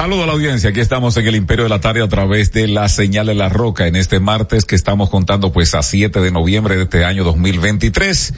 [0.00, 2.66] Saludo a la audiencia, aquí estamos en el Imperio de la Tarde a través de
[2.66, 6.30] la señal de la roca en este martes que estamos contando pues a 7 de
[6.30, 8.32] noviembre de este año 2023.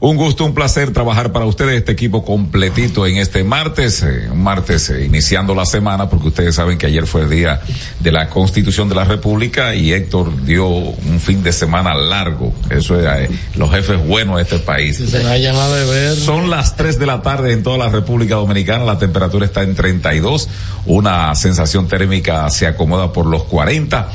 [0.00, 4.44] Un gusto, un placer trabajar para ustedes este equipo completito en este martes, eh, un
[4.44, 7.60] martes eh, iniciando la semana, porque ustedes saben que ayer fue el día
[7.98, 12.54] de la Constitución de la República y Héctor dio un fin de semana largo.
[12.70, 14.98] Eso es eh, los jefes buenos de este país.
[14.98, 16.14] Se vayan a beber.
[16.14, 19.74] Son las 3 de la tarde en toda la República Dominicana, la temperatura está en
[19.74, 20.48] 32,
[20.86, 24.08] una sensación térmica se acomoda por los 40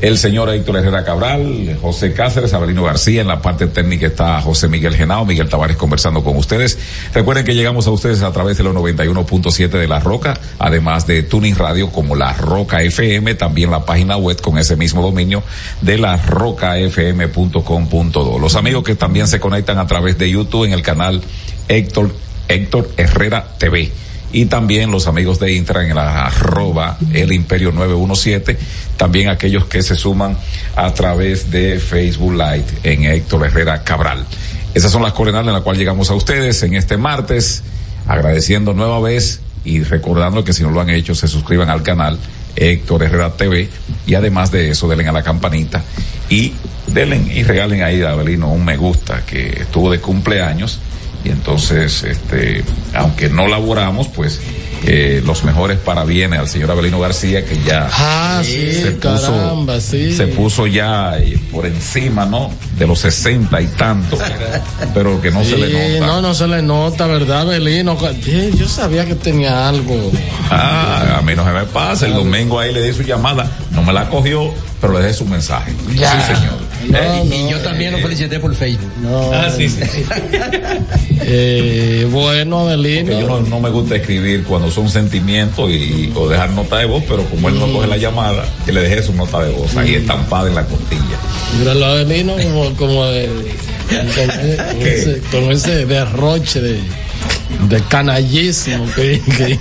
[0.00, 4.68] el señor Héctor Herrera Cabral, José Cáceres, Abelino García, en la parte técnica está José
[4.68, 6.78] Miguel Genao, Miguel Tavares conversando con ustedes.
[7.12, 11.22] Recuerden que llegamos a ustedes a través de los 91.7 de La Roca, además de
[11.22, 15.42] Tuning Radio como La Roca FM, también la página web con ese mismo dominio
[15.80, 18.38] de la rocafm.com.do.
[18.38, 21.22] Los amigos que también se conectan a través de YouTube en el canal
[21.68, 22.14] Héctor,
[22.48, 23.92] Héctor Herrera TV
[24.32, 28.58] y también los amigos de Intra en la arroba el imperio 917,
[28.96, 30.36] también aquellos que se suman
[30.76, 34.24] a través de Facebook Live en Héctor Herrera Cabral.
[34.74, 37.62] Esas son las coordenadas en las cuales llegamos a ustedes en este martes,
[38.06, 42.18] agradeciendo nueva vez y recordando que si no lo han hecho se suscriban al canal
[42.56, 43.68] Héctor Herrera TV
[44.06, 45.82] y además de eso denle a la campanita
[46.28, 46.54] y
[46.86, 50.80] denle y regalen ahí a Abelino un me gusta que estuvo de cumpleaños
[51.24, 54.40] y entonces, este, aunque no laboramos, pues
[54.84, 59.66] eh, los mejores parabienes al señor Abelino García que ya ah, se, puso,
[60.16, 62.50] se puso ya eh, por encima, ¿no?
[62.78, 64.16] De los sesenta y tanto,
[64.94, 66.06] pero que no se le nota.
[66.06, 67.98] No, no se le nota, ¿verdad, Abelino?
[68.56, 70.10] Yo sabía que tenía algo.
[70.50, 72.06] Ah, a mí no se me pasa.
[72.06, 75.26] El domingo ahí le di su llamada, no me la cogió, pero le dejé su
[75.26, 75.72] mensaje.
[75.94, 76.26] Ya.
[76.26, 76.70] Sí, señor.
[76.82, 78.90] Eh, y yo también lo felicité por Facebook.
[79.32, 79.80] Ah, sí, sí.
[81.20, 83.20] eh, bueno, Adelino.
[83.20, 87.24] Yo no, me gusta escribir cuando son sentimientos y, o dejar nota de voz, pero
[87.24, 90.48] como él no coge la llamada, que le dejé su nota de voz ahí estampada
[90.48, 91.18] en la costilla.
[91.58, 93.28] Míralo Adelino como, como de,
[93.90, 96.80] con, ese, con ese derroche de
[97.68, 97.82] de
[98.96, 99.58] que, que,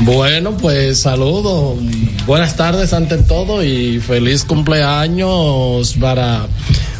[0.00, 1.78] bueno pues saludos
[2.26, 6.46] buenas tardes ante todo y feliz cumpleaños para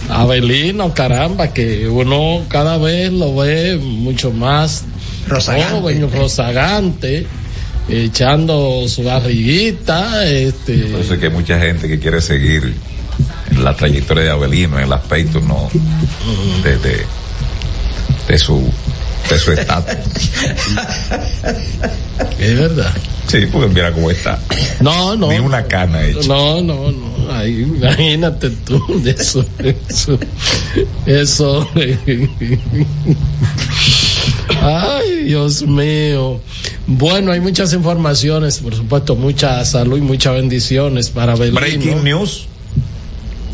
[0.08, 4.84] Abelino caramba que uno cada vez lo ve mucho más
[5.26, 5.70] Rosagante.
[5.72, 7.26] joven rozagante
[7.88, 10.76] echando su barriguita este.
[10.86, 12.74] Por eso es que hay mucha gente que quiere seguir
[13.50, 15.68] en la trayectoria de Abelino en el aspecto no
[16.62, 17.04] de, de,
[18.28, 18.70] de su
[19.28, 19.94] de su estatus.
[22.38, 22.92] es verdad.
[23.28, 24.38] Sí, porque mira cómo está.
[24.80, 25.30] No, no.
[25.30, 26.28] Ni una cana hecha.
[26.28, 27.12] No, no, no.
[27.30, 30.18] Ay, imagínate tú, eso, eso,
[31.06, 31.68] eso.
[34.60, 36.40] Ay, Dios mío.
[36.86, 41.54] Bueno, hay muchas informaciones, por supuesto, mucha salud y muchas bendiciones para Belín.
[41.54, 42.48] Breaking news.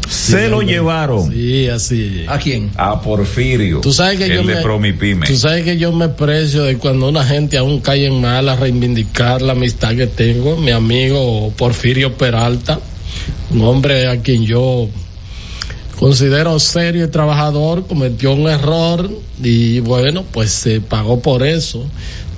[0.08, 1.30] Se lo llevaron.
[1.32, 2.24] Sí, así.
[2.26, 2.70] ¿A quién?
[2.76, 3.80] A Porfirio.
[3.80, 5.26] Tú sabes que el yo de me, Promipyme.
[5.26, 8.56] Tú sabes que yo me precio de cuando una gente aún cae en mal a
[8.56, 10.56] reivindicar la amistad que tengo.
[10.56, 12.80] Mi amigo Porfirio Peralta,
[13.50, 14.88] un hombre a quien yo
[15.98, 19.10] considero serio y trabajador, cometió un error
[19.42, 21.84] y bueno, pues se pagó por eso.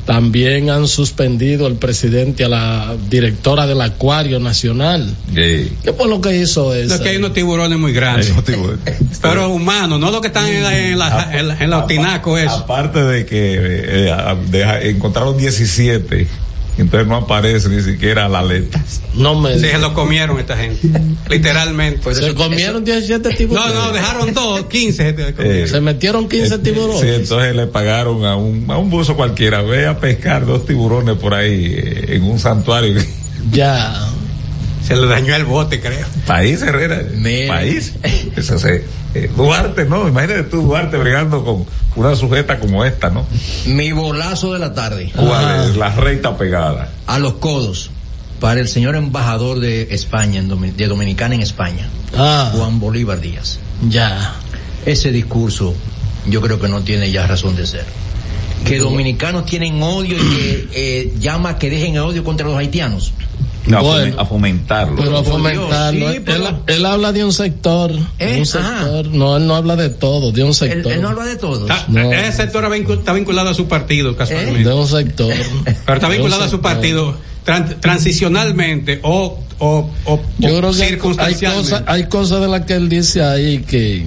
[0.06, 5.14] También han suspendido el presidente a la directora del Acuario Nacional.
[5.32, 5.72] Sí.
[5.84, 6.94] ¿Qué fue lo que hizo eso?
[6.94, 8.32] Es que hay unos tiburones muy grandes.
[9.22, 12.36] Pero humanos, no los que están en la, en la, en la, en la tinaco,
[12.38, 12.50] eso.
[12.56, 16.26] Aparte de que eh, a- deja- encontraron 17,
[16.78, 18.82] entonces no aparece ni siquiera la letra.
[19.14, 20.88] No me Sí, se lo comieron esta gente.
[21.28, 22.00] Literalmente.
[22.02, 23.74] Pues se eso- comieron 17 No, tiburones.
[23.74, 25.66] no, dejaron dos, 15.
[25.68, 27.00] se metieron 15 tiburones.
[27.00, 31.16] Sí, entonces le pagaron a un, a un buzo cualquiera, ve a pescar dos tiburones
[31.16, 33.00] por ahí eh, en un santuario.
[33.52, 33.94] Ya.
[34.86, 36.06] Se le dañó el bote, creo.
[36.26, 37.02] País, Herrera.
[37.16, 37.54] Mira.
[37.54, 37.92] País.
[38.36, 38.84] Eso se,
[39.14, 40.06] eh, Duarte, ¿no?
[40.08, 41.64] Imagínate tú, Duarte, bregando con
[41.96, 43.26] una sujeta como esta, ¿no?
[43.66, 45.10] Mi bolazo de la tarde.
[45.14, 45.76] ¿Cuál es?
[45.76, 46.90] La recta pegada.
[47.06, 47.90] A los codos.
[48.40, 53.58] Para el señor embajador de España, de Dominicana en España, Ah, Juan Bolívar Díaz.
[53.88, 54.34] ya.
[54.86, 55.74] Ese discurso
[56.26, 57.84] yo creo que no tiene ya razón de ser.
[58.64, 62.56] Que dominicanos tienen odio y que eh, llama a que dejen el odio contra los
[62.56, 63.12] haitianos.
[63.66, 64.16] No, a Bueno.
[64.16, 64.96] fomen- a fomentarlo.
[64.96, 66.08] Pero a fomentarlo.
[66.10, 67.92] Sí, él, pero- él habla de un sector.
[67.92, 68.78] de Eh, un ajá.
[68.80, 69.06] sector.
[69.08, 70.90] No, él no habla de todo, de un sector.
[70.92, 71.32] él no habla de.
[71.32, 72.10] Está- No.
[72.12, 74.64] Ese sector está vinculado a su partido, casualmente.
[74.68, 75.32] De un sector.
[75.86, 77.14] Pero está vinculado a su partido
[77.44, 81.70] tran- transicionalmente o, o, o, Yo o creo que hay circunstancialmente.
[81.70, 84.06] cosas, hay cosas de las que él dice ahí que,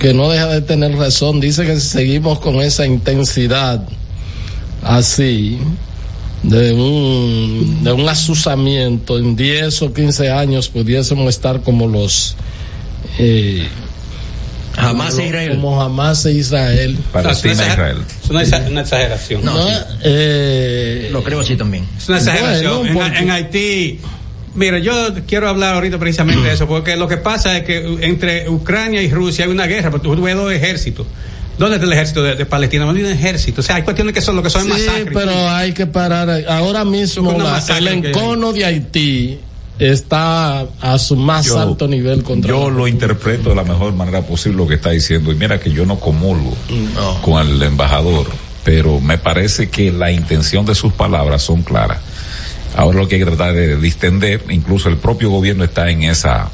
[0.00, 1.38] que no deja de tener razón.
[1.40, 3.86] Dice que si seguimos con esa intensidad
[4.82, 5.58] así,
[6.44, 12.36] de un, de un asusamiento, en 10 o 15 años pudiésemos estar como los...
[13.18, 13.66] Eh,
[14.76, 15.50] Jamás como, Israel.
[15.50, 16.98] Como jamás Israel.
[17.12, 17.98] Palestina, No, es una Israel.
[18.24, 19.44] Es una, exa- una exageración.
[19.44, 19.74] No, No, sí.
[20.04, 21.86] eh, Lo creo así también.
[21.96, 22.78] Es una exageración.
[22.78, 24.00] Bueno, En- porque- en, Haití,
[24.56, 28.48] mira, yo quiero hablar ahorita precisamente de eso, porque lo que pasa es que entre
[28.50, 31.06] Ucrania y Rusia hay una guerra, porque tú ves dos ejércitos.
[31.58, 32.84] ¿Dónde está el ejército de, de Palestina?
[32.84, 33.60] No hay un ejército.
[33.60, 35.08] O sea, hay cuestiones que son lo que son sí, masacres.
[35.12, 36.28] pero hay que parar.
[36.48, 39.38] Ahora mismo la- el que- encono de Haití
[39.78, 44.22] está a su más Yo- alto nivel contra Yo lo interpreto de la mejor manera
[44.22, 45.32] posible lo que está diciendo.
[45.32, 46.56] Y mira que yo no comulgo
[46.94, 47.20] No.
[47.22, 48.26] con el embajador,
[48.64, 51.98] pero me parece que la intención de sus palabras son claras.
[52.76, 56.50] Ahora lo que hay que tratar de distender, incluso el propio gobierno está en esa,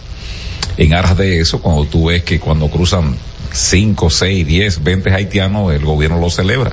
[0.77, 3.17] en aras de eso, cuando tú ves que cuando cruzan
[3.53, 6.73] 5, 6, 10, 20 haitianos, el gobierno lo celebra.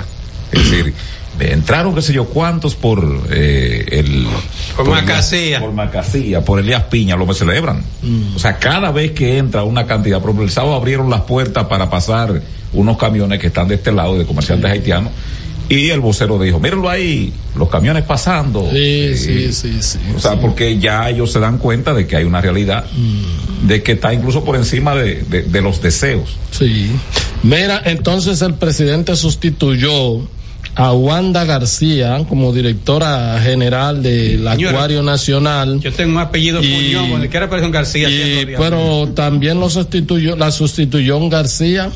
[0.51, 0.94] Es decir,
[1.39, 4.27] entraron qué sé yo cuántos por eh, el
[4.75, 5.59] Por Elías- Macasía.
[5.59, 7.83] por Macasía, por Elías Piña, lo que celebran.
[8.35, 11.65] O sea, cada vez que entra una cantidad, por ejemplo, el sábado abrieron las puertas
[11.65, 12.41] para pasar
[12.74, 15.12] unos camiones que están de este lado de comerciantes haitianos
[15.69, 18.61] y el vocero dijo, mírenlo ahí, los camiones pasando.
[18.71, 19.99] Sí, Eh, sí, sí, sí.
[20.15, 22.85] o sea, porque ya ellos se dan cuenta de que hay una realidad,
[23.63, 26.35] de que está incluso por encima de, de- de los deseos.
[26.51, 26.91] Sí.
[27.43, 30.27] Mira, entonces el presidente sustituyó
[30.75, 35.79] a Wanda García como directora general del Señora, Acuario Nacional.
[35.79, 38.09] Yo tengo un apellido Y- Puñón, aparece un García.
[38.09, 41.89] Y, pero también lo sustituyó, la sustituyó un García,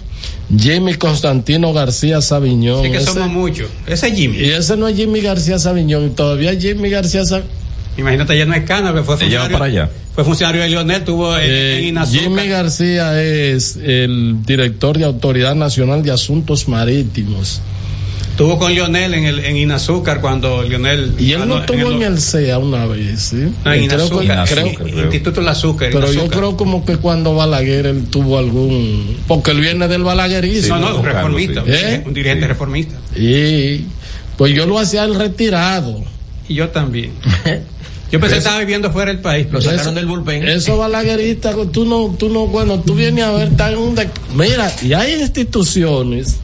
[0.57, 2.83] Jimmy Constantino García Sabiñón.
[2.83, 3.67] Sí que Ese- somos muchos.
[3.87, 4.37] Ese es Jimmy.
[4.37, 7.51] y ese no es Jimmy García Sabiñón, y todavía Jimmy García Sabiñón.
[7.97, 9.53] Imagínate, ya no es Cana, que fue funcionario.
[9.57, 9.89] para allá.
[10.15, 12.19] Fue funcionario de Lionel, tuvo en, en Inazúcar.
[12.21, 17.61] Eh, Jimmy García es el director de Autoridad Nacional de Asuntos Marítimos.
[18.41, 21.13] Tuvo con Lionel en, el, en Inazúcar cuando Lionel.
[21.19, 23.35] Y él no estuvo en el CEA una vez, ¿sí?
[23.63, 24.47] No, en creo que- Inazúcar.
[24.49, 24.87] creo- Inazúcar.
[24.91, 25.03] creo.
[25.03, 25.89] Instituto del Azúcar.
[25.93, 29.17] pero yo creo como que cuando Balaguer él tuvo algún...
[29.27, 30.77] Porque él viene del balaguerismo.
[30.77, 31.63] No, no, un Carlos, reformista.
[31.63, 31.69] sí.
[31.69, 31.77] un ¿Eh?
[31.77, 32.47] dirigente- Un dirigente Sí.
[32.47, 32.95] reformista.
[33.15, 33.85] Y
[34.37, 36.03] pues yo lo hacía el retirado.
[36.49, 37.11] Y yo también.
[38.11, 39.47] Yo pensé que estaba viviendo fuera del país.
[39.51, 40.47] Lo sacaron Eso- del bullpen.
[40.47, 43.95] Esos balagueristas, tú no, tú no, bueno, tú vienes a ver, en un...
[44.35, 46.37] Mira, y hay instituciones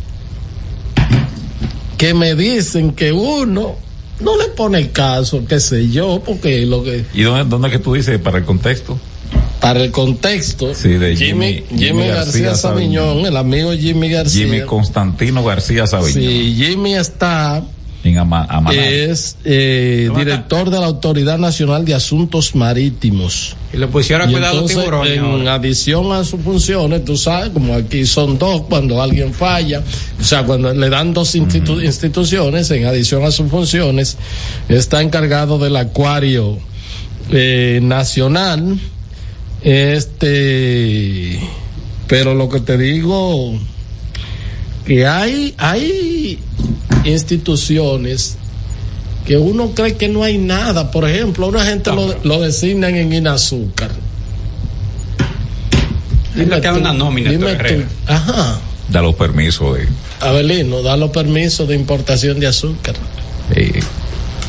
[1.98, 3.76] que me dicen que uno
[4.20, 7.06] no le pone caso, qué sé yo, porque lo que...
[7.14, 9.00] ¿Y dónde, dónde es que tú dices para el contexto?
[9.60, 13.26] Para el contexto, Sí, de Jimmy, Jimmy- Jimmy Jimmy García, García Sabiñón, Sabiñón.
[13.26, 14.46] el amigo Jimmy García.
[14.46, 16.14] Jimmy Constantino García Sabiñón.
[16.14, 17.64] Sí, Jimmy está,
[18.08, 18.76] En Ama- Amaná.
[18.86, 23.56] es eh, director de la Autoridad Nacional de Asuntos Marítimos.
[23.74, 25.18] Y lo pusieron a Y cuidar los entonces, tiburones.
[25.18, 25.54] en ahora.
[25.56, 29.84] adición a sus funciones, tú sabes, como aquí son dos, cuando alguien falla,
[30.20, 34.18] o sea, cuando le dan dos institu- instituciones, en adición a sus funciones,
[34.70, 36.58] está encargado del acuario
[37.32, 38.80] eh, nacional,
[39.64, 41.40] este,
[42.08, 43.60] pero lo que te digo,
[44.88, 46.40] que hay, hay
[47.04, 48.38] instituciones
[49.26, 50.90] que uno cree que no hay nada.
[50.92, 53.92] Por ejemplo, una gente lo, lo designan en Inazúcar.
[56.36, 57.84] Le queda una nómina, dime tú.
[58.08, 58.60] Ajá.
[58.90, 59.88] Da los permisos de.
[60.22, 62.96] Abelino, da los permisos de importación de azúcar.
[63.56, 63.80] eh,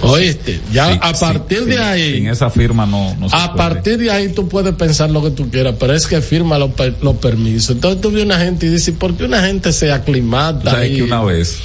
[0.01, 3.53] Oíste, ya sí, a partir sí, de ahí, Sin esa firma no, no se a
[3.53, 3.57] puede.
[3.57, 6.71] partir de ahí tú puedes pensar lo que tú quieras, pero es que firma los,
[6.73, 7.71] per- los permisos.
[7.71, 10.71] Entonces tú ves una gente y dices, ¿por qué una gente se aclimata?
[10.71, 11.59] ¿Sabes que una vez,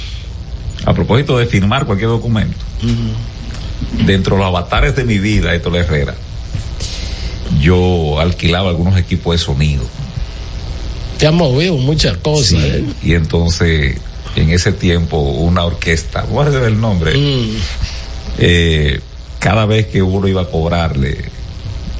[0.84, 2.56] a propósito de firmar cualquier documento,
[4.04, 6.14] dentro de los avatares de mi vida, Héctor Herrera,
[7.60, 9.84] yo alquilaba algunos equipos de sonido.
[11.18, 12.48] Te ha movido muchas cosas.
[12.48, 12.84] Sí, ¿eh?
[13.02, 13.98] y entonces,
[14.34, 17.50] en ese tiempo, una orquesta, recibir el nombre, Mm.
[18.38, 19.00] Eh,
[19.38, 21.18] cada vez que uno iba a cobrarle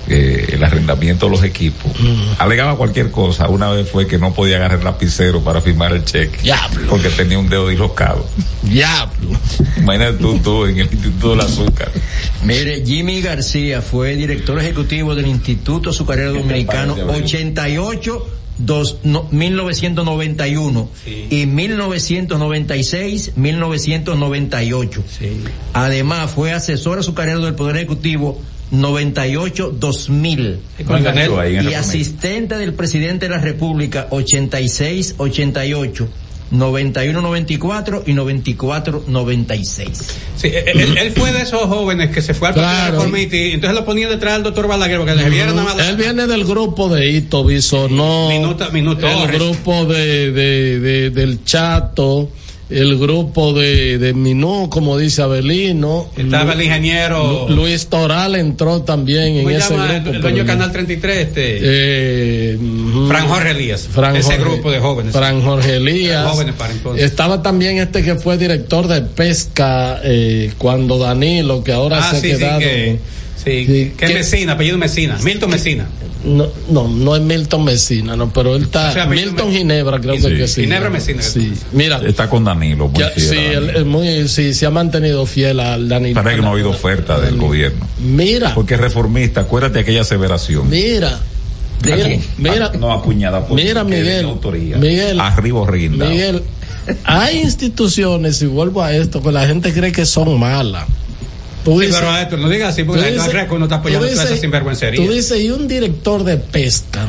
[0.06, 1.90] eh, el arrendamiento de los equipos,
[2.38, 3.48] alegaba cualquier cosa.
[3.48, 6.42] Una vez fue que no podía agarrar el lapicero para firmar el cheque.
[6.42, 6.86] Diablo.
[6.90, 8.26] Porque tenía un dedo dislocado.
[8.62, 9.30] Diablo.
[9.78, 11.90] Imagínate tú, tú en el Instituto del Azúcar.
[12.42, 17.24] Mire, Jimmy García fue director ejecutivo del Instituto Azucarero Dominicano parece, Abel?
[17.24, 18.26] 88
[18.58, 21.26] dos, no, 1991 Sí.
[21.30, 25.04] y 1996 1998.
[25.06, 25.30] Sí.
[25.72, 30.58] Además fue asesor azucarero del Poder Ejecutivo 98 2000
[31.70, 35.16] Y asistente del presidente de la República 86
[36.52, 39.88] 88 91 94 y 94 96.
[40.36, 43.16] Sí, él, él- él fue de esos jóvenes que se fue al Partido Claro.
[43.16, 45.78] Y entonces lo ponían detrás del doctor Balaguer porque le nada más.
[45.88, 51.44] Él viene del grupo de Ito Bisonó, Minuto- Minuto el grupo de, de, de- del
[51.44, 52.28] Chato,
[52.70, 56.06] el grupo de, de Minú, como dice Abelino.
[56.16, 57.46] Estaba el ingeniero.
[57.48, 59.86] Lu- Luis Toral entró también en ¿Cómo se ese llama?
[59.86, 59.96] grupo.
[59.98, 61.58] El pero dueño de Canal 33, este.
[61.60, 62.58] Eh.
[63.08, 63.88] Fran Jorge Elías.
[63.92, 65.12] Fran ese Jorge- grupo de jóvenes.
[65.12, 66.26] Fran Jorge Elías.
[66.26, 67.04] Jóvenes para entonces.
[67.04, 72.16] Estaba también este que fue director de pesca eh, cuando Danilo, que ahora ah, se
[72.16, 72.58] ha sí, quedado.
[72.60, 72.98] que.
[73.44, 75.18] Sí, es que- Mesina, apellido Mesina.
[75.22, 75.86] Milton Mesina.
[76.24, 78.88] No, no, no es Milton Mesina, no, pero él está.
[78.88, 80.22] O sea, Milton Me- Ginebra, creo Sí.
[80.34, 80.62] que, sí.
[80.62, 81.20] Ginebra Mesina.
[81.22, 82.00] Sí, mira.
[82.06, 85.60] Está con Danilo, muy ya- fiel sí, él es muy, sí, se ha mantenido fiel
[85.60, 86.14] al Danilo.
[86.14, 87.86] Parece que no ha habido oferta del gobierno.
[88.00, 90.70] Mira, Porque reformista, acuérdate de aquella aseveración.
[90.70, 91.20] mira.
[91.82, 94.78] ¿De Mira, mira, Ah, no apuñada por Mira, Miguel, autoría.
[94.78, 95.20] Miguel.
[95.20, 95.66] Arriba.
[95.68, 96.42] Miguel,
[97.04, 100.86] hay instituciones, y vuelvo a esto, que la gente cree que son malas.
[101.64, 104.06] Tú Sí, dices- pero Héctor, no digas así porque la dices- que uno está apoyando
[104.06, 105.04] tú toda esa dices- sinvergüencería.
[105.06, 107.08] Tú dices, y un director de pesca.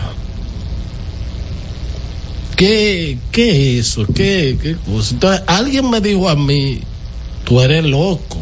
[2.55, 4.05] ¿Qué, qué es eso?
[4.15, 5.13] ¿Qué, qué cosa?
[5.13, 6.79] Entonces, alguien me dijo a mí,
[7.43, 8.41] tú eres loco.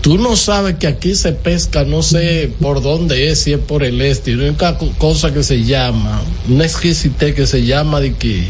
[0.00, 3.82] Tú no sabes que aquí se pesca, no sé por dónde es, si es por
[3.84, 4.32] el este.
[4.32, 4.56] Y una
[4.98, 8.48] cosa que se llama, una exquisitez que se llama de que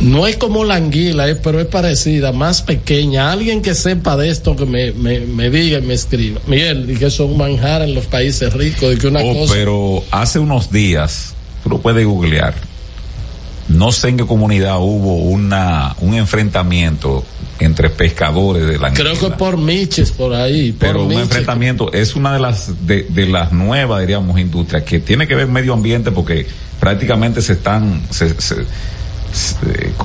[0.00, 3.32] no es como la anguila, eh, pero es parecida, más pequeña.
[3.32, 6.40] Alguien que sepa de esto que me, me, me diga y me escriba.
[6.46, 9.32] Miguel, y que eso es un manjar en los países ricos, de que una Oh,
[9.34, 9.54] cosa.
[9.54, 12.54] pero hace unos días, tú lo puedes googlear,
[13.68, 17.24] no sé en qué comunidad hubo una un enfrentamiento
[17.58, 19.36] entre pescadores de la Creo que anguila.
[19.38, 20.70] por Miches, por ahí.
[20.72, 25.00] por pero un enfrentamiento es una de las de, de las nuevas diríamos industrias que
[25.00, 26.46] tiene que ver medio ambiente porque
[26.78, 28.34] prácticamente se están se-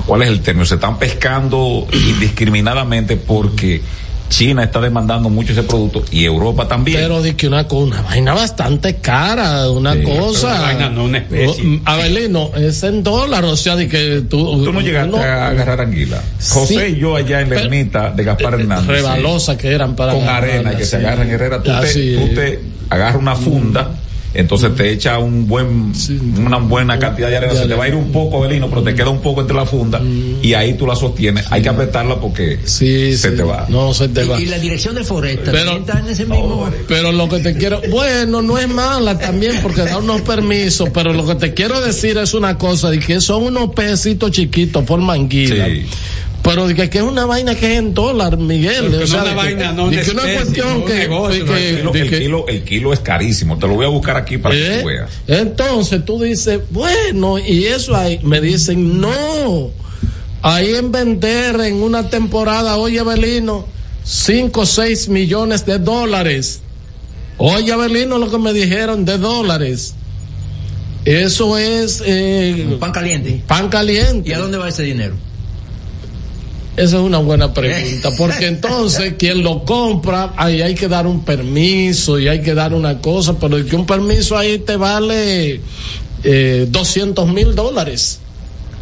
[0.06, 3.82] cuál es el término se están pescando indiscriminadamente porque
[4.28, 8.32] China está demandando mucho ese producto y Europa también Pero de que una, una vaina
[8.32, 10.46] bastante cara, una Sí, cosa.
[10.54, 11.80] una vaina, no una especie.
[11.84, 14.64] Oh, Abelino, es en dólar, o sea, de que tú.
[14.64, 16.22] Tú no llegaste a agarrar anguila.
[16.48, 16.94] José Sí.
[16.96, 18.86] y yo allá en la ermita de Gaspar eh, Hernández.
[18.88, 20.14] Rebalosa que eran para.
[20.14, 21.58] Con arena que se agarran Herrera.
[21.62, 22.58] Tú, te, Así tú te
[22.88, 23.90] agarras una funda,
[24.34, 26.18] entonces te echa un buen, Sí.
[26.38, 27.52] una buena cantidad de arena.
[27.54, 29.56] De Se te va a ir un poco, Belino, pero te queda un poco entre
[29.56, 30.00] la funda
[30.42, 31.46] y ahí tú la sostienes.
[31.50, 33.36] Hay que apretarla porque Sí, se sí.
[33.36, 33.66] te va.
[33.68, 34.38] No, se te va.
[34.40, 36.70] Y, y la dirección de Foresta Pero- en ese mismo.
[36.88, 41.12] Pero lo que te quiero, bueno, no es mala también porque da unos permisos, pero
[41.12, 45.00] lo que te quiero decir es una cosa, de que son unos pececitos chiquitos por
[45.00, 45.68] manguila.
[46.42, 48.86] Pero de que, que es una vaina que es en dólar, Miguel.
[48.86, 50.80] Pero que o sea, no una de vaina, no de una que una especie, cuestión
[50.80, 52.98] no que, negocio, de no que- El kilo, de el que- kilo- el kilo es
[53.00, 53.58] carísimo.
[53.58, 54.80] Te lo voy a buscar aquí para que ¿Eh?
[54.80, 55.10] tú veas.
[55.28, 59.70] Entonces tú dices, bueno, y eso ahí, me dicen, no,
[60.42, 63.66] ahí en vender en una temporada, oye, Belino,
[64.04, 66.60] 5 o 6 millones de dólares.
[67.38, 69.94] Oye, Belino, lo que me dijeron de dólares.
[71.04, 73.42] Eso es eh, Pan caliente.
[73.46, 74.30] pan caliente.
[74.30, 75.14] ¿Y a dónde va ese dinero?
[76.76, 81.22] Esa es una buena pregunta, porque entonces quien lo compra, ahí hay que dar un
[81.24, 85.60] permiso y hay que dar una cosa, pero es que un permiso ahí te vale
[86.24, 88.20] eh, 200 mil dólares,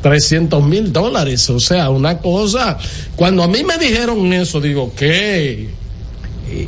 [0.02, 2.78] 300 mil dólares, o sea, una cosa,
[3.16, 5.68] cuando a mí me dijeron eso, digo, ¿qué?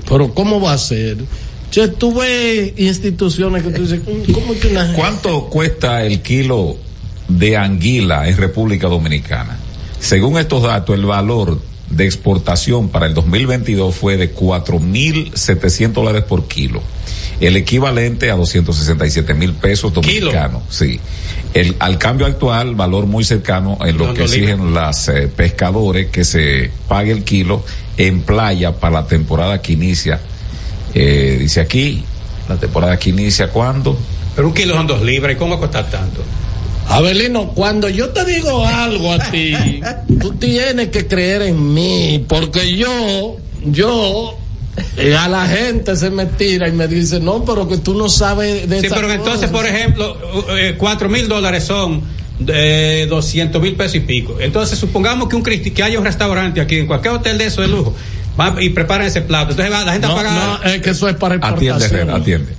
[0.09, 1.19] Pero ¿cómo va a ser?
[1.71, 4.01] Yo tuve instituciones que tú dices,
[4.35, 6.77] ¿cómo que una gente- ¿Cuánto cuesta el kilo
[7.29, 9.59] de anguila en República Dominicana?
[10.03, 16.49] Según estos datos, el valor de exportación para el 2022 fue de 4.700 dólares por
[16.49, 16.83] kilo.
[17.41, 20.63] El equivalente a 267 mil pesos dominicanos.
[20.71, 20.99] Sí.
[21.55, 26.09] El, al cambio actual, valor muy cercano en lo No, que exigen las eh, pescadores
[26.09, 27.65] que se pague el kilo
[27.97, 30.21] en playa para la temporada que inicia.
[30.95, 32.05] Eh, dice aquí,
[32.49, 33.97] la temporada que inicia cuándo?
[34.35, 35.37] Pero un kilo son dos libras.
[35.37, 36.25] ¿Y cómo va a costar tanto?
[36.89, 39.55] Abelino, cuando yo te digo algo a ti,
[40.21, 44.37] tú tienes que creer en mí, porque yo, yo,
[44.97, 48.09] eh, a la gente se me tira y me dice, no, pero que tú no
[48.09, 49.15] sabes de Sí, pero cosa".
[49.15, 50.17] entonces, por ejemplo,
[50.57, 52.03] eh, cuatro mil dólares son
[52.39, 54.37] de 200 mil pesos y pico.
[54.41, 57.63] Entonces, supongamos que un cristi que haya un restaurante aquí, en cualquier hotel de eso
[57.63, 57.95] de lujo,
[58.39, 59.53] va y preparan ese plato.
[59.53, 60.61] Entonces, va la gente a No, pagar.
[60.65, 62.01] no, es que eso es para Atiende, exportación.
[62.01, 62.53] Herrera, atiende.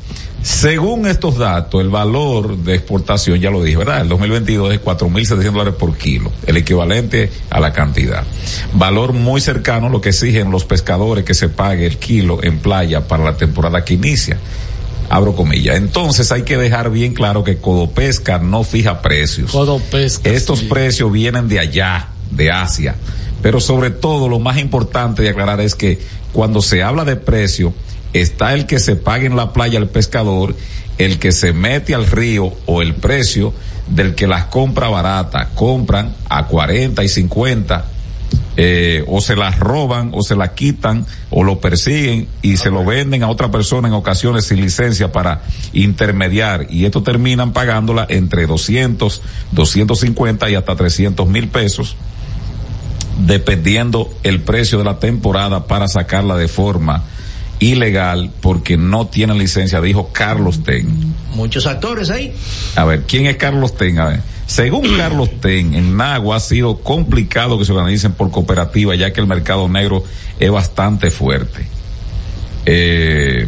[0.44, 4.02] Según estos datos, el valor de exportación, ya lo dije, ¿verdad?
[4.02, 8.24] El 2022 es 4.700 dólares por kilo, el equivalente a la cantidad.
[8.74, 12.60] Valor muy cercano a lo que exigen los pescadores que se pague el kilo en
[12.60, 14.38] playa para la temporada que inicia.
[15.10, 15.78] Abro comillas.
[15.78, 19.52] Entonces hay que dejar bien claro que Codopesca no fija precios.
[19.52, 20.66] Codopesca, Estos sí.
[20.66, 22.96] precios vienen de allá, de Asia.
[23.42, 26.00] Pero sobre todo, lo más importante de aclarar es que
[26.34, 27.74] cuando se habla de precio,
[28.14, 30.56] está el que se pague en la playa al pescador
[30.98, 33.54] el que se mete al río o el precio
[33.88, 35.50] del que las compra barata.
[35.56, 37.86] Compran a 40 y 50
[38.56, 42.86] eh, o se las roban o se las quitan o lo persiguen y se lo
[42.86, 45.42] venden a otra persona en ocasiones sin licencia para
[45.74, 51.96] intermediar y esto terminan pagándola entre 200, 250 y hasta 300 mil pesos
[53.26, 57.04] dependiendo el precio de la temporada para sacarla de forma
[57.64, 61.14] ilegal porque no tienen licencia, dijo Carlos Ten.
[61.36, 62.34] Muchos actores ahí.
[62.76, 64.00] A ver, ¿quién es Carlos Ten?
[64.00, 64.22] A ver.
[64.46, 69.22] Según Carlos Ten, en Nagua ha sido complicado que se organicen por cooperativa ya que
[69.22, 70.04] el mercado negro
[70.40, 71.66] es bastante fuerte.
[72.66, 73.48] Eh,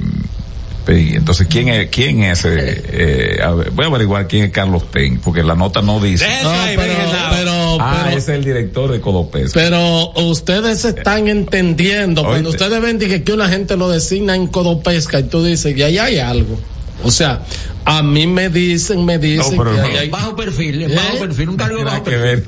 [0.88, 2.46] entonces, ¿quién es, quién es?
[2.46, 6.26] Eh, a ver, voy a averiguar quién es Carlos Ten, porque la nota no dice.
[6.44, 6.94] No, pero,
[7.32, 9.52] pero, ah, pero- es el director de Codopes.
[9.54, 15.24] Pero ustedes están entendiendo, cuando ustedes ven que, una gente lo designa en Codopesca y
[15.24, 16.58] tú dices que ahí hay algo.
[17.04, 17.42] O sea,
[17.84, 19.84] a mí me dicen, me dicen No, que no.
[20.00, 20.10] hay...
[20.10, 20.96] Bajo perfil, ¿Eh?
[20.96, 22.44] bajo perfil, un cargo de Nada bajo que perfil.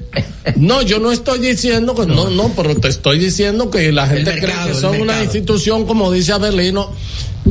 [0.45, 0.57] ver.
[0.57, 4.31] No, yo no estoy diciendo que no, no, pero te estoy diciendo que la gente
[4.33, 6.91] mercado, cree que son una institución, como dice Abelino.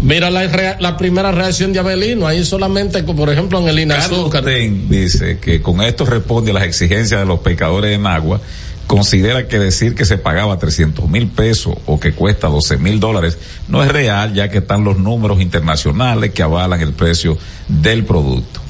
[0.02, 4.44] Mira la, la primera reacción de Abelino, ahí solamente, por ejemplo, en el Inazúcar.
[4.44, 8.40] Dice que con esto responde a las exigencias de los pescadores en agua.
[8.86, 13.36] Considera que decir que se pagaba 300 mil pesos o que cuesta 12 mil dólares
[13.68, 17.36] no es real, ya que están los números internacionales que avalan el precio
[17.68, 18.60] del producto.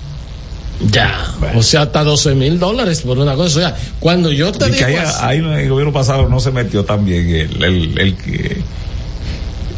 [0.91, 3.59] Ya, o sea, hasta 12 mil dólares por una cosa.
[3.59, 4.89] O sea, cuando yo te Y que digo.
[4.89, 8.17] ahí, así- ahí en el gobierno pasado no se metió tan bien el, el, el
[8.17, 8.63] que.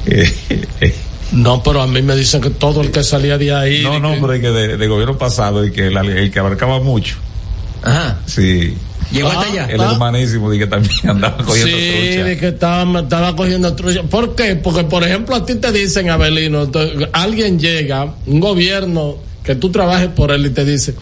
[0.06, 0.32] eh,
[0.80, 0.94] eh,
[1.32, 3.82] No, pero a mí me dicen que todo el que salía de ahí.
[3.82, 6.38] no, no, que- pero el que de, de gobierno pasado, el que, el, el que
[6.38, 7.16] abarcaba mucho.
[7.82, 8.18] Ajá.
[8.26, 8.76] Sí.
[9.10, 9.66] Llegó Ah, hasta allá.
[9.70, 9.92] El Ah.
[9.92, 12.24] hermanísimo de que también andaba cogiendo Sí, trucha.
[12.24, 14.02] de que estaba, estaba cogiendo trucha.
[14.02, 14.56] ¿Por qué?
[14.56, 16.70] Porque, por ejemplo, a ti te dicen, Abelino,
[17.12, 20.94] alguien llega, un gobierno que tú trabajes por él y te dice,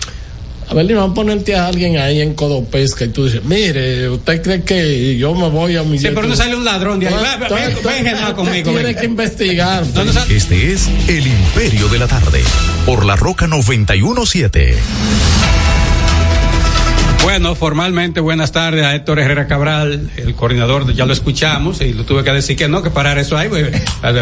[0.69, 4.63] Abelino, vamos a ponerte a alguien ahí en Codopesca y tú dices, mire, ¿usted cree
[4.63, 5.99] que yo me voy a mi...
[5.99, 7.15] Sí, pero no sale un ladrón de ahí.
[7.41, 8.71] Entonces, Ven, conmigo.
[8.73, 9.85] Tiene que investigar.
[10.29, 12.43] Este es El Imperio de la Tarde,
[12.85, 14.77] por la Roca 917.
[17.27, 22.05] Bueno, formalmente buenas tardes a Héctor Herrera Cabral, el coordinador, ya lo escuchamos y lo
[22.05, 23.73] tuve que decir que no, que parar eso ahí, porque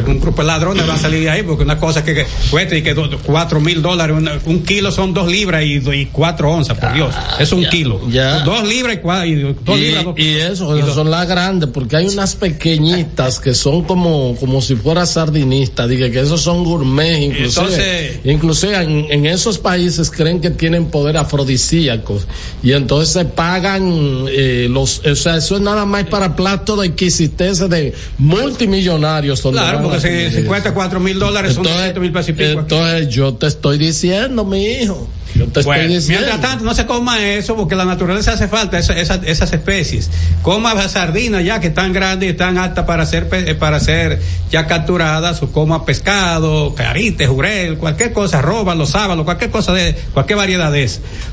[0.06, 2.74] un grupo de ladrones va a salir de ahí, porque una cosa que, que cuesta
[2.74, 6.50] y que do- cuatro mil dólares, una- un kilo son dos libras y, y cuatro
[6.50, 8.00] onzas, por Dios, es un ya, kilo.
[8.08, 8.38] ya.
[8.40, 10.04] Dos libras y, cua- y dos Y, libras.
[10.04, 13.82] dos- y eso, y esas dos- son las grandes, porque hay unas pequeñitas que son
[13.84, 19.26] como, como si fuera sardinista, diga que esos son gourmet, inclusive, Entonces- inclusive en, en
[19.26, 22.26] esos países creen que tienen poder afrodisíacos,
[22.62, 26.86] y entonces se pagan eh, los, o sea, eso es nada más para platos de
[26.88, 29.40] exquisiteces de multimillonarios.
[29.42, 30.46] Claro, porque si, si eso.
[30.48, 32.60] cuesta cuatro mil dólares son Entonces, 200 mil pesos y pico.
[32.60, 36.26] entonces yo te estoy diciendo, mi hijo, yo te Bueno, estoy diciendo.
[36.28, 40.10] mientras tanto, no se coma eso porque la naturaleza hace falta esa- esa- esas especies.
[40.42, 44.20] Coma sardinas ya que están grandes y están aptas para ser eh, para ser
[44.50, 49.94] ya capturadas o coma pescado, carite, jurel, cualquier cosa, roba, los sábalos, cualquier cosa de
[50.12, 50.84] cualquier variedad de.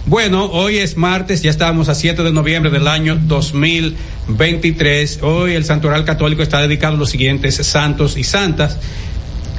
[0.06, 5.20] Bueno, hoy es martes, ya estamos a 7 de noviembre del año 2023.
[5.22, 8.78] Hoy el Santoral Católico está dedicado a los siguientes santos y santas.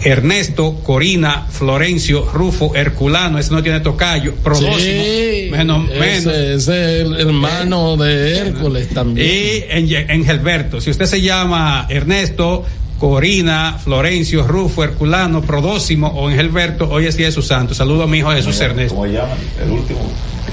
[0.05, 6.27] Ernesto, Corina, Florencio, Rufo, Herculano, ese no tiene tocayo, Prodósimo, Sí, menos, ese, menos.
[6.35, 9.27] ese es el hermano de Hércules también.
[9.29, 12.65] Y en, en Gelberto, si usted se llama Ernesto,
[12.99, 17.75] Corina, Florencio, Rufo, Herculano, Prodósimo o en Gelberto, hoy es día de su santo.
[17.75, 18.95] Saludo a mi hijo Jesús Ernesto.
[18.95, 19.35] ¿Cómo se llama?
[19.65, 20.01] El último.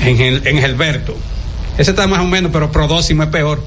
[0.03, 1.15] En, Gel- en Gelberto.
[1.79, 3.63] Ese está más o menos, pero Prodósimo es peor.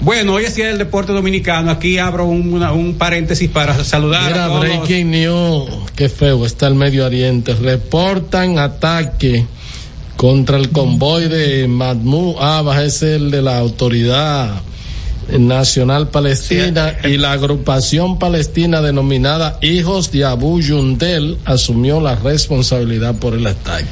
[0.00, 1.70] Bueno, hoy es día del deporte dominicano.
[1.70, 4.60] Aquí abro un, una- un paréntesis para saludar Mira, a todos.
[4.60, 7.54] breaking news, qué feo está el Medio Oriente.
[7.54, 9.44] Reportan ataque
[10.16, 14.62] contra el convoy de Mahmoud Abbas, es el de la autoridad
[15.38, 23.34] nacional palestina y la agrupación palestina denominada Hijos de Abu Yundel asumió la responsabilidad por
[23.34, 23.86] el ataque.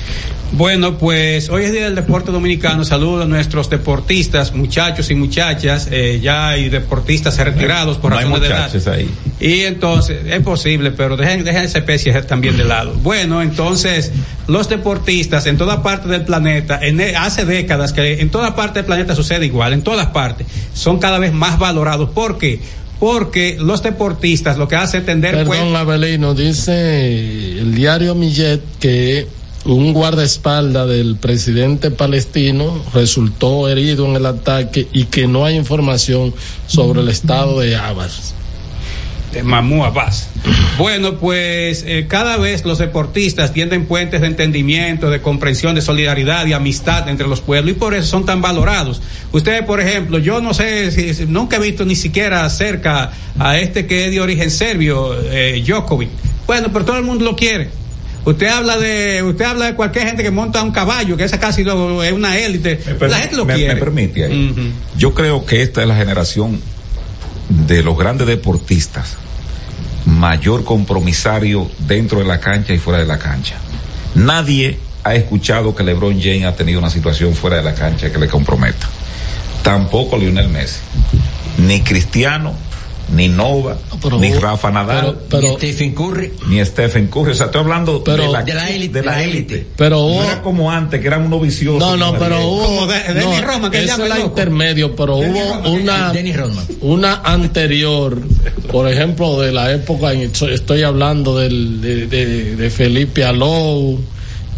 [0.52, 2.84] Bueno, pues hoy es Día del Deporte Dominicano.
[2.84, 5.88] Saludo a nuestros deportistas, muchachos y muchachas.
[5.90, 8.94] eh, ya hay deportistas retirados por No hay razones de edad.
[8.94, 9.10] ahí.
[9.40, 12.94] Y entonces, es posible, pero dejen, dejen esa especie también de lado.
[13.02, 14.10] Bueno, entonces,
[14.46, 18.86] los deportistas en toda parte del planeta, en, hace décadas que en toda parte del
[18.86, 22.10] planeta sucede igual, en todas partes, son cada vez más valorados.
[22.10, 22.60] ¿Por qué?
[22.98, 28.60] Porque los deportistas lo que hace es tender pues, Perdón, Abelino, dice el diario Millet
[28.80, 29.37] que
[29.68, 36.34] un guardaespaldas del presidente palestino resultó herido en el ataque y que no hay información
[36.66, 38.34] sobre el estado de Abbas.
[39.32, 40.30] de Mamú Abbas.
[40.78, 46.46] Bueno, pues eh, cada vez los deportistas tienden puentes de entendimiento, de comprensión, de solidaridad
[46.46, 49.02] y amistad entre los pueblos y por eso son tan valorados.
[49.32, 53.86] Ustedes, por ejemplo, yo no sé, si- nunca he visto ni siquiera cerca a este
[53.86, 56.08] que es de origen serbio, eh, Djokovic.
[56.46, 57.68] Bueno, pero todo el mundo lo quiere.
[58.30, 61.64] Usted habla de, usted habla de cualquier gente que monta un caballo, que esa casi
[61.64, 62.78] lo- es una élite.
[63.00, 63.74] La gente lo me- quiere.
[63.74, 64.74] me permite ahí.
[64.96, 66.60] Yo creo que esta es la generación
[67.48, 69.16] de los grandes deportistas
[70.04, 73.56] mayor compromisario dentro de la cancha y fuera de la cancha.
[74.14, 78.18] Nadie ha escuchado que LeBron James ha tenido una situación fuera de la cancha que
[78.18, 78.88] le comprometa.
[79.62, 80.80] Tampoco Lionel Messi.
[81.58, 82.54] Ni Cristiano,
[83.14, 86.32] ni Nova, pero ni Rafa Nadal, pero- y Stephen Curry.
[86.48, 87.32] ni Stephen Curry.
[87.32, 89.66] O sea, estoy hablando Pero- de la, De la élite, de la élite.
[89.76, 91.80] Pero No era como antes, que eran unos viciosos.
[91.80, 92.64] No, no, pero hubo.
[92.64, 94.30] Como de- de no, Rodman, que esa llama es la el loco.
[94.38, 96.12] intermedio, pero Dennis hubo Rodman, una.
[96.36, 96.66] Rodman.
[96.80, 98.18] Una anterior,
[98.70, 103.98] por ejemplo, de la época, en- estoy- estoy hablando del, de, de, de Felipe Alou.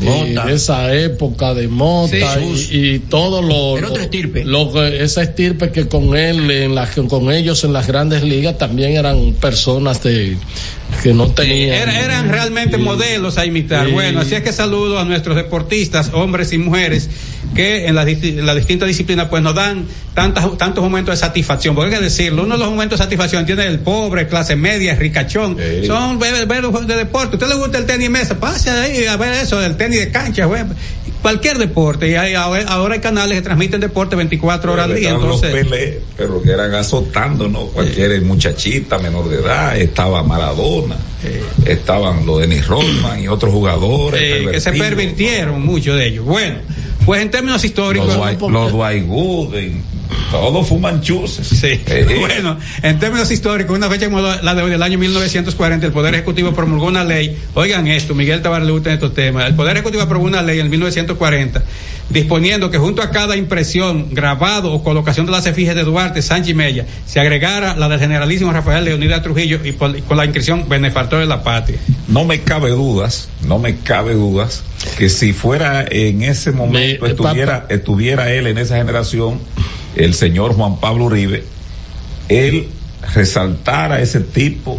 [0.05, 0.51] Mota.
[0.53, 2.69] esa época de Mota Sí.
[2.73, 4.45] y, y todo lo, Era otra estirpe.
[4.45, 8.93] lo esa estirpe que con él en las con ellos en las grandes ligas también
[8.97, 10.37] eran personas de
[11.03, 12.83] que no tenían Era- eran realmente Sí.
[12.83, 13.87] modelos a imitar.
[13.87, 13.93] Sí.
[13.93, 17.09] Bueno, así es que saludo a nuestros deportistas, hombres y mujeres,
[17.55, 21.75] que en las, distintas disciplinas pues nos dan tantas, tantos momentos de satisfacción.
[21.75, 24.95] Porque hay que decirlo, uno de los momentos de satisfacción tiene el pobre, clase media,
[24.95, 25.57] ricachón.
[25.59, 25.87] Sí.
[25.87, 27.37] Son ver, de deporte.
[27.37, 28.39] ¿Usted le gusta el tenis mesa?
[28.39, 30.63] Pase ahí a ver eso, el tenis de cancha, güey.
[31.23, 32.09] Cualquier deporte.
[32.09, 35.09] Y hay- ahora, hay canales que transmiten deporte 24 horas al día.
[35.11, 37.67] Estaban los Entonces, Pelé, pero que eran azotando, ¿no?
[37.67, 40.97] Cualquier muchachita menor de edad, estaba Maradona,
[41.67, 44.21] estaban los Denis Rodman y otros jugadores.
[44.21, 46.25] eh, que se pervirtieron muchos de ellos.
[46.25, 46.57] Bueno,
[47.05, 48.09] pues en términos históricos.
[48.09, 49.83] Los Dwight, los Dwight Gooden,
[50.31, 51.47] todos fuman chuses.
[51.47, 51.81] Sí.
[51.87, 55.93] Eh, Bueno, en términos históricos, una fecha como la de hoy, del año 1940, el
[55.93, 57.37] Poder Ejecutivo promulgó una ley.
[57.55, 59.47] Oigan esto, Miguel Tavares le gusta estos temas.
[59.47, 61.63] El Poder Ejecutivo aprobó una ley en 1940
[62.09, 66.51] disponiendo que junto a cada impresión, grabado o colocación de las efigies de Duarte, Sánchez
[66.51, 70.25] y Mella, se agregara la del generalísimo Rafael Leonidas Trujillo y, por- y con la
[70.25, 71.79] inscripción benefactor de la patria.
[72.09, 74.65] No me cabe dudas, no me cabe dudas
[74.99, 77.75] que si fuera en ese momento Me- estuviera, papá.
[77.75, 79.39] estuviera él en esa generación,
[79.97, 81.45] el señor Juan Pablo Uribe,
[82.29, 82.69] él
[83.15, 84.79] resaltara ese tipo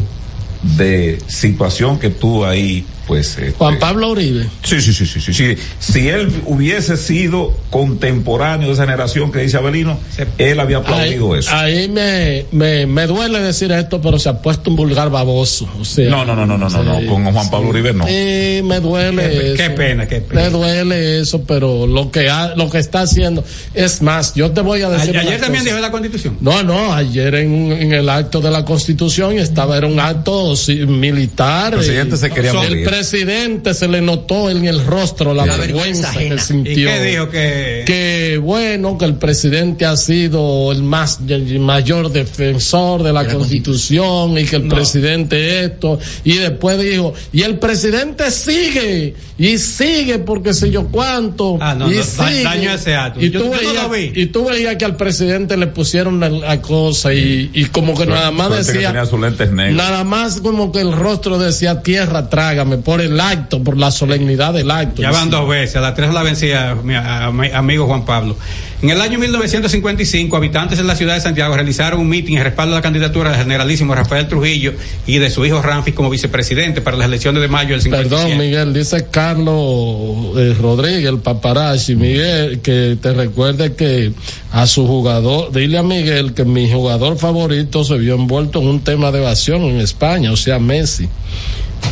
[0.78, 3.38] de situación que tú ahí, pues.
[3.38, 5.56] este, Juan Pablo Uribe Sí, sí, sí, sí, sí, sí.
[5.80, 10.00] Si él hubiese sido contemporáneo de esa generación que dice Abelino,
[10.38, 11.52] él había aplaudido ahí, eso.
[11.54, 15.68] ahí me, me, me duele decir esto, pero se ha puesto un vulgar baboso.
[15.80, 18.06] O sea, No, no, no, no, no, no, no, sí, con Juan Pablo Uribe no.
[18.08, 19.56] Sí, me duele Qué- eso.
[19.64, 20.42] qué pena, qué pena.
[20.44, 23.44] Me duele eso, pero lo que ha, lo que está haciendo
[23.74, 24.34] es más.
[24.36, 25.18] Yo te voy a decir.
[25.18, 26.38] Ayer una también dijo la Constitución.
[26.42, 30.86] No, no, ayer en, en el acto de la Constitución estaba, era un acto sí,
[30.86, 31.74] militar.
[31.74, 32.86] El presidente y- se quería el morir.
[33.02, 36.74] Presidente se le notó en el rostro la La vergüenza vergüenza que sintió.
[36.74, 37.30] ¿Y qué dijo?
[37.30, 43.24] Que, que bueno que el presidente ha sido el más el mayor defensor de la,
[43.24, 44.76] De la constitución y que el No.
[44.76, 51.58] presidente esto y después dijo y el presidente sigue y sigue porque sé yo cuánto
[51.60, 53.20] Ah, no, y no, sigue daño ese acto.
[53.22, 54.12] y Yo- tú yo no veías lo vi.
[54.16, 58.06] y tú veías que al presidente le pusieron la, la cosa y, y como que
[58.06, 59.76] nada más Suerte que decía tenía sus lentes negros.
[59.76, 64.54] nada más como que el rostro decía tierra trágame por el acto por la solemnidad
[64.54, 67.48] del acto Ya van dos veces, a las tres la vencía mi a- a- mi
[67.50, 68.36] amigo Juan Pablo.
[68.82, 72.74] En el año 1955, habitantes en la ciudad de Santiago realizaron un mitin en respaldo
[72.74, 74.74] a la candidatura del generalísimo Rafael Trujillo
[75.08, 78.10] y de su hijo Ramfi como vicepresidente para las elecciones de mayo del 57.
[78.26, 84.12] Perdón, Miguel, dice Carlos eh, Rodríguez, el paparazzi, Miguel, que te recuerde que
[84.52, 88.80] a su jugador, dile a Miguel que mi jugador favorito se vio envuelto en un
[88.82, 91.08] tema de evasión en España, o sea, Messi.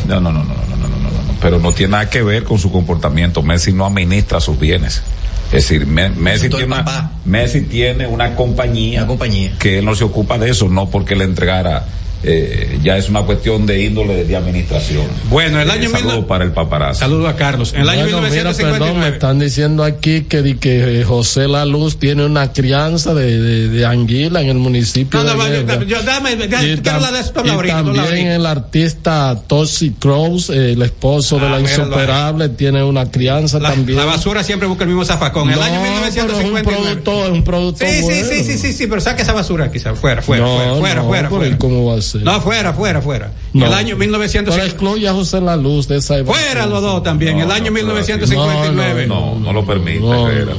[0.06, 1.10] No, no, no, no, no, no, no, no.
[1.10, 1.34] no.
[1.40, 3.42] Pero no tiene nada que ver con su comportamiento.
[3.42, 5.02] Messi no administra sus bienes.
[5.46, 6.76] Es decir, Messi tiene,
[7.24, 11.16] Messi tiene una compañía, una compañía que él no se ocupa de eso, no porque
[11.16, 11.86] le entregara
[12.22, 15.04] eh, ya es una cuestión de índole de, de administración.
[15.30, 17.00] Bueno, el Eh, año saludo mil- para el paparazzi.
[17.00, 17.72] Saludo a Carlos.
[17.74, 18.60] En el año Bueno, mira, perdón, me
[19.00, 19.08] 1959.
[19.14, 23.68] están diciendo aquí que, di que eh, José La Luz tiene una crianza de, de,
[23.68, 25.84] de anguila en el municipio no, no, de yo, Guerra.
[25.84, 27.10] yo- dame, Y, dame, quiero tam- de habla
[27.44, 31.88] y ahorita, también el artista Tosi Crows, eh, el esposo de Ah, la míralo ahí.
[31.88, 33.98] insuperable, tiene una crianza La, también.
[33.98, 35.48] la basura siempre busca el mismo zafacón.
[35.48, 36.62] En el No, año pero es un 1959.
[37.02, 38.28] producto, es un producto Sí, sí, bueno.
[38.28, 39.94] sí, sí, sí, sí, pero saque esa basura quizá.
[39.94, 41.54] Fuera, fuera, no, fuera, fuera, no, fuera, fuera.
[41.54, 43.32] ¿y ¿Cómo va a No, fuera, fuera, fuera.
[43.52, 43.66] No.
[43.66, 44.66] El año Pero 1950.
[44.66, 47.36] excluye a José La Luz de esa Fuera los dos también.
[47.38, 49.06] No, el año no, 1959.
[49.06, 50.00] No, no lo permite.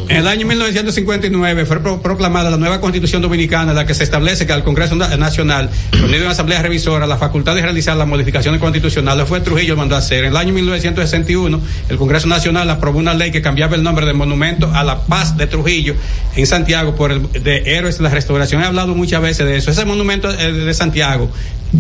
[0.10, 4.46] El año 1959 fue pro- proclamada la nueva constitución dominicana, en la que se establece
[4.46, 8.60] que al Congreso Na- Nacional, reunido en Asamblea Revisora, la facultad de realizar las modificaciones
[8.60, 10.26] constitucionales fue Trujillo mandó a hacer.
[10.26, 14.16] En el año 1961, el Congreso Nacional aprobó una ley que cambiaba el nombre del
[14.16, 15.96] monumento a la paz de Trujillo
[16.36, 18.62] en Santiago por el de Héroes de la Restauración.
[18.62, 19.72] He hablado muchas veces de eso.
[19.72, 21.32] Ese monumento eh, de Santiago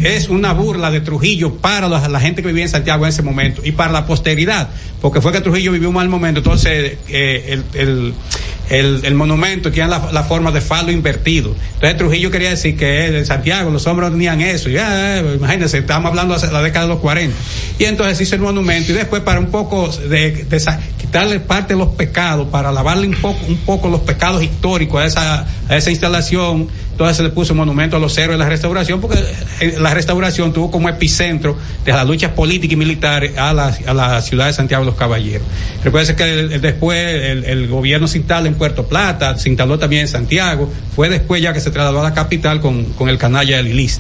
[0.03, 3.61] es una burla de Trujillo para la, gente que vivía en Santiago en ese momento
[3.63, 4.69] y para la posteridad,
[5.01, 8.13] porque fue que Trujillo vivió un mal momento, entonces eh, el,
[8.69, 11.55] el, el, monumento tiene la, la forma de falo invertido.
[11.73, 16.09] Entonces Trujillo quería decir que en Santiago los hombres tenían eso, y, eh, imagínense, estamos
[16.09, 17.35] hablando de la década de los 40.
[17.79, 20.45] Y entonces hizo el monumento y después para un poco de,
[20.97, 25.05] quitarle parte de los pecados, para lavarle un poco, un poco los pecados históricos a
[25.05, 28.49] esa, a esa instalación, entonces se le puso un monumento a los héroes de la
[28.49, 29.17] restauración, porque
[29.59, 33.93] eh, la restauración tuvo como epicentro de las luchas políticas y militares a la, a
[33.93, 35.47] la ciudad de Santiago los Caballeros.
[35.83, 36.25] Recuerden que
[36.59, 36.97] después
[37.47, 41.53] el, gobierno se instala en Puerto Plata, se instaló también en Santiago, fue después ya
[41.53, 43.99] que se trasladó a la capital con, con el canalla del Lilis.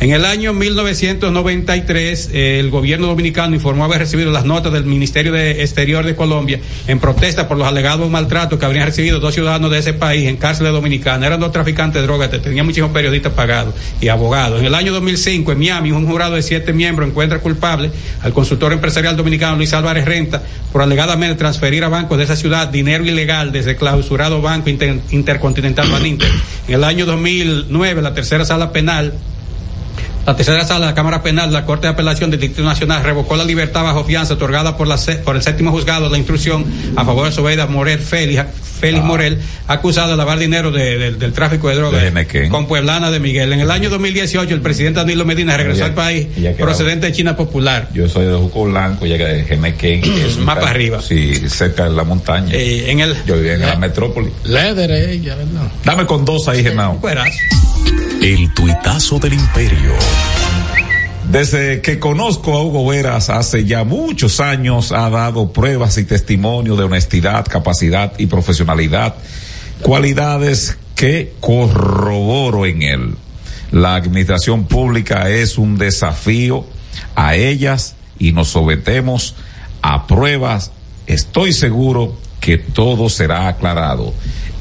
[0.00, 5.32] En el año 1993, eh, el gobierno dominicano informó haber recibido las notas del Ministerio
[5.32, 9.70] de Exterior de Colombia en protesta por los alegados maltratos que habrían recibido dos ciudadanos
[9.70, 11.26] de ese país en cárceles dominicanas.
[11.26, 14.60] Eran dos traficantes de drogas, te- tenían muchísimos periodistas pagados y abogados.
[14.60, 17.90] En el año 2005, en Miami, un jurado de siete miembros encuentra culpable
[18.22, 20.04] al consultor empresarial dominicano Luis Álvarez
[20.72, 25.90] Por alegadamente transferir a bancos de esa ciudad dinero ilegal desde clausurado Banco Inter- Intercontinental
[25.90, 26.30] Baninter.
[26.68, 29.12] En el año 2009, la tercera sala penal
[30.26, 33.36] la tercera sala de la Cámara Penal la Corte de Apelación del Distrito Nacional revocó
[33.36, 36.64] la libertad bajo fianza otorgada por, la, por el séptimo juzgado de la instrucción
[36.96, 38.44] a favor de Sobeida Morel Félix,
[38.80, 43.10] Félix Morel, acusado de lavar dinero de- de- del tráfico de drogas De con Pueblana
[43.10, 43.52] de Miguel.
[43.52, 46.26] En el año 2018, el presidente Danilo Medina regresó Ya- al país
[46.58, 47.88] procedente de China Popular.
[47.94, 49.42] Yo soy de Juco Blanco, ya que
[50.26, 51.00] es un Más para arriba.
[51.00, 52.52] Sí, cerca de la montaña.
[52.52, 53.16] Eh, en el.
[53.24, 54.30] Yo vivía en la metrópoli.
[54.44, 55.68] Leder ella, ¿verdad?
[55.84, 57.00] Dame con dos ahí, Genao.
[58.20, 59.92] El tuitazo del imperio.
[61.30, 66.76] Desde que conozco a Hugo Veras hace ya muchos años ha dado pruebas y testimonio
[66.76, 69.14] de honestidad, capacidad y profesionalidad,
[69.82, 73.14] cualidades que corroboro en él.
[73.70, 76.66] La administración pública es un desafío
[77.14, 79.34] a ellas y nos sometemos
[79.80, 80.70] a pruebas.
[81.06, 84.12] Estoy seguro que todo será aclarado.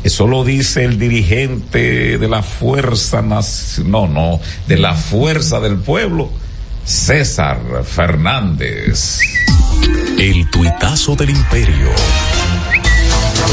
[0.04, 6.32] Eso lo dice el dirigente de la Fuerza no, no, de la Fuerza del Pueblo,
[6.84, 9.20] César Fernández.
[10.18, 11.90] El tuitazo del imperio.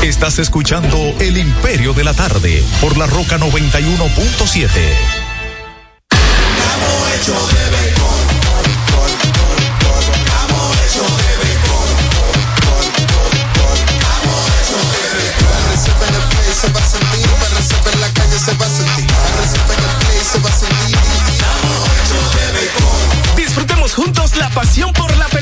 [0.03, 4.69] Estás escuchando El Imperio de la Tarde por la Roca 91.7.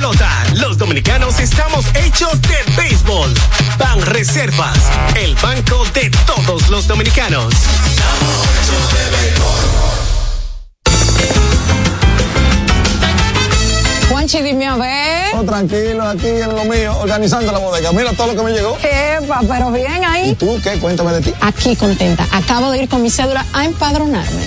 [0.06, 0.30] pelota.
[0.54, 3.32] Los dominicanos estamos hechos de béisbol.
[3.78, 4.78] Ban Reservas,
[5.16, 7.52] el banco de todos los dominicanos.
[14.08, 15.34] Juanchi, dime a ver.
[15.34, 17.92] Oh, tranquilo, aquí en lo mío, organizando la bodega.
[17.92, 18.76] Mira todo lo que me llegó.
[18.82, 20.34] Epa, pero bien ¿Y ahí.
[20.36, 20.78] tú qué?
[20.78, 21.34] Cuéntame de ti.
[21.40, 22.26] Aquí contenta.
[22.30, 24.46] Acabo de ir con mi cédula a empadronarme.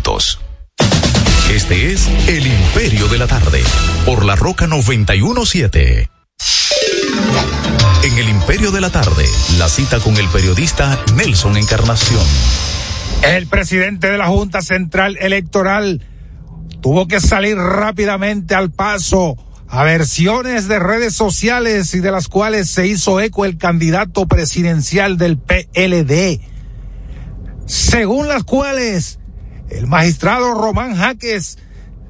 [1.53, 3.61] Este es El Imperio de la Tarde,
[4.03, 6.09] por la Roca 917.
[8.03, 9.25] En El Imperio de la Tarde,
[9.59, 12.23] la cita con el periodista Nelson Encarnación.
[13.21, 16.03] El presidente de la Junta Central Electoral
[16.81, 19.37] tuvo que salir rápidamente al paso
[19.67, 25.17] a versiones de redes sociales y de las cuales se hizo eco el candidato presidencial
[25.19, 26.41] del PLD,
[27.67, 29.19] según las cuales
[29.71, 31.57] el magistrado Román Jaques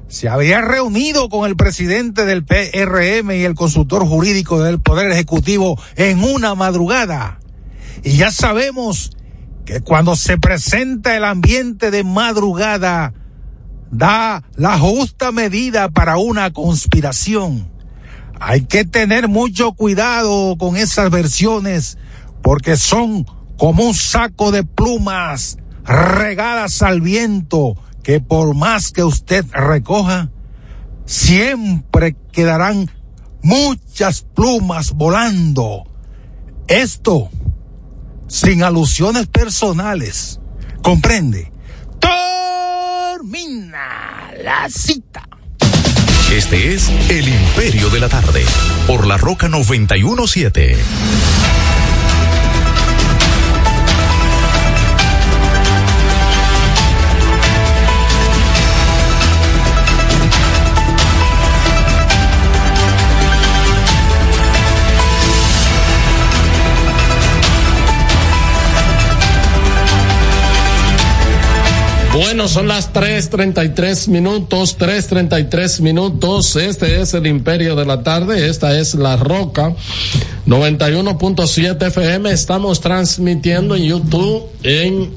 [0.08, 5.80] se había reunido con el presidente del PRM y el consultor jurídico del Poder Ejecutivo
[5.96, 7.38] en una madrugada.
[8.02, 9.12] Y ya sabemos
[9.64, 13.14] que cuando se presenta el ambiente de madrugada,
[13.90, 17.70] da la justa medida para una conspiración.
[18.38, 21.96] Hay que tener mucho cuidado con esas versiones
[22.42, 23.24] porque son
[23.56, 30.30] como un saco de plumas regadas al viento que por más que usted recoja,
[31.06, 32.90] siempre quedarán
[33.42, 35.84] muchas plumas volando.
[36.68, 37.30] Esto
[38.32, 40.40] sin alusiones personales.
[40.82, 41.52] ¿Comprende?
[43.20, 45.28] Termina la cita.
[46.32, 48.42] Este es El Imperio de la Tarde,
[48.86, 50.76] por la Roca 917.
[72.22, 76.54] Bueno, son las 3.33 minutos, 3.33 minutos.
[76.54, 78.48] Este es el Imperio de la Tarde.
[78.48, 79.74] Esta es La Roca
[80.46, 82.30] 91.7 FM.
[82.30, 85.10] Estamos transmitiendo en YouTube en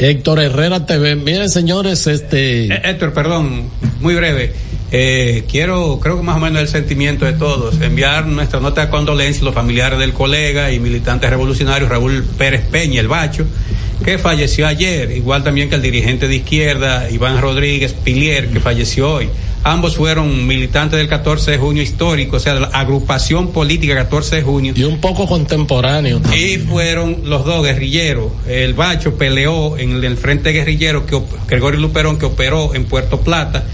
[0.00, 1.14] Héctor Herrera TV.
[1.14, 2.64] Miren, señores, este.
[2.64, 4.54] Eh, Héctor, perdón, muy breve.
[4.90, 8.90] Eh, quiero, creo que más o menos el sentimiento de todos, enviar nuestra nota de
[8.90, 13.46] condolencia a los familiares del colega y militante revolucionario Raúl Pérez Peña, el Bacho,
[14.02, 19.14] que falleció ayer, igual también que el dirigente de izquierda, Iván Rodríguez Pilier, que falleció
[19.14, 19.28] hoy.
[19.64, 24.36] Ambos fueron militantes del 14 de junio histórico, o sea, de la agrupación política 14
[24.36, 24.72] de junio.
[24.76, 26.20] Y un poco contemporáneo.
[26.36, 28.32] Y fueron los dos guerrilleros.
[28.48, 33.64] El Bacho peleó en el frente guerrillero que Gregorio Luperón, que operó en Puerto Plata.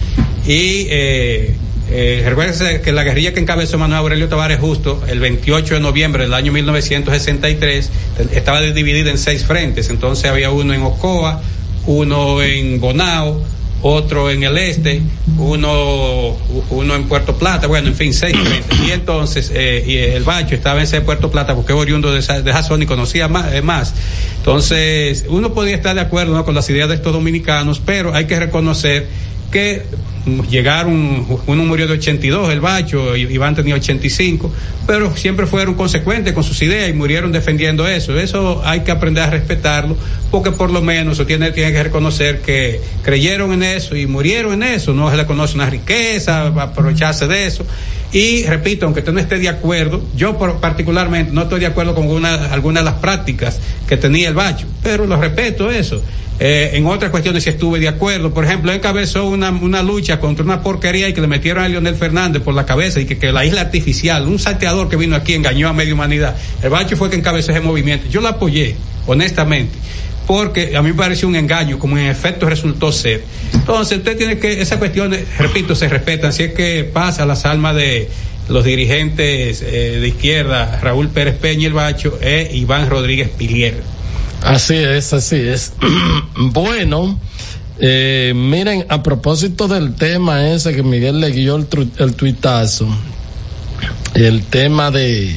[0.47, 1.57] Y eh,
[1.91, 6.25] Eh, recuérdense que la guerrilla que encabezó Manuel Aurelio Tavares Justo el 28 de noviembre
[6.25, 7.91] del año 1963
[8.33, 9.89] estaba dividida en seis frentes.
[9.89, 11.41] Entonces había uno en Ocoa,
[11.87, 13.43] uno en Bonao,
[13.81, 15.01] otro en el este,
[15.39, 16.37] uno,
[16.71, 18.81] uno en Puerto Plata, bueno, en fin, seis frentes.
[18.87, 22.19] Y entonces, eh, y el Bacho estaba en ese Puerto Plata porque es oriundo de
[22.19, 23.95] esa zona y conocía más, eh, más.
[24.39, 26.45] Entonces, uno podía estar de acuerdo ¿no?
[26.45, 29.07] con las ideas de estos dominicanos, pero hay que reconocer
[29.53, 29.85] que
[30.51, 34.53] llegaron, uno murió de 82, el Bacho, Iván tenía 85,
[34.87, 38.19] pero siempre fueron consecuentes con sus ideas y murieron defendiendo eso.
[38.19, 39.97] Eso hay que aprender a respetarlo,
[40.31, 44.55] porque por lo menos se tiene, tiene que reconocer que creyeron en eso y murieron
[44.55, 47.65] en eso, no se le conoce una riqueza, aprovecharse de eso.
[48.13, 52.25] Y repito, aunque usted no esté de acuerdo, yo particularmente no estoy de acuerdo con
[52.25, 56.03] algunas de las prácticas que tenía el Bacho, pero lo respeto eso.
[56.41, 58.33] Eh, en otras cuestiones sí estuve de acuerdo.
[58.33, 61.97] Por ejemplo, encabezó una, una lucha contra una porquería y que le metieron a Leonel
[61.97, 65.35] Fernández por la cabeza y que, que la isla artificial, un salteador que vino aquí
[65.35, 66.37] engañó a media humanidad.
[66.63, 68.09] El Bacho fue que encabezó ese movimiento.
[68.09, 68.77] Yo lo apoyé,
[69.07, 69.77] honestamente
[70.29, 73.23] porque a mí me pareció un engaño, como en efecto resultó ser.
[73.55, 77.75] Entonces, usted tiene que, esas cuestiones, repito, se respetan, si es que pasa las almas
[77.75, 78.11] de
[78.51, 83.83] los dirigentes eh, de izquierda, Raúl Pérez Peña el Bacho, e Iván Rodríguez Pilier.
[84.43, 85.73] Así es, así es.
[86.37, 87.19] bueno,
[87.81, 91.67] eh, miren, a propósito del tema ese que Miguel le guió el,
[91.99, 92.89] el tuitazo,
[94.15, 95.37] el tema de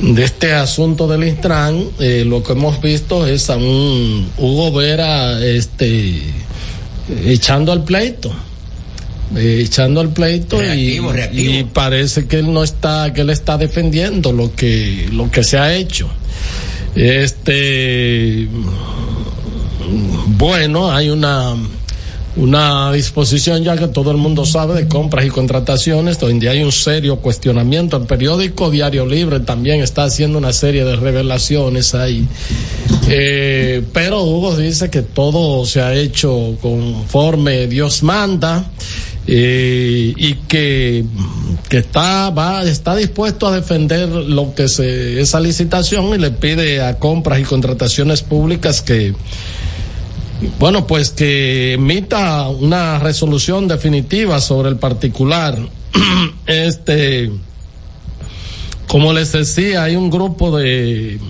[0.00, 5.44] de este asunto del Intran, eh, lo que hemos visto es a un Hugo Vera
[5.44, 6.22] este
[7.24, 8.32] echando al pleito.
[9.36, 11.00] Eh, echando al pleito y,
[11.32, 15.58] y, parece que él no está que él está defendiendo lo que lo que se
[15.58, 16.08] ha hecho
[16.98, 18.48] este,
[20.36, 21.56] bueno, hay una
[22.38, 26.70] una disposición ya que todo el mundo sabe de compras y contrataciones, donde hay un
[26.70, 27.96] serio cuestionamiento.
[27.96, 32.28] El periódico Diario Libre también está haciendo una serie de revelaciones ahí.
[33.08, 38.70] Eh, pero Hugo dice que todo se ha hecho conforme Dios manda
[39.30, 41.04] eh, y que,
[41.68, 46.82] que está, va, está dispuesto a defender lo que se, esa licitación y le pide
[46.82, 49.14] a compras y contrataciones públicas que,
[50.58, 55.58] bueno, pues que emita una resolución definitiva sobre el particular.
[56.46, 57.30] este,
[58.86, 61.20] como les decía, hay un grupo de,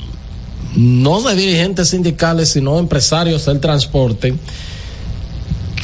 [0.76, 4.34] no de dirigentes sindicales, sino empresarios del transporte,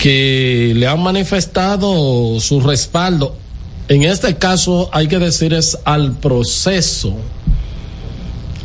[0.04, 3.38] que le han manifestado su respaldo.
[3.88, 7.16] En este caso hay que decir es al proceso,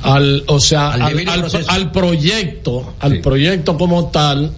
[0.04, 4.52] al, o sea, al, proyecto, al proyecto como tal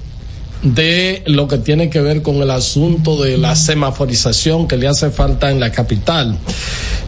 [0.63, 5.11] de lo que tiene que ver con el asunto de la semaforización que le hace
[5.11, 6.39] falta en la capital.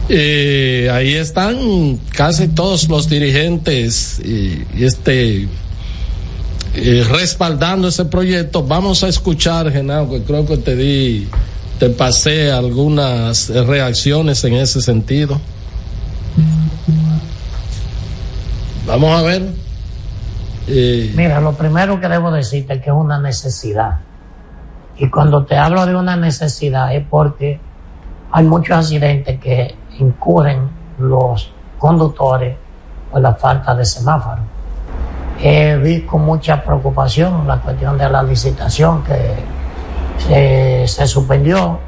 [0.08, 5.48] Eh, ahí están casi todos los dirigentes y este
[6.76, 8.64] eh, respaldando ese proyecto.
[8.64, 11.28] Vamos a escuchar, Genaro, que creo que te di,
[11.78, 15.40] te pasé algunas reacciones en ese sentido.
[18.86, 19.52] Vamos a ver.
[20.66, 24.00] Eh, Mira, lo primero que debo decirte es que es una necesidad.
[24.96, 27.60] Y cuando te hablo de una necesidad es porque
[28.32, 30.68] hay muchos accidentes que incurren
[30.98, 32.56] los conductores
[33.12, 34.53] por la falta de semáforo
[35.40, 41.78] eh, vi con mucha preocupación la cuestión de la licitación que se, suspendió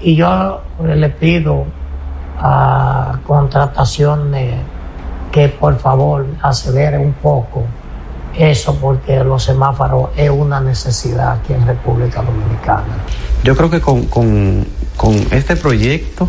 [0.00, 1.64] y yo le pido
[2.38, 4.32] a contratación
[5.30, 7.64] que por favor acelere un poco
[8.36, 13.04] eso porque los semáforos es una necesidad aquí en República Dominicana.
[13.44, 16.28] Yo creo que con, con, con este proyecto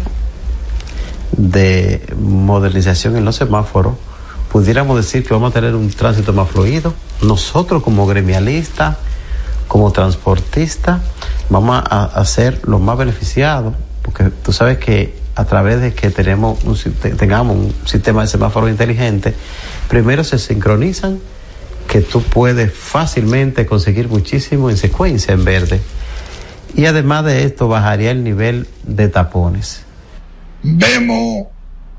[1.31, 3.93] de modernización en los semáforos,
[4.51, 6.93] pudiéramos decir que vamos a tener un tránsito más fluido.
[7.21, 8.97] Nosotros como gremialistas,
[9.67, 11.01] como transportistas,
[11.49, 16.59] vamos a, ser los más beneficiados, porque tú sabes que a través de que tenemos
[17.17, 19.33] tengamos un sistema de semáforos inteligente,
[19.89, 21.19] primero se sincronizan
[21.87, 25.81] que tú puedes fácilmente conseguir muchísimo en secuencia en verde.
[26.75, 29.83] Y además de esto bajaría el nivel de tapones.
[30.63, 31.47] Vemos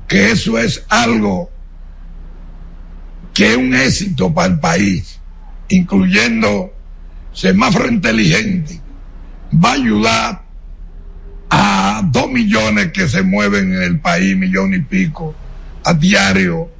[0.07, 1.49] que eso es algo
[3.37, 5.19] que es un éxito para el país,
[5.69, 6.73] incluyendo
[7.31, 8.81] semáforo inteligente,
[9.53, 10.43] va a ayudar
[11.47, 15.35] a dos millones que se mueven en el país, millón y pico,
[15.83, 16.71] a diario.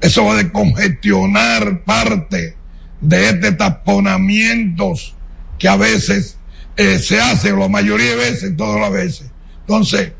[0.00, 2.54] Eso va a descongestionar parte
[3.00, 5.12] de este taponamientos
[5.58, 6.38] que a veces
[6.76, 9.28] eh, se hace, la mayoría de veces, todas las veces,
[9.62, 10.12] Entonces,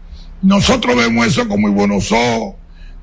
[0.42, 2.56] nosotros vemos eso con muy buenos ojos,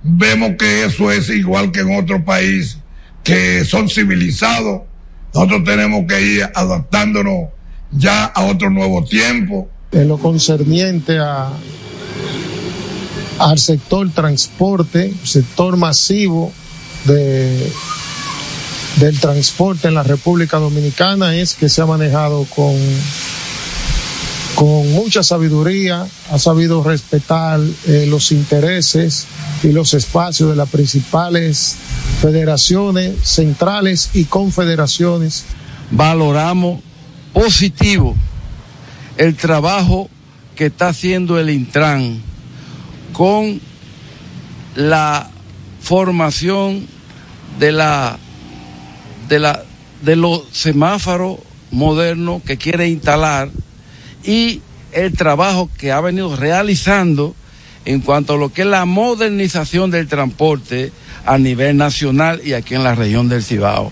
[0.04, 2.78] vemos que eso es igual que en otros países
[3.24, 4.82] que son civilizados.
[5.34, 7.49] Nosotros tenemos que ir adaptándonos
[7.91, 9.70] ya a otro nuevo tiempo.
[9.91, 11.49] En lo concerniente a,
[13.39, 16.51] al sector transporte, sector masivo
[17.06, 17.72] de,
[18.97, 22.76] del transporte en la República Dominicana es que se ha manejado con,
[24.64, 29.28] con mucha sabiduría, ha sabido respetar eh, los intereses
[29.61, 31.76] y los espacios de las principales
[32.22, 35.43] federaciones centrales y confederaciones.
[35.91, 36.80] Valoramos
[37.34, 38.16] positivo
[39.18, 40.09] el trabajo
[40.55, 42.22] que está haciendo el Intran
[43.11, 43.59] con
[44.76, 45.30] la
[45.82, 46.88] formación
[47.59, 48.18] de la
[49.28, 49.61] de la
[50.03, 51.39] de los semáforos
[51.70, 53.49] modernos que quiere instalar
[54.24, 54.61] y
[54.91, 57.36] el trabajo que ha venido realizando
[57.86, 60.91] en cuanto a lo que es la modernización del transporte
[61.26, 63.91] a nivel nacional y aquí en la región del Cibao.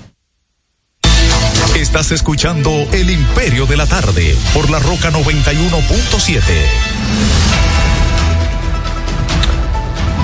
[1.76, 6.42] Estás escuchando El Imperio de la Tarde por la Roca 91.7.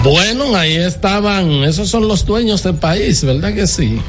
[0.04, 4.00] Bueno, ahí estaban, esos son los dueños del país, ¿verdad que sí?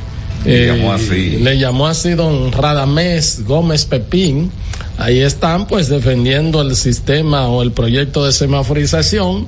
[0.44, 1.30] Le llamó así.
[1.38, 4.50] Le llamó así don Radamés Gómez Pepín.
[4.98, 9.46] Ahí están pues defendiendo el sistema o el proyecto de semaforización.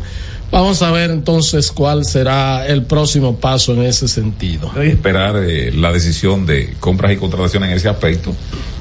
[0.52, 4.72] Vamos a ver entonces cuál será el próximo paso en ese sentido.
[4.80, 8.34] Esperar eh, la decisión de compras y contrataciones en ese aspecto,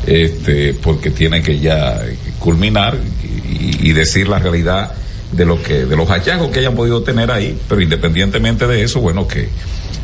[0.08, 2.02] este, porque tiene que ya
[2.40, 4.94] culminar y, y decir la realidad
[5.32, 9.00] de lo que, de los hallazgos que hayan podido tener ahí, pero independientemente de eso,
[9.00, 9.50] bueno, que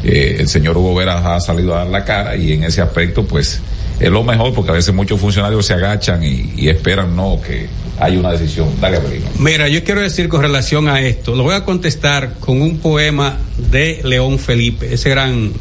[0.05, 3.25] eh, el señor Hugo Veras ha salido a dar la cara y en ese aspecto,
[3.25, 3.59] pues,
[3.99, 7.67] es lo mejor porque a veces muchos funcionarios se agachan y, esperan no que
[7.99, 8.69] haya una decisión.
[8.79, 8.99] Dale.
[9.39, 13.39] Mira, yo quiero decir con relación a esto, lo voy a contestar con un poema
[13.71, 15.51] de León Felipe, ese gran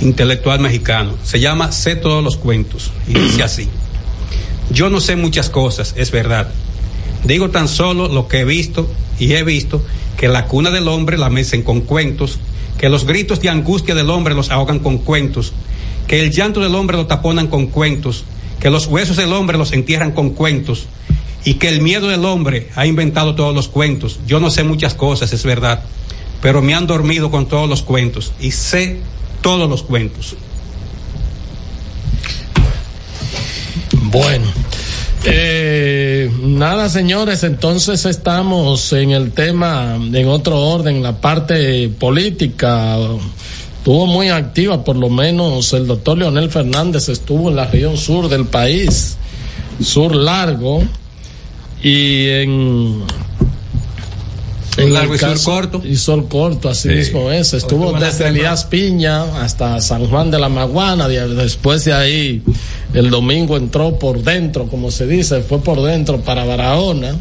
[0.00, 1.14] intelectual mexicano.
[1.22, 3.68] Se llama Sé todos los cuentos y dice así.
[4.70, 6.48] Yo no sé muchas cosas, es verdad.
[7.24, 9.84] Digo tan solo lo que he visto y he visto
[10.16, 12.38] que la cuna del hombre la mecen con cuentos,
[12.84, 15.54] que los gritos de angustia del hombre los ahogan con cuentos,
[16.06, 18.24] que el llanto del hombre lo taponan con cuentos,
[18.60, 20.84] que los huesos del hombre los entierran con cuentos
[21.46, 24.20] y que el miedo del hombre ha inventado todos los cuentos.
[24.26, 25.82] Yo no sé muchas cosas, es verdad,
[26.42, 28.98] pero me han dormido con todos los cuentos y sé
[29.40, 30.36] todos los cuentos.
[34.10, 34.63] Bueno.
[35.26, 42.98] Eh, nada, señores, entonces estamos en el tema, en otro orden, la parte política.
[43.78, 48.28] Estuvo muy activa, por lo menos el doctor Leonel Fernández estuvo en la región sur
[48.28, 49.16] del país,
[49.80, 50.82] sur largo,
[51.82, 53.02] y en
[54.76, 55.82] en largo y sol corto.
[55.84, 56.94] Y sol corto, así Sí.
[56.94, 57.52] mismo es.
[57.54, 58.28] Estuvo desde.
[58.28, 61.08] Elías Piña hasta San Juan de la Maguana.
[61.08, 62.42] de- Después de ahí,
[62.92, 67.14] el domingo entró por dentro, como se dice, fue por dentro para Barahona.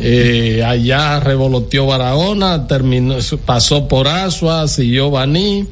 [0.00, 5.66] Eh, allá revoloteó Barahona, terminó, pasó por Asua, siguió Baní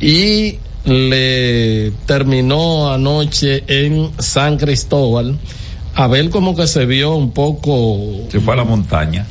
[0.00, 5.38] y le terminó anoche en San Cristóbal.
[5.94, 9.26] Abel como que se vio un poco Se fue a la montaña.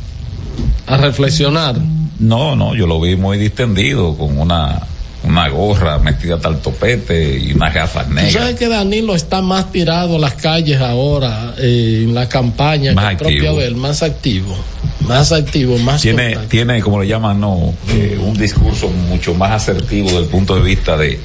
[0.87, 1.75] A reflexionar.
[2.19, 4.81] No, no, yo lo vi muy distendido, con una,
[5.23, 8.33] una gorra metida hasta el topete y unas gafas Tú negras.
[8.33, 13.05] sabes que Danilo está más tirado a las calles ahora, eh, en la campaña, Más
[13.05, 13.55] que el propio activo.
[13.57, 14.55] Abel, más activo,
[15.01, 16.49] más activo, más Tiene, contacto.
[16.49, 20.61] tiene, como le llaman, no, eh, un discurso mucho más asertivo desde el punto de
[20.61, 21.19] vista de,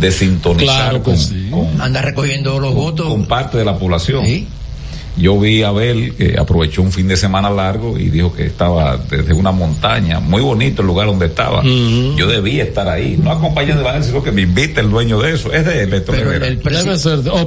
[0.00, 1.48] de sintonizar Claro con, sí.
[1.50, 3.06] con- Anda recogiendo los votos.
[3.08, 4.24] con parte de la población.
[5.14, 8.96] Yo vi a Abel que aprovechó un fin de semana largo y dijo que estaba
[8.96, 11.62] desde una montaña, muy bonito el lugar donde estaba.
[12.16, 15.34] Yo debía estar ahí, no acompañando a él, sino que me invita el dueño de
[15.34, 15.52] eso.
[15.52, 16.46] Es de él, Héctor Pero Herrera.
[16.46, 17.46] el, presi- oh,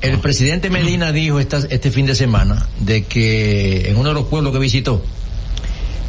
[0.00, 4.24] el presidente Medina dijo esta- este fin de semana de que en uno de los
[4.24, 5.02] pueblos que visitó,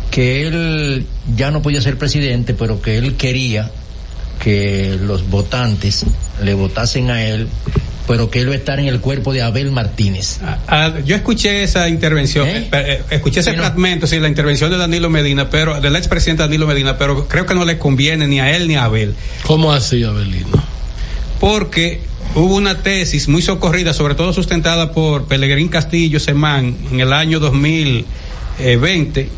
[0.10, 3.72] que él ya no podía ser presidente, pero que él quería
[4.42, 6.06] que los votantes
[6.44, 7.48] le votasen a él,
[8.08, 10.40] pero que él va a estar en el cuerpo de Abel Martínez.
[10.68, 15.10] Ah, yo escuché esa intervención, eh, eh, escuché ese fragmento, sí, la intervención de Danilo
[15.10, 18.68] Medina, pero del expresidente Danilo Medina, pero creo que no le conviene ni a él
[18.68, 19.16] ni a Abel.
[19.44, 20.64] ¿Cómo así, Abelino?
[21.40, 22.02] Porque
[22.36, 27.40] hubo una tesis muy socorrida, sobre todo sustentada por Pelegrín Castillo Semán en el año
[27.40, 29.30] 2020,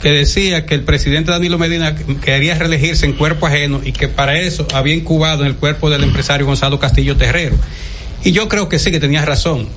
[0.00, 4.38] que decía que el presidente Danilo Medina quería reelegirse en cuerpo ajeno y que para
[4.38, 7.56] eso había incubado en el cuerpo del empresario Gonzalo Castillo Terrero.
[8.24, 9.68] Y yo creo que sí, que tenía razón.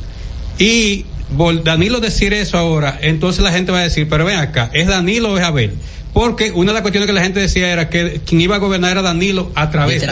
[0.58, 4.70] Y vol- Danilo decir eso ahora, entonces la gente va a decir, pero ven acá,
[4.74, 5.74] ¿es Danilo o es Abel?
[6.14, 8.92] Porque una de las cuestiones que la gente decía era que quien iba a gobernar
[8.92, 10.08] era Danilo a través de...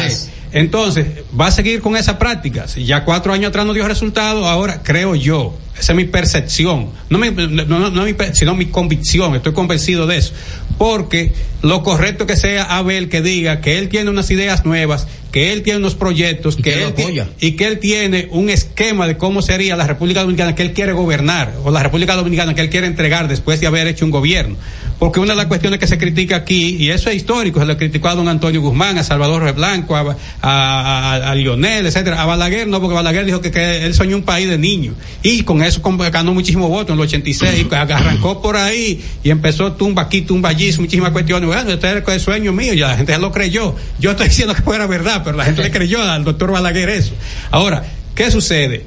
[0.51, 1.05] Entonces,
[1.37, 2.75] va a seguir con esas prácticas.
[2.75, 5.57] Ya cuatro años atrás no dio resultado, ahora creo yo.
[5.77, 6.91] Esa es mi percepción.
[7.09, 9.35] No, mi, no, no- no mi sino mi convicción.
[9.35, 10.31] Estoy convencido de eso.
[10.77, 15.51] Porque lo correcto que sea Abel que diga que él tiene unas ideas nuevas, que
[15.51, 17.27] él tiene unos proyectos, que, él apoya.
[17.41, 20.93] y que él tiene un esquema de cómo sería la República Dominicana que él quiere
[20.93, 24.55] gobernar o la República Dominicana que él quiere entregar después de haber hecho un gobierno.
[24.97, 27.75] Porque una de las cuestiones que se critica aquí, y eso es histórico, se lo
[27.75, 32.21] criticó a don Antonio Guzmán, a Salvador Reblanco, a, a, a- a Lionel, etcétera.
[32.21, 34.95] A Balaguer no, porque Balaguer dijo que, que él soñó un país de niños.
[35.21, 35.81] Y con eso
[36.13, 40.47] ganó muchísimos votos en el 86, y arrancó por ahí y empezó tumba aquí, tumba
[40.47, 41.45] allí, muchísimas cuestiones.
[41.45, 43.75] Bueno, este es el sueño mío, ya la gente ya lo creyó.
[43.99, 47.11] Yo estoy diciendo que fuera verdad, pero la gente le creyó al doctor Balaguer eso.
[47.51, 47.83] Ahora,
[48.15, 48.85] ¿qué sucede?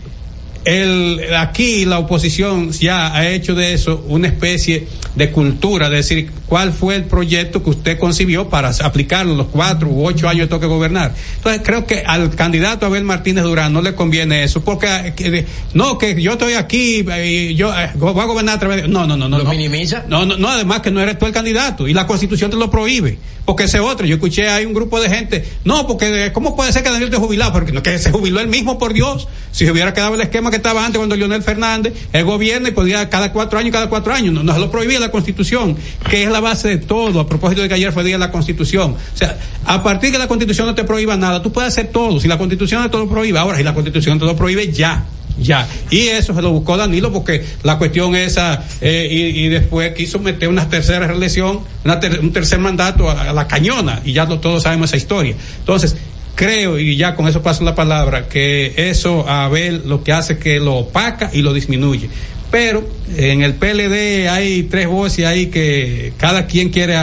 [0.65, 6.31] el, aquí la oposición ya ha hecho de eso una especie de cultura, de decir
[6.47, 10.51] cuál fue el proyecto que usted concibió para aplicarlo los cuatro u ocho años que
[10.51, 11.15] toque gobernar.
[11.37, 15.47] Entonces creo que al candidato Abel Martínez Durán no le conviene eso, porque eh, que-
[15.73, 18.89] no, que yo estoy aquí y yo eh, voy a gobernar a través de...
[18.89, 19.39] No, no, no, no.
[19.39, 19.51] ¿Lo no.
[19.51, 20.05] minimiza?
[20.07, 22.71] No, no, no, además que no eres tú el candidato y la constitución te lo
[22.71, 23.19] prohíbe.
[23.49, 26.71] Porque ese otro, yo escuché hay un grupo de gente, no, porque eh, ¿cómo puede
[26.71, 27.51] ser que Daniel esté jubilado?
[27.55, 29.27] Porque no, que se jubiló él mismo, por Dios.
[29.53, 32.73] Si se hubiera quedado el esquema que estaba antes cuando Leonel Fernández, el gobierno y
[32.73, 35.79] podía cada cuatro años, cada cuatro años, no, no se lo prohibía la constitución,
[36.11, 38.31] que es la base de todo, a propósito de que ayer fue día de la
[38.31, 38.95] constitución.
[39.15, 42.21] O sea, a partir que la constitución no te prohíba nada, tú puedes hacer todo.
[42.21, 45.07] Si la constitución no te lo prohíbe, ahora si la constitución te lo prohíbe, ya.
[45.41, 50.19] Ya, y eso se lo buscó Danilo porque la cuestión esa, eh, y, después quiso
[50.19, 54.41] meter una tercera reelección, una ter- un tercer mandato a, la cañona, y ya lo-
[54.41, 55.35] todos sabemos esa historia.
[55.61, 55.97] Entonces,
[56.35, 60.39] creo, y ya con eso paso la palabra, que eso a Abel lo que hace
[60.39, 62.11] que lo opaca y lo disminuye.
[62.51, 66.97] Pero en el PLD hay tres voces ahí que cada quien quiere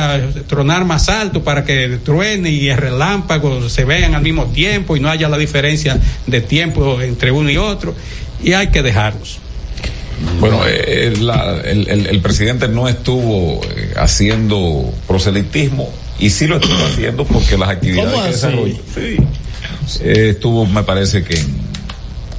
[0.47, 4.99] tronar más alto para que truene y el relámpago se vean al mismo tiempo y
[4.99, 7.93] no haya la diferencia de tiempo entre uno y otro.
[8.45, 9.39] Y hay que dejarlos.
[10.39, 15.89] Bueno, eh, la- el, el- el presidente no estuvo eh, haciendo proselitismo
[16.19, 18.75] y sí lo estuvo haciendo porque las actividades ¿Cómo que desarrolló.
[18.93, 19.17] Sí.
[20.03, 21.64] Eh, estuvo, me parece que en,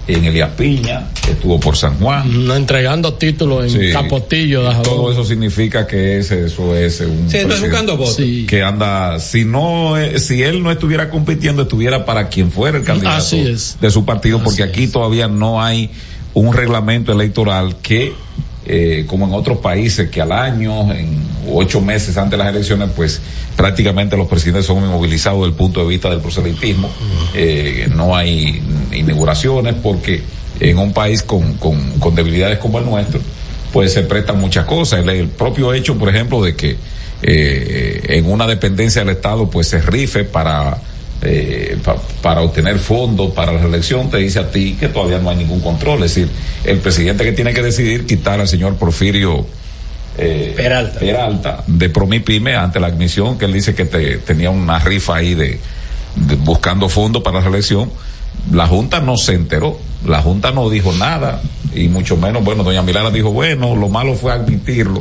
[0.09, 2.47] en Elías Piña, estuvo por San Juan.
[2.47, 3.93] No entregando títulos en Sí.
[3.93, 4.69] Capotillo.
[4.71, 8.15] de Todo eso significa que ese, eso es un Sí, está buscando votos.
[8.17, 8.47] Sí.
[8.49, 12.85] que anda, si no, eh, si él no estuviera compitiendo, estuviera para quien fuera el
[12.85, 13.77] candidato Así es.
[13.81, 14.93] de su partido, porque aquí es.
[14.93, 15.91] todavía no hay
[16.35, 18.13] un reglamento electoral que,
[18.67, 21.19] eh, como en otros países, que al año, en
[21.53, 23.21] ocho meses antes de las elecciones, pues
[23.57, 26.91] prácticamente los presidentes son inmovilizados desde el punto de vista del proselitismo.
[27.35, 28.63] Eh, no hay
[28.93, 30.23] inauguraciones porque
[30.61, 33.21] en un país con, con, con debilidades como el nuestro,
[33.73, 35.01] pues se prestan muchas cosas.
[35.01, 36.77] El, el propio hecho, por ejemplo, de que
[37.23, 40.79] eh, en una dependencia del Estado, pues se rife para
[41.23, 45.31] eh, pa- para obtener fondos para la reelección, te dice a ti que todavía no
[45.31, 46.03] hay ningún control.
[46.05, 46.29] Es decir,
[46.65, 49.47] el presidente que tiene que decidir quitar al señor Porfirio
[50.19, 50.99] eh, Peralta.
[51.01, 55.35] Peralta de Promipyme ante la admisión que él dice que te- tenía una rifa ahí
[55.35, 55.59] de,
[56.17, 57.91] de buscando fondos para la reelección.
[58.53, 61.41] La Junta no se enteró, la Junta no dijo nada
[61.75, 65.01] y mucho menos, bueno, doña Milana dijo, bueno, lo malo fue admitirlo,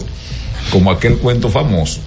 [0.72, 2.00] como aquel cuento famoso.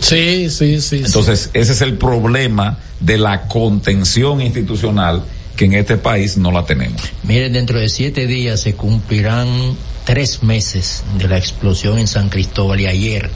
[0.00, 1.02] Sí, sí, sí.
[1.04, 5.22] Entonces, ese es el problema de la contención institucional
[5.56, 7.02] que en este país no la tenemos.
[7.24, 12.80] Miren, dentro de siete días se cumplirán tres meses de la explosión en San Cristóbal
[12.80, 13.28] y ayer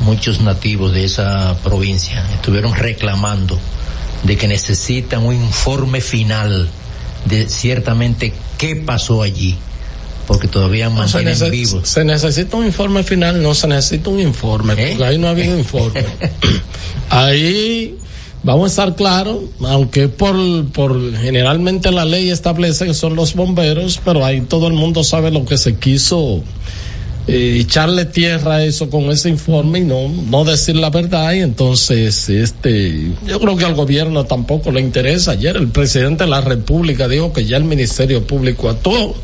[0.00, 3.58] muchos nativos de esa provincia estuvieron reclamando
[4.24, 6.68] de que necesitan un informe final
[7.26, 9.56] de ciertamente qué pasó allí,
[10.26, 11.88] porque todavía No, se, mantienen nece- vivos.
[11.88, 14.88] se necesita un informe final, no se necesita un informe, ¿Eh?
[14.90, 16.04] porque ahí no ha habido informe.
[17.10, 17.96] ahí
[18.44, 20.36] vamos a estar claros, aunque por,
[20.70, 25.30] por generalmente la ley establece que son los bomberos, pero ahí todo el mundo sabe
[25.30, 26.42] lo que se quiso
[27.26, 31.40] eh, echarle tierra a eso con ese informe y no, no decir la verdad y
[31.40, 36.42] entonces este yo creo que al gobierno tampoco le interesa ayer el presidente de la
[36.42, 39.14] república dijo que ya el ministerio público actuó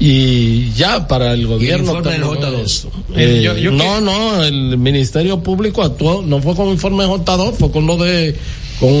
[0.00, 2.64] y ya para el gobierno informe del terminó J2?
[2.64, 2.88] eso.
[3.14, 7.04] Eh, Eh, yo- yo no no el ministerio público actuó no fue con el informe
[7.04, 8.34] J2 fue con lo de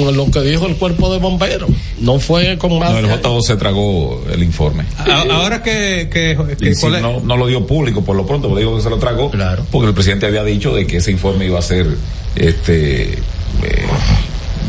[0.04, 1.68] con lo que dijo el cuerpo de bomberos
[2.00, 4.84] no fue con más No, el J2 se tragó el informe.
[5.30, 8.48] Ahora que, que, que Y si cole- no, no lo dio público por lo pronto,
[8.48, 9.30] pero digo que se lo tragó,
[9.70, 11.86] porque el presidente había dicho de que ese informe iba a ser,
[12.36, 13.18] este, eh,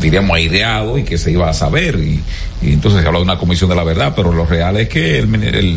[0.00, 1.96] diríamos, aireado y que se iba a saber.
[2.00, 2.20] Y,
[2.62, 5.18] y entonces se habló de una comisión de la verdad, pero lo real es que
[5.18, 5.76] el, mini- el,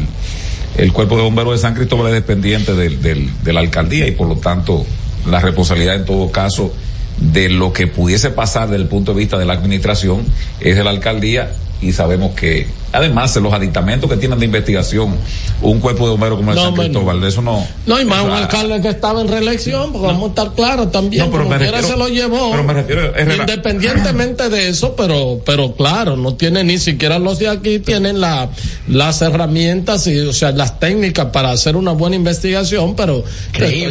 [0.78, 4.12] el cuerpo de bomberos de San Cristóbal es dependiente del, del, de la alcaldía y
[4.12, 4.86] por lo tanto
[5.30, 6.74] la responsabilidad en todo caso
[7.20, 10.26] de lo que pudiese pasar desde el punto de vista de la administración
[10.60, 11.52] es de la alcaldía
[11.82, 15.16] y sabemos que además de los aditamentos que tienen de investigación
[15.62, 16.74] un cuerpo de bomberos como el No, San.
[16.76, 17.66] Cristóbal, eso no.
[17.86, 21.26] No, y más un alcalde que estaba en reelección, porque vamos a estar claros también.
[21.26, 22.52] No, pero como me quiera refiero- se lo llevó.
[22.52, 27.40] pero me refiero, Herrera- Independientemente de eso, pero, pero claro, no tiene ni siquiera los
[27.40, 28.50] de aquí tienen la,
[28.88, 33.24] las herramientas y, o sea, las técnicas para hacer una buena investigación, pero
[33.54, 33.86] estoy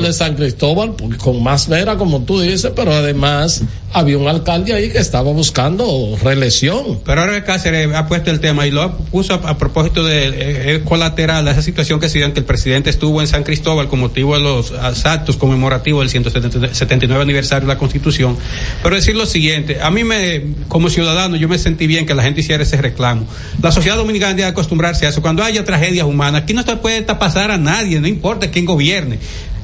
[0.00, 4.72] de San Cristóbal, porque con más vera, como tú dices, pero además había un alcalde
[4.74, 7.00] ahí que estaba buscando reelección.
[7.04, 11.46] Pero ahora Cáceres ha puesto el tema y lo puso a, propósito de eh, colateral
[11.48, 14.42] a esa situación que se que el presidente estuvo en San Cristóbal con motivo de
[14.42, 14.72] los
[15.04, 18.36] actos conmemorativos del 179 aniversario de la Constitución.
[18.82, 22.22] Pero decir lo siguiente, a mí me, como ciudadano, yo me sentí bien que la
[22.22, 23.26] gente hiciera ese reclamo.
[23.62, 25.22] La sociedad dominicana debe acostumbrarse a eso.
[25.22, 29.18] Cuando haya tragedias humanas, aquí no se puede pasar a nadie, no importa quién gobierne.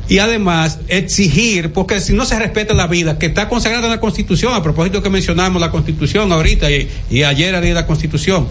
[0.09, 4.01] Y además, exigir, porque si no se respeta la vida, que está consagrada en la
[4.01, 8.47] Constitución, a propósito que mencionamos la Constitución ahorita y, y ayer la Constitución,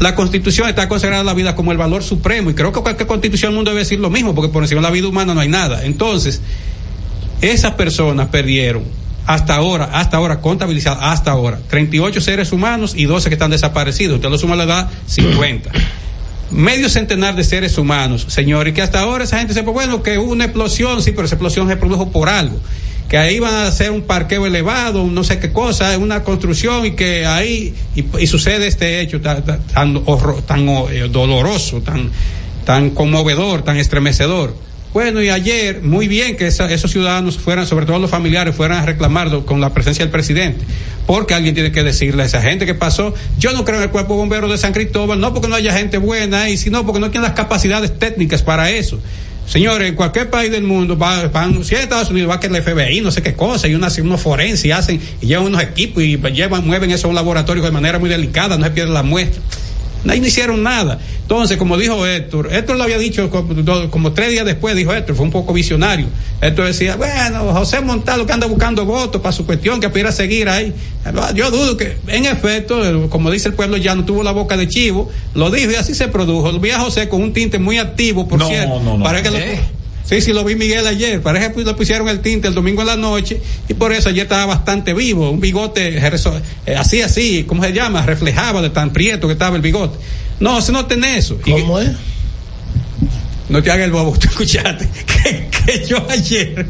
[0.00, 3.50] la Constitución está consagrada la vida como el valor supremo y creo que cualquier Constitución
[3.52, 5.48] del mundo debe decir lo mismo, porque por encima de la vida humana no hay
[5.48, 5.84] nada.
[5.84, 6.40] Entonces,
[7.40, 8.84] esas personas perdieron
[9.26, 14.16] hasta ahora, hasta ahora, contabilizadas, hasta ahora, 38 seres humanos y 12 que están desaparecidos.
[14.16, 15.70] Usted lo suma la edad, 50.
[16.50, 20.18] Medio centenar de seres humanos, señor, y que hasta ahora esa gente se bueno, que
[20.18, 22.58] hubo una explosión, sí, pero esa explosión se produjo por algo.
[23.08, 26.92] Que ahí van a hacer un parqueo elevado, no sé qué cosa, una construcción y
[26.92, 29.64] que ahí, y, sucede este hecho tan, tan,
[30.46, 32.10] tan, eh, doloroso, tan,
[32.64, 34.54] tan conmovedor, tan estremecedor.
[34.92, 38.78] Bueno, y ayer, muy bien que esa- esos ciudadanos fueran, sobre todo los familiares, fueran
[38.78, 40.64] a reclamarlo con la presencia del presidente.
[41.06, 43.14] Porque alguien tiene que decirle a esa gente que pasó.
[43.38, 45.98] Yo no creo en el cuerpo bombero de San Cristóbal, no porque no haya gente
[45.98, 48.98] buena ahí, sino porque no tienen las capacidades técnicas para eso.
[49.46, 52.56] Señores, en cualquier país del mundo, va, van, si en Estados Unidos va que el
[52.56, 56.02] FBI, no sé qué cosa, y unas, unos forenses y hacen, y llevan unos equipos
[56.02, 59.02] y llevan, mueven eso a un laboratorio de manera muy delicada, no se pierde la
[59.02, 59.40] muestra.
[60.04, 60.98] No hicieron nada.
[61.30, 65.14] Entonces, como dijo Héctor, Héctor lo había dicho como, como tres días después, dijo Héctor,
[65.14, 66.06] fue un poco visionario.
[66.40, 70.12] Héctor decía, bueno, José Montalvo que anda buscando votos para su cuestión, que aspira a
[70.12, 70.74] seguir ahí.
[71.36, 74.66] Yo dudo que, en efecto, como dice el pueblo ya no tuvo la boca de
[74.66, 76.50] chivo, lo dijo y así se produjo.
[76.58, 78.80] Vi a José con un tinte muy activo, por No, cierto.
[78.80, 79.04] no, no.
[79.04, 79.60] Para que lo- ¿Eh?
[80.02, 81.22] Sí, sí, lo vi Miguel ayer.
[81.22, 84.24] Parece que le pusieron el tinte el domingo en la noche y por eso ayer
[84.24, 85.30] estaba bastante vivo.
[85.30, 88.04] Un bigote eh, así, así, ¿cómo se llama?
[88.04, 89.96] Reflejaba de tan prieto que estaba el bigote.
[90.40, 91.38] No, si no tenés eso.
[91.42, 91.90] ¿Cómo es?
[93.48, 94.88] No te hagas el bobo, tú escuchaste.
[95.06, 96.66] Que, que yo ayer,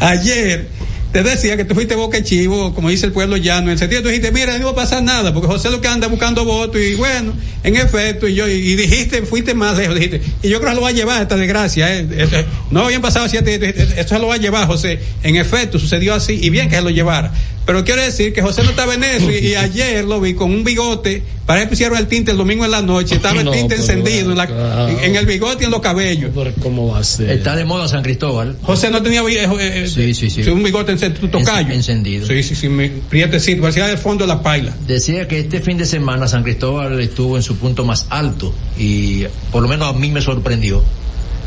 [0.00, 0.68] ayer,
[1.12, 4.00] te decía que tú fuiste boca chivo, como dice el pueblo llano, en el sentido
[4.00, 6.80] tú dijiste, mira, no va a pasar nada, porque José lo que anda buscando votos,
[6.80, 10.70] y bueno, en efecto, y yo, y dijiste, fuiste más lejos, dijiste, y yo creo
[10.70, 13.88] que lo va a llevar esta desgracia, eh, eh, eh, no habían pasado siete, eh,
[13.98, 16.82] esto se lo va a llevar, José, en efecto, sucedió así, y bien que se
[16.82, 17.30] lo llevara,
[17.66, 20.50] pero quiero decir que José no estaba en eso, y, y ayer lo vi con
[20.50, 23.50] un bigote, parece que pusieron el tinte el domingo en la noche, estaba el No,
[23.52, 24.88] tinte encendido en, la- claro.
[24.88, 26.30] en- en el bigote y en los cabellos.
[26.62, 27.30] ¿Cómo va a ser?
[27.30, 28.56] Está de moda San Cristóbal.
[28.62, 30.42] José no tenía eh, eh, Sí, sí, sí.
[30.50, 31.72] un bigote encendido, tocayo.
[31.72, 32.26] encendido.
[32.26, 34.74] Sí, sí, sí, mi- prietecito, parecía del fondo de la paila.
[34.86, 39.24] Decía que este fin de semana San Cristóbal estuvo en su punto más alto y
[39.50, 40.82] por lo menos a mí me sorprendió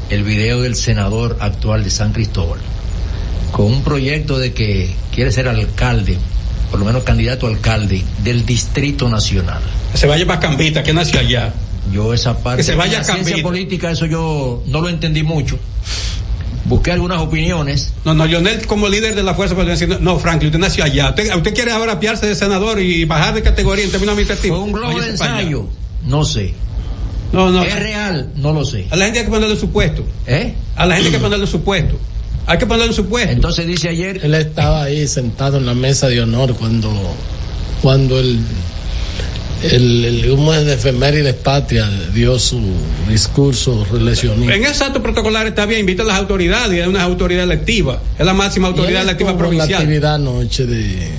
[0.09, 2.59] el video del senador actual de San Cristóbal
[3.51, 6.17] con un proyecto de que quiere ser alcalde,
[6.71, 9.61] por lo menos candidato a alcalde del Distrito Nacional.
[9.93, 11.53] Se vaya para Cambita, que nació allá.
[11.91, 15.23] Yo esa parte Que se vaya de la ciencia política eso yo no lo entendí
[15.23, 15.59] mucho.
[16.65, 17.93] Busqué algunas opiniones.
[18.03, 21.09] No, no, Lionel como líder de la fuerza puede decir, no, Franklin, usted nació allá.
[21.09, 24.57] Usted, usted quiere ahora apiarse de senador y bajar de categoría en términos administrativos.
[24.57, 25.67] Fue un globo de ensayo.
[26.05, 26.55] No sé.
[27.31, 27.63] No, no.
[27.63, 28.31] ¿Es real?
[28.35, 28.87] No lo sé.
[28.89, 30.03] A la gente hay que ponerle su puesto.
[30.25, 30.55] ¿Eh?
[30.75, 31.99] A la gente hay que ponerle su puesto.
[32.47, 33.31] Hay que ponerle su puesto.
[33.31, 34.19] Entonces dice ayer.
[34.23, 36.91] Él estaba ahí sentado en la mesa de honor cuando,
[37.81, 38.39] cuando el,
[39.63, 42.61] el, el humo de efemérides patria dio su
[43.09, 44.53] discurso relacionista.
[44.53, 48.25] En ese acto protocolar está bien, invita a las autoridades, es una autoridad electiva, es
[48.25, 49.73] la máxima autoridad electiva en La provincial.
[49.81, 51.09] actividad anoche de,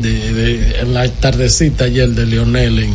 [0.00, 2.90] de, de- en la tardecita ayer de Leonel en,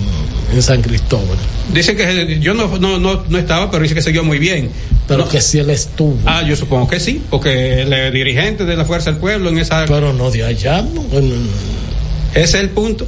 [0.54, 1.38] en San Cristóbal.
[1.74, 4.70] Dice que yo no, no, no, no estaba, pero dice que siguió muy bien.
[5.08, 5.30] Pero No.
[5.30, 6.18] que si él estuvo.
[6.26, 9.58] Ah, yo supongo que sí, porque él es dirigente de la Fuerza del Pueblo en
[9.58, 9.86] esa.
[9.86, 10.82] Pero no de allá.
[10.82, 11.04] no,
[12.34, 13.06] Ese es el punto.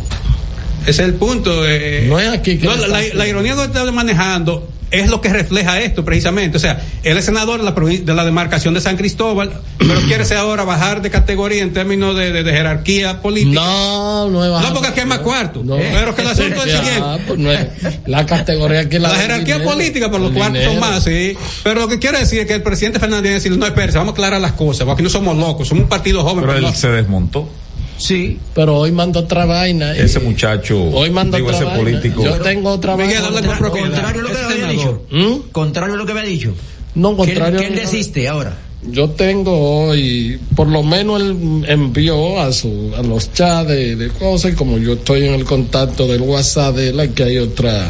[0.82, 1.66] Ese es el punto.
[1.66, 5.30] eh, No es aquí que no, la, la ironía que está manejando es lo que
[5.30, 6.58] refleja esto precisamente.
[6.58, 10.24] O sea, él es senador de la, de la demarcación de San Cristóbal, pero quiere
[10.24, 13.60] ser ahora bajar de categoría en términos de, de- de jerarquía política.
[13.62, 14.68] No, no es bajar.
[14.70, 15.64] No, porque aquí hay más cuarto.
[15.68, 17.24] Pero que el asunto es el Ya, siguiente.
[17.28, 17.68] pues no es-
[18.06, 21.36] la categoría que la, La jerarquía dinero, política, pero los cuartos son más, sí.
[21.64, 24.14] Pero lo que quiero decir es que el presidente Fernández dice, no, espérese, vamos a
[24.14, 26.42] aclarar las cosas, porque aquí no somos locos, somos un partido joven.
[26.42, 27.50] Pero pero él no- se desmontó.
[27.98, 28.38] Sí.
[28.54, 29.96] Pero hoy mando otra vaina.
[29.96, 31.84] Ese muchacho, Hoy mando digo, otra ese vaina.
[31.84, 32.24] político.
[32.24, 33.28] Yo tengo otra Miguel, vaina.
[33.38, 33.88] habla con propiedad.
[33.90, 35.02] Contrario a lo que había senador.
[35.10, 35.46] dicho.
[35.52, 36.54] Contrario a lo que había dicho.
[36.96, 37.60] No, contrario.
[37.60, 38.58] Que que él desiste ahora.
[38.86, 44.10] Yo tengo hoy, por lo menos él envió a su, a los chats de, de
[44.10, 47.88] cosas y como yo estoy en el contacto del WhatsApp de él, aquí hay otra,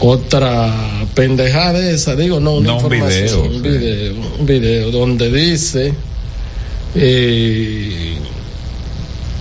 [0.00, 0.74] otra
[1.14, 3.68] pendejada de esa, digo, no, una No, un información, video, un sí.
[3.78, 5.94] video, un video donde dice,
[6.96, 8.11] eh,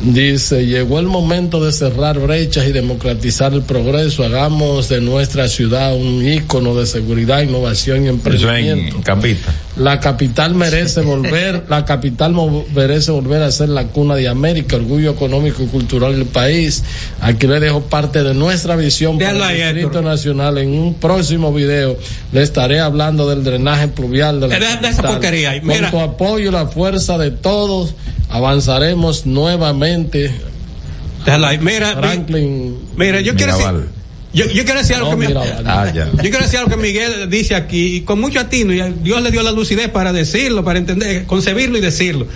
[0.04, 4.24] Dice, llegó el momento de cerrar brechas y democratizar el progreso.
[4.24, 8.96] Hagamos de nuestra ciudad un ícono de seguridad, innovación y Eso emprendimiento.
[8.96, 9.54] en Campita.
[9.82, 12.36] La capital merece volver, la capital
[12.76, 16.84] merece volver a ser la cuna de América, orgullo económico y cultural del país.
[17.20, 20.60] Aquí le dejo parte de nuestra visión para el Distrito Nacional.
[20.60, 21.98] En un próximo video
[22.32, 25.90] le estaré hablando del drenaje pluvial de la esa porquería ahí, Con mira.
[25.90, 27.96] tu apoyo y la fuerza de todos
[28.30, 30.32] avanzaremos nuevamente.
[31.26, 31.58] Déjalo ahí.
[31.58, 32.78] Mira, Franklin.
[32.96, 34.01] Mira, yo quiero decir.
[34.34, 35.64] Yo, yo quiero decir algo No, que mi- Mirabal.
[35.68, 36.06] Ah, ya.
[36.12, 39.32] Yo quiero decir algo que Miguel dice aquí, y con mucho atino, y Dios le
[39.32, 42.28] dio la lucidez para decirlo, para entender, concebirlo y decirlo.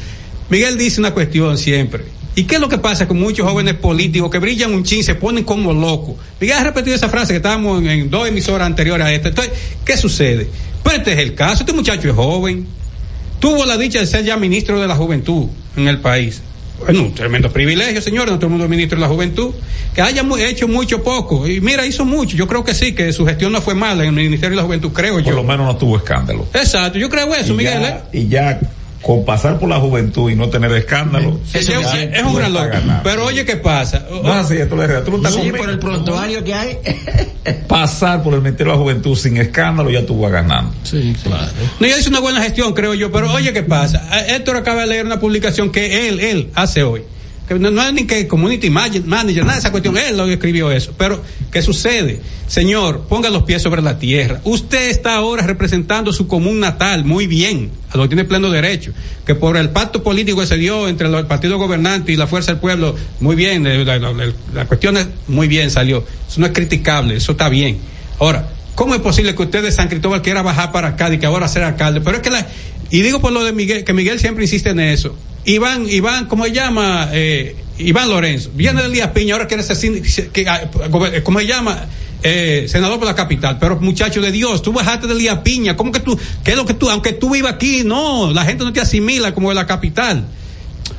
[0.49, 2.03] Miguel dice una cuestión siempre.
[2.37, 5.15] ¿Y qué es lo que pasa con muchos jóvenes políticos que brillan un chin, se
[5.15, 6.15] ponen como locos?
[6.41, 9.29] Miguel ha repetido esa frase que estábamos en, en dos emisoras anteriores a esta.
[9.29, 9.53] Entonces,
[9.85, 10.49] ¿qué sucede?
[10.83, 12.67] Pues este es el caso, este muchacho es joven,
[13.39, 16.41] tuvo la dicha de ser ya ministro de la juventud en el país.
[16.79, 19.51] Bueno, un tremendo privilegio, todo el mundo ministro de la juventud.
[19.93, 21.47] Que haya hecho mucho poco.
[21.47, 22.35] Y mira, hizo mucho.
[22.35, 24.63] Yo creo que sí, que su gestión no fue mala en el Ministerio de la
[24.63, 25.31] Juventud, creo Por yo.
[25.31, 26.45] lo menos no tuvo escándalo.
[26.53, 27.81] Exacto, yo creo eso, y, Miguel.
[27.83, 27.95] ¿eh?
[28.11, 28.59] y ya
[29.05, 31.39] con pasar por la juventud y no tener escándalo.
[31.45, 33.03] Sí, es, es un gran ganando.
[33.03, 34.03] Pero oye, ¿qué pasa?
[34.09, 36.79] No, así, esto le tú no estás Sí, por el prontuario que hay.
[37.67, 40.73] Pasar por el Ministerio de la Juventud sin escándalo ya tú vas ganando.
[40.81, 41.51] Sí, claro.
[41.79, 44.09] No, ella hizo una buena gestión, creo yo, pero oye, ¿qué pasa?
[44.27, 47.03] Héctor acaba de leer una publicación que él, él hace hoy.
[47.47, 50.71] Que no, no es ni que community manager, nada de esa cuestión, él lo escribió
[50.71, 50.93] eso.
[50.97, 51.21] Pero,
[51.51, 52.21] ¿qué sucede?
[52.47, 54.41] Señor, ponga los pies sobre la tierra.
[54.43, 58.93] Usted está ahora representando su común natal, muy bien, a lo que tiene pleno derecho.
[59.25, 62.51] Que por el pacto político que se dio entre el partido gobernante y la fuerza
[62.51, 66.03] del pueblo, muy bien, la cuestión es muy bien salió.
[66.27, 67.77] Eso no es criticable, eso está bien.
[68.19, 71.47] Ahora, ¿cómo es posible que usted de San Cristóbal quiera bajar para Cádiz, que ahora
[71.47, 72.01] ser alcalde?
[72.01, 72.47] Pero es que la,
[72.89, 75.15] y digo por lo de Miguel, que Miguel siempre insiste en eso.
[75.45, 77.09] Iván, Iván, ¿cómo se llama?
[77.11, 78.51] Eh, Iván Lorenzo.
[78.55, 79.77] Viene del Díaz Piña, ahora quiere ser,
[80.47, 81.85] ah, gober- ¿cómo se llama?
[82.23, 85.91] Eh, senador por la capital, pero muchacho de Dios, tú bajaste del Díaz Piña, ¿cómo
[85.91, 88.73] que tú, qué es lo que tú, aunque tú vivas aquí, no, la gente no
[88.73, 90.25] te asimila como de la capital.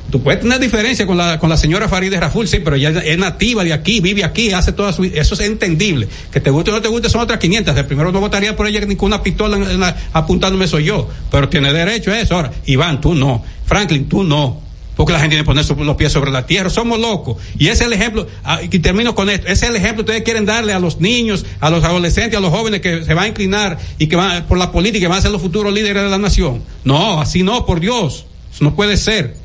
[0.09, 3.17] Tú puedes tener diferencia con la, con la señora Farideh Raful, sí, pero ella es
[3.17, 5.03] nativa de aquí, vive aquí, hace toda su.
[5.03, 6.07] Eso es entendible.
[6.31, 7.75] Que te guste o no te guste son otras 500.
[7.75, 11.09] El primero no votaría por ella ni con una pistola apuntándome soy yo.
[11.29, 12.35] Pero tiene derecho a eso.
[12.35, 13.43] Ahora, Iván, tú no.
[13.67, 14.65] Franklin, tú no.
[14.95, 16.71] Porque la gente tiene que poner los pies sobre la tierra.
[16.71, 17.37] Somos locos.
[17.59, 18.25] Y ese es el ejemplo.
[18.43, 19.45] ah, Y termino con esto.
[19.45, 22.41] Ese es el ejemplo que ustedes quieren darle a los niños, a los adolescentes, a
[22.41, 25.19] los jóvenes que se van a inclinar y que van por la política y van
[25.19, 26.63] a ser los futuros líderes de la nación.
[26.83, 28.25] No, así no, por Dios.
[28.51, 29.35] Eso no puede ser.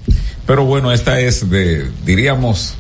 [0.47, 2.77] Pero bueno, esta es de, diríamos,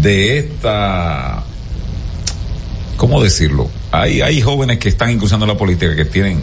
[0.00, 1.44] de esta,
[2.96, 3.68] ¿cómo decirlo?
[3.90, 6.40] Hay, hay jóvenes que están incursionando en la política que tienen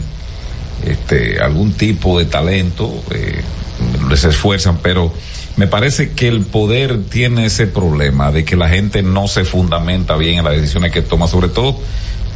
[0.86, 3.42] este, algún tipo de talento, eh,
[4.08, 5.12] les esfuerzan, pero
[5.56, 10.16] me parece que el poder tiene ese problema de que la gente no se fundamenta
[10.16, 11.78] bien en las decisiones que toma, sobre todo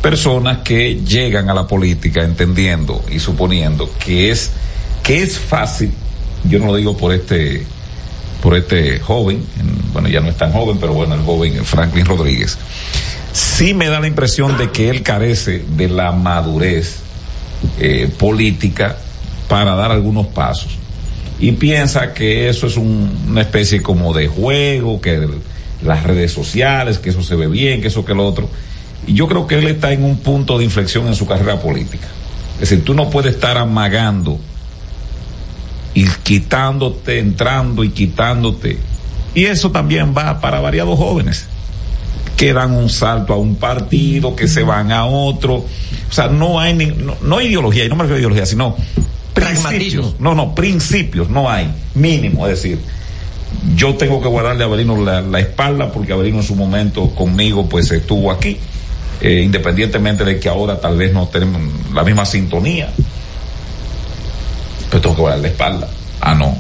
[0.03, 4.51] personas que llegan a la política entendiendo y suponiendo que es
[5.03, 5.93] que es fácil,
[6.45, 7.65] yo no lo digo por este
[8.43, 12.05] por este joven, en- bueno ya no es tan joven, pero bueno el joven Franklin
[12.05, 12.59] Rodríguez,
[13.33, 16.97] sí me da la impresión de que él carece de la madurez
[17.79, 18.99] eh, política
[19.49, 20.77] para dar algunos pasos
[21.41, 25.28] y piensa que eso es un- una especie como de juego, que
[25.82, 28.49] las redes sociales, que eso se ve bien, que eso que lo otro.
[29.07, 32.07] Y yo creo que él está en un punto de inflexión en su carrera política.
[32.55, 34.39] Es decir, tú no puedes estar amagando
[35.93, 38.78] y quitándote, entrando y quitándote.
[39.35, 41.47] Y eso también va para variados jóvenes
[42.37, 45.55] que dan un salto a un partido, que se van a otro.
[45.57, 48.76] O sea, no hay ni, no, no ideología, y no me refiero a ideología, sino
[49.35, 50.14] principios.
[50.18, 52.47] No, no, principios no hay, mínimo.
[52.47, 52.78] Es decir,
[53.76, 57.68] yo tengo que guardarle a Avelino la, la espalda porque Avelino en su momento conmigo
[57.68, 58.59] pues estuvo aquí.
[59.20, 61.61] eh, independientemente de que ahora tal vez no tenemos
[61.95, 62.91] la misma sintonía.
[64.91, 65.89] Pero tengo que volar la espalda.
[66.20, 66.57] Ah, no.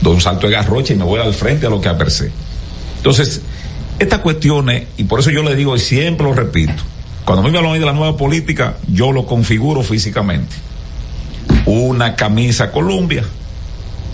[0.00, 2.30] Doy un salto de garrocha y me voy al frente a lo que apercé.
[2.96, 3.42] Entonces,
[3.98, 6.82] estas cuestiones, y por eso yo le digo y siempre lo repito,
[7.24, 10.56] cuando me hablan de la nueva política, yo lo configuro físicamente.
[11.66, 13.24] Una camisa Columbia,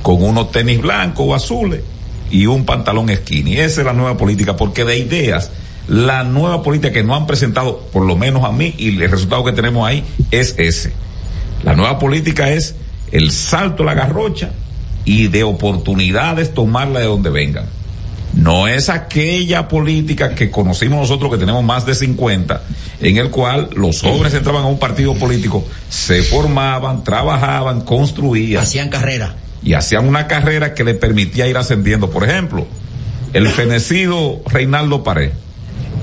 [0.02, 1.80] con unos tenis blancos o azules
[2.30, 3.56] y un pantalón skinny.
[3.58, 5.50] Esa es la nueva política, porque de ideas,
[5.88, 9.44] la nueva política que nos han presentado, por lo menos a mí, y el resultado
[9.44, 10.92] que tenemos ahí es ese.
[11.62, 12.74] La nueva política es
[13.12, 14.50] el salto a la garrocha
[15.04, 17.66] y de oportunidades tomarla de donde vengan.
[18.34, 22.62] No es aquella política que conocimos nosotros que tenemos más de 50,
[23.00, 28.62] en el cual los jóvenes entraban a un partido político, se formaban, trabajaban, construían.
[28.62, 29.34] Hacían carrera.
[29.62, 32.10] Y hacían una carrera que le permitía ir ascendiendo.
[32.10, 32.66] Por ejemplo,
[33.32, 35.32] el fenecido Reinaldo Pared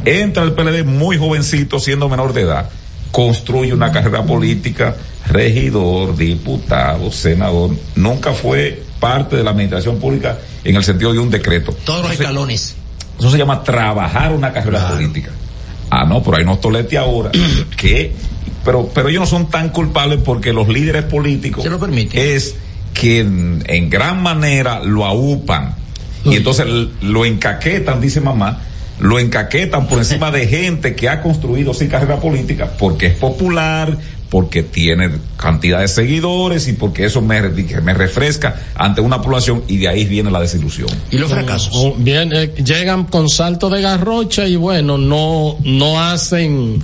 [0.05, 2.69] entra al PLD muy jovencito, siendo menor de edad,
[3.11, 4.95] construye una carrera política,
[5.27, 11.29] regidor, diputado, senador, nunca fue parte de la administración pública en el sentido de un
[11.29, 11.75] decreto.
[11.83, 12.75] Todos los escalones.
[13.19, 15.29] Eso se llama trabajar una carrera política.
[15.89, 17.29] Ah, no, pero hay unos toletes ahora
[17.77, 18.13] que,
[18.63, 21.65] pero, pero ellos no son tan culpables porque los líderes políticos
[22.13, 22.55] es
[22.93, 25.75] que en, en gran manera lo aupan
[26.23, 26.65] y entonces
[27.01, 28.61] lo encaquetan, dice mamá,
[28.99, 33.97] lo encaquetan por encima de gente que ha construido sin carrera política porque es popular,
[34.33, 39.77] porque tiene cantidad de seguidores y porque eso me, me refresca ante una población y
[39.77, 40.89] de ahí viene la desilusión.
[41.11, 41.93] ¿Y los fracasos?
[41.99, 46.81] Bien, eh, llegan con salto de garrocha y bueno, no, no hacen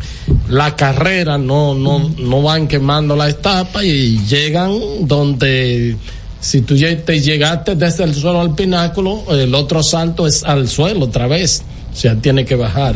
[0.48, 5.98] la carrera, no, no, no van quemando la etapa y llegan donde
[6.40, 11.06] si tú te llegaste desde el suelo al pináculo, el otro salto es al suelo
[11.06, 12.96] otra vez, o sea, tiene que bajar.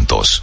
[0.00, 0.42] juntos.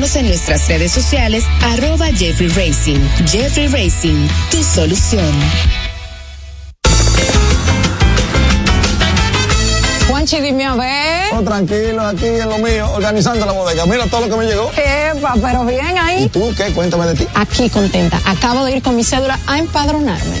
[0.00, 2.98] en nuestras redes sociales arroba Jeffrey Racing.
[3.26, 5.30] Jeffrey Racing, tu solución.
[10.08, 11.34] Juanchi, dime a ver.
[11.34, 13.84] Oh, tranquilo, aquí en lo mío, organizando la bodega.
[13.84, 14.70] Mira todo lo que me llegó.
[14.72, 16.24] Epa, pero bien ahí.
[16.24, 16.72] ¿Y tú qué?
[16.72, 17.26] Cuéntame de ti.
[17.34, 18.18] Aquí contenta.
[18.24, 20.40] Acabo de ir con mi cédula a empadronarme.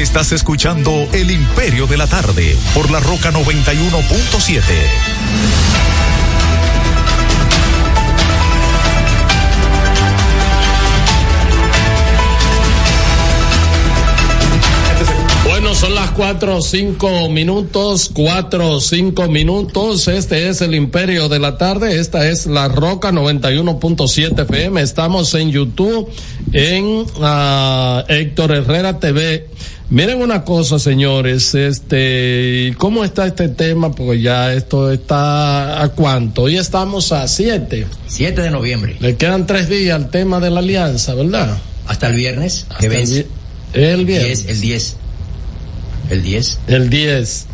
[0.00, 4.62] Estás escuchando El Imperio de la Tarde por la Roca 91.7.
[15.44, 20.08] Bueno, son las cuatro o cinco minutos, cuatro o cinco minutos.
[20.08, 22.00] Este es el Imperio de la Tarde.
[22.00, 24.80] Esta es la Roca 91.7 FM.
[24.80, 26.08] Estamos en YouTube,
[26.54, 29.46] en uh, Héctor Herrera TV.
[29.90, 33.90] Miren una cosa, señores, este, ¿cómo está este tema?
[33.92, 36.42] Porque ya esto está a cuánto.
[36.42, 37.88] Hoy estamos a 7.
[38.06, 38.96] 7 de noviembre.
[39.00, 41.58] Le quedan tres días al tema de la alianza, ¿verdad?
[41.88, 44.46] Hasta el viernes, que el viernes.
[44.46, 44.96] 10, el 10.
[46.10, 46.58] El 10.
[46.68, 47.46] El 10.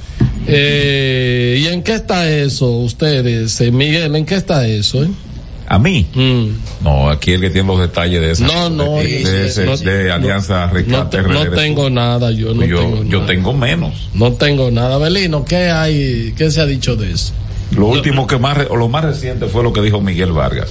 [0.46, 3.58] Eh, ¿Y en qué está eso, ustedes?
[3.62, 5.02] Eh, Miguel, ¿en qué está eso?
[5.04, 5.08] eh?
[5.68, 6.06] A mí.
[6.82, 8.46] No, aquí el que tiene los detalles de esa.
[8.46, 12.64] No, no, de, ese- no- de Alianza No, Rescate te- no tengo nada, yo no
[12.64, 13.26] yo, tengo yo nada.
[13.26, 14.08] tengo menos.
[14.14, 14.98] No tengo nada.
[14.98, 16.32] Belino, ¿qué hay?
[16.36, 17.32] ¿Qué se ha dicho de eso?
[17.76, 20.68] Lo último que más, o lo más reciente fue lo que dijo Miguel Vargas.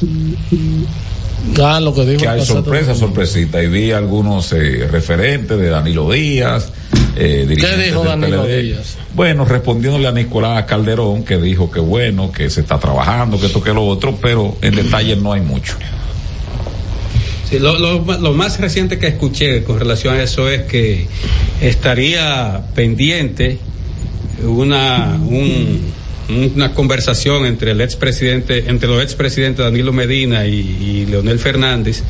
[1.63, 3.07] Ah, lo que dijo Que hay el pasado sorpresa, domingo.
[3.07, 3.63] sorpresita.
[3.63, 6.71] Y vi algunos eh, referentes de Danilo Díaz.
[7.15, 8.61] Eh, dirigentes dijo Danilo PLD.
[8.61, 8.97] Díaz?
[9.13, 13.61] Bueno, respondiéndole a Nicolás Calderón, que dijo que bueno, que se está trabajando, que esto,
[13.63, 15.75] que lo otro, pero en detalle no hay mucho.
[17.49, 21.07] Sí, lo, lo lo más reciente que escuché con relación a eso es que
[21.61, 23.59] estaría pendiente
[24.43, 25.81] una, un-
[26.29, 32.03] una conversación entre el expresidente, entre los expresidentes Danilo Medina y, y Leonel Fernández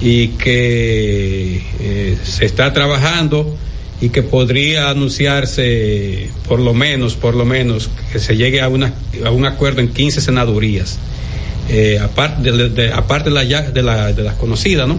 [0.00, 3.56] y que eh, se está trabajando
[4.00, 8.92] y que podría anunciarse por lo menos, por lo menos, que se llegue a, una,
[9.24, 10.98] a un acuerdo en 15 senadurías
[11.68, 14.98] eh, aparte de, las conocidas, ¿no?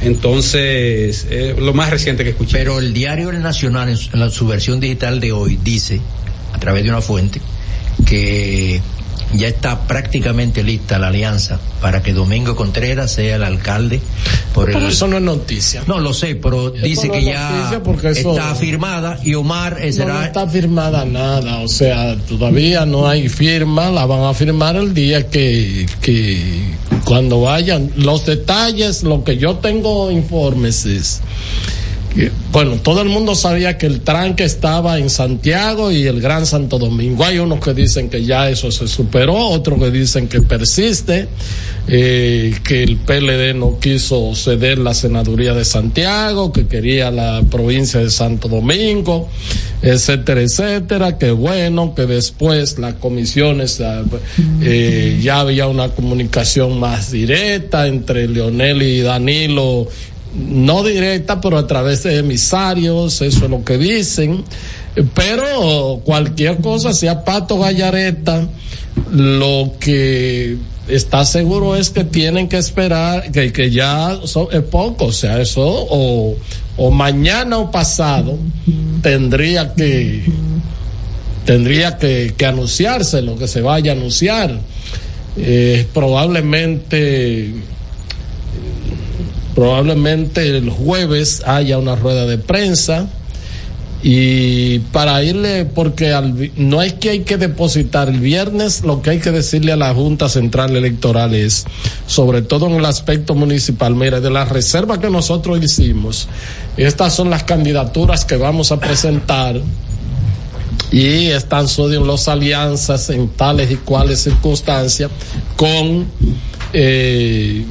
[0.00, 1.26] Entonces,
[1.58, 2.56] lo más reciente que escuché.
[2.58, 6.00] Pero el diario Nacional, en su versión digital de hoy, dice,
[6.52, 7.40] a través de una fuente,
[8.08, 8.80] que
[9.34, 14.00] ya está prácticamente lista la alianza para que Domingo Contreras sea el alcalde
[14.54, 14.86] por Pero el...
[14.86, 15.82] eso no es noticia.
[15.86, 17.70] No, lo sé, pero dice no que ya
[18.04, 20.14] eso- está firmada y Omar eh, No, será...
[20.14, 24.94] no está firmada nada, o sea, todavía no hay firma, la van a firmar el
[24.94, 26.72] día que, que
[27.04, 27.92] cuando vayan.
[27.96, 31.20] Los detalles, lo que yo tengo informes es
[32.52, 36.78] bueno, todo el mundo sabía que el tranque estaba en Santiago y el Gran Santo
[36.78, 37.24] Domingo.
[37.24, 41.28] Hay unos que dicen que ya eso se superó, otros que dicen que persiste,
[41.86, 48.00] eh, que el PLD no quiso ceder la senaduría de Santiago, que quería la provincia
[48.00, 49.28] de Santo Domingo,
[49.82, 53.80] etcétera, etcétera, que bueno, que después las comisiones,
[54.62, 59.88] eh, ya había una comunicación más directa entre Leonel y Danilo
[60.34, 64.44] no directa, pero a través de emisarios, eso es lo que dicen.
[65.14, 68.48] Pero cualquier cosa, sea Pato Gallareta,
[69.12, 70.56] lo que
[70.88, 75.40] está seguro es que tienen que esperar, que, que ya son, es poco, o sea,
[75.40, 76.36] eso, o,
[76.90, 78.38] mañana o pasado,
[79.02, 80.24] tendría que,
[81.44, 84.58] tendría que, que anunciarse lo que se vaya a anunciar.
[85.40, 87.52] Eh, probablemente
[89.54, 93.08] probablemente el jueves haya una rueda de prensa.
[94.00, 99.10] Y para irle, porque al, no es que hay que depositar el viernes, lo que
[99.10, 101.64] hay que decirle a la Junta Central Electoral es,
[102.06, 106.28] sobre todo en el aspecto municipal, mire, de la reserva que nosotros hicimos,
[106.76, 109.60] estas son las candidaturas que vamos a presentar
[110.90, 115.10] y están en las alianzas en tales y cuales circunstancias
[115.56, 116.06] con
[116.72, 117.64] eh,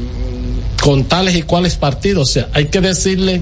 [0.88, 2.30] con tales y cuales partidos.
[2.30, 3.42] O sea, hay que decirle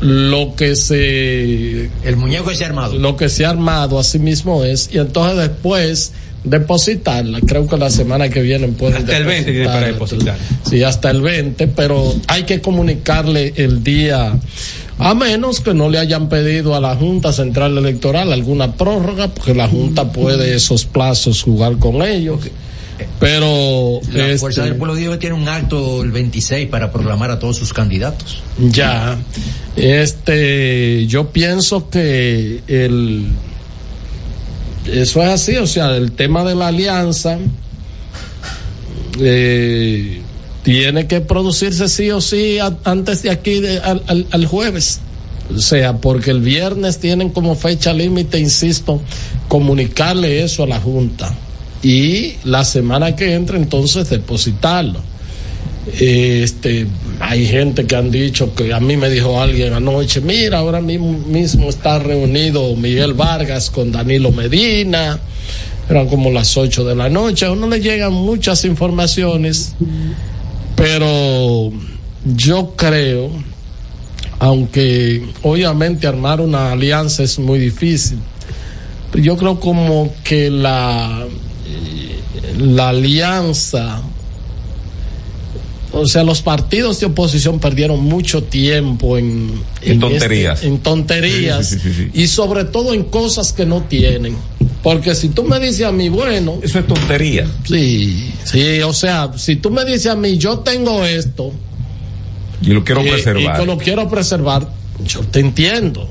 [0.00, 2.96] lo que se el muñeco se ha armado.
[2.96, 6.12] lo que se ha armado así mismo es y entonces después
[6.44, 7.40] depositarla.
[7.42, 10.38] Creo que la semana que viene pueden hasta el 20 tiene para depositar.
[10.66, 14.32] Sí hasta el 20 pero hay que comunicarle el día
[14.98, 19.52] a menos que no le hayan pedido a la Junta Central Electoral alguna prórroga porque
[19.52, 22.40] la Junta puede esos plazos jugar con ellos
[23.18, 27.38] pero la este, Fuerza del Pueblo que tiene un acto el 26 para proclamar a
[27.38, 28.42] todos sus candidatos.
[28.58, 29.18] Ya,
[29.76, 33.26] este, yo pienso que el,
[34.86, 37.38] eso es así, o sea, el tema de la alianza
[39.20, 40.20] eh,
[40.62, 45.00] tiene que producirse sí o sí a, antes de aquí de, al, al, al jueves.
[45.54, 49.00] O sea, porque el viernes tienen como fecha límite, insisto,
[49.46, 51.36] comunicarle eso a la Junta
[51.86, 54.98] y la semana que entra entonces depositarlo.
[56.00, 56.84] Este,
[57.20, 61.68] hay gente que han dicho que a mí me dijo alguien anoche, mira, ahora mismo,
[61.68, 65.20] está reunido Miguel Vargas con Danilo Medina,
[65.88, 69.74] eran como las 8 de la noche, a uno le llegan muchas informaciones,
[70.74, 71.70] pero
[72.24, 73.30] yo creo,
[74.40, 78.18] aunque obviamente armar una alianza es muy difícil,
[79.14, 81.24] yo creo como que la
[82.58, 84.02] la alianza,
[85.92, 89.50] o sea, los partidos de oposición perdieron mucho tiempo en,
[89.82, 93.64] en, en tonterías, este, en tonterías sí, sí, sí, y sobre todo en cosas que
[93.64, 94.36] no tienen.
[94.82, 97.46] Porque si tú me dices a mí, bueno, eso es tontería.
[97.66, 101.52] Sí, sí, o sea, si tú me dices a mí, yo tengo esto
[102.62, 104.68] y lo quiero preservar, y que lo quiero preservar,
[105.06, 106.08] yo te entiendo.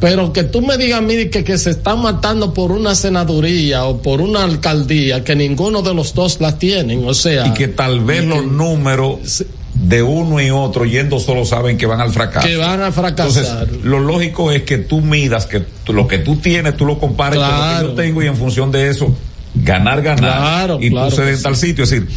[0.00, 3.84] Pero que tú me digas a mí que, que se están matando por una senaduría
[3.84, 7.46] o por una alcaldía, que ninguno de los dos la tienen, o sea.
[7.46, 9.44] Y que tal vez los que, números
[9.74, 12.46] de uno y otro yendo solo saben que van al fracaso.
[12.46, 13.62] Que van a fracasar.
[13.62, 16.98] Entonces, lo lógico es que tú midas, que tú, lo que tú tienes, tú lo
[16.98, 17.56] compares claro.
[17.56, 19.14] con lo que yo tengo y en función de eso,
[19.54, 20.38] ganar, ganar.
[20.38, 21.84] Claro, y claro tú cedes en tal sitio.
[21.84, 22.08] Es decir,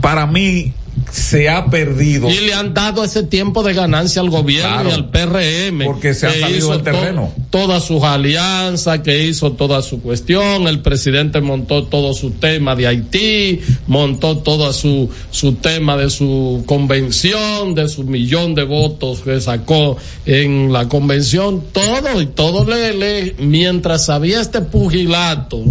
[0.00, 0.72] para mí,
[1.10, 2.30] se ha perdido.
[2.30, 5.84] Y le han dado ese tiempo de ganancia al gobierno claro, y al PRM.
[5.84, 7.32] Porque se ha salido del terreno.
[7.50, 10.66] To todas sus alianzas, que hizo toda su cuestión.
[10.66, 16.64] El presidente montó todo su tema de Haití, montó todo su, su tema de su
[16.66, 21.62] convención, de su millón de votos que sacó en la convención.
[21.72, 25.62] Todo y todo le, le mientras había este pugilato,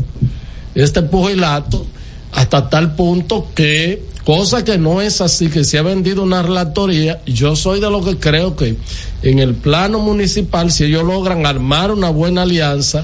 [0.75, 1.85] este pugilato,
[2.31, 7.21] hasta tal punto que cosa que no es así, que se ha vendido una relatoría.
[7.25, 8.75] Yo soy de lo que creo que
[9.23, 13.03] en el plano municipal, si ellos logran armar una buena alianza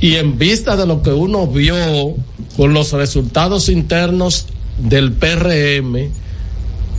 [0.00, 1.76] y en vista de lo que uno vio
[2.56, 4.46] con los resultados internos
[4.78, 6.10] del PRM,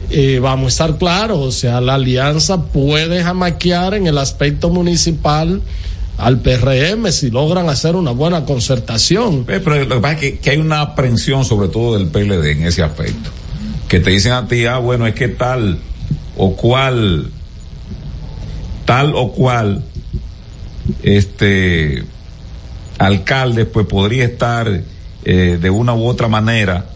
[0.09, 5.61] eh, vamos a estar claros, o sea, la alianza puede jamaquear en el aspecto municipal
[6.17, 9.45] al PRM si logran hacer una buena concertación.
[9.45, 12.83] Pero lo que pasa es que, hay una aprensión sobre todo del PLD en ese
[12.83, 13.29] aspecto.
[13.87, 15.79] Que te dicen a ti, ah, bueno, es que tal
[16.35, 17.29] o cual,
[18.85, 19.83] tal o cual,
[21.03, 22.03] este,
[22.97, 24.81] alcalde, pues podría estar
[25.23, 26.89] eh, de una u otra manera,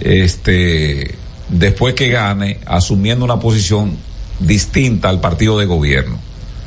[0.00, 1.14] este,
[1.48, 3.96] después que gane, asumiendo una posición
[4.38, 6.18] distinta al partido de gobierno,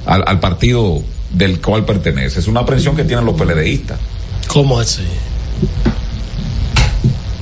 [0.06, 1.02] al partido
[1.34, 2.40] del cual pertenece.
[2.40, 4.00] Es una presión que tienen los PLDistas.
[4.48, 5.04] ¿Cómo así?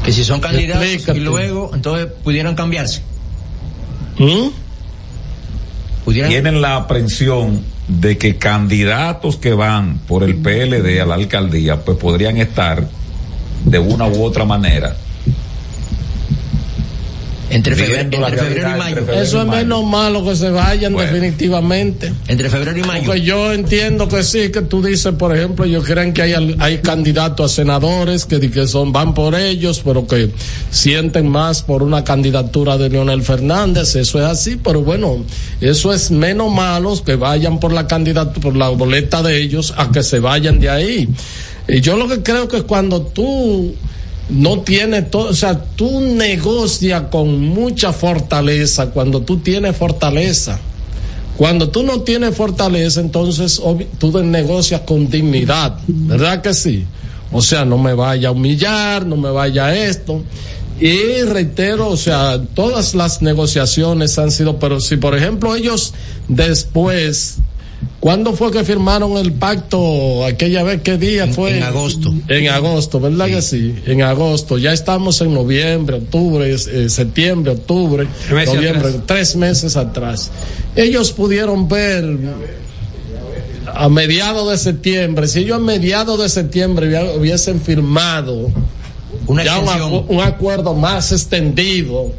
[0.04, 1.20] Que si son candidatos Explícate.
[1.20, 3.02] y luego, entonces pudieran cambiarse.
[4.18, 4.50] ¿Mm?
[6.06, 6.30] ¿Pudieran?
[6.30, 11.98] Tienen la aprensión de que candidatos que van por el PLD a la alcaldía, pues
[11.98, 12.88] podrían estar
[13.66, 14.96] de una u otra manera
[17.50, 18.96] entre febrero, entre febrero y mayo.
[18.98, 21.12] Febrero Eso y es menos malo que se vayan bueno.
[21.12, 22.14] definitivamente.
[22.28, 23.06] Entre febrero y mayo.
[23.06, 26.78] Porque yo entiendo que sí, que tú dices, por ejemplo, yo creen que hay, hay
[26.80, 30.32] candidatos a senadores que, que son, van por ellos, pero que
[30.72, 33.96] sienten más por una candidatura de Leonel Fernández.
[33.96, 35.24] Eso es así, pero bueno,
[35.62, 39.92] eso es menos malo que vayan por la candidatura, por la boleta de ellos, a
[39.92, 41.10] que se vayan de ahí.
[41.68, 43.76] Y yo lo que creo que es cuando tú
[44.30, 50.60] no tiene todo, o sea, tú negocias con mucha fortaleza cuando tú tienes fortaleza.
[51.38, 53.62] Cuando tú no tienes fortaleza, entonces
[53.98, 56.86] tú negocias con dignidad, ¿verdad que sí?
[57.32, 60.22] O sea, no me vaya a humillar, no me vaya a esto.
[60.82, 65.94] Y reitero, o sea, todas las negociaciones han sido, pero si por ejemplo ellos
[66.28, 67.38] después,
[68.00, 70.26] ¿cuándo fue que firmaron el pacto?
[70.26, 71.58] Aquella vez, ¿qué día fue?
[71.58, 72.14] en agosto.
[72.28, 73.76] En agosto, ¿verdad que sí?
[73.86, 74.58] En agosto.
[74.58, 79.04] Ya estamos en noviembre, octubre, eh, septiembre, octubre, meses noviembre, atrás.
[79.06, 80.32] tres meses atrás.
[80.76, 82.06] Ellos pudieron ver
[83.74, 88.50] a mediados de septiembre, si ellos a mediados de septiembre hubiesen firmado
[89.28, 89.92] Una ya un, extensión.
[89.92, 92.12] acu- un acuerdo más extendido,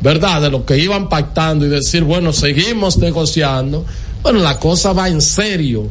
[0.00, 0.42] ¿verdad?
[0.42, 3.84] De lo que iban pactando y decir, bueno, seguimos negociando.
[4.22, 5.88] Bueno, la cosa va en serio.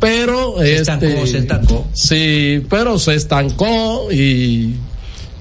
[0.00, 1.86] Pero Se este, estancó, se estancó.
[1.92, 4.74] Sí, pero se estancó y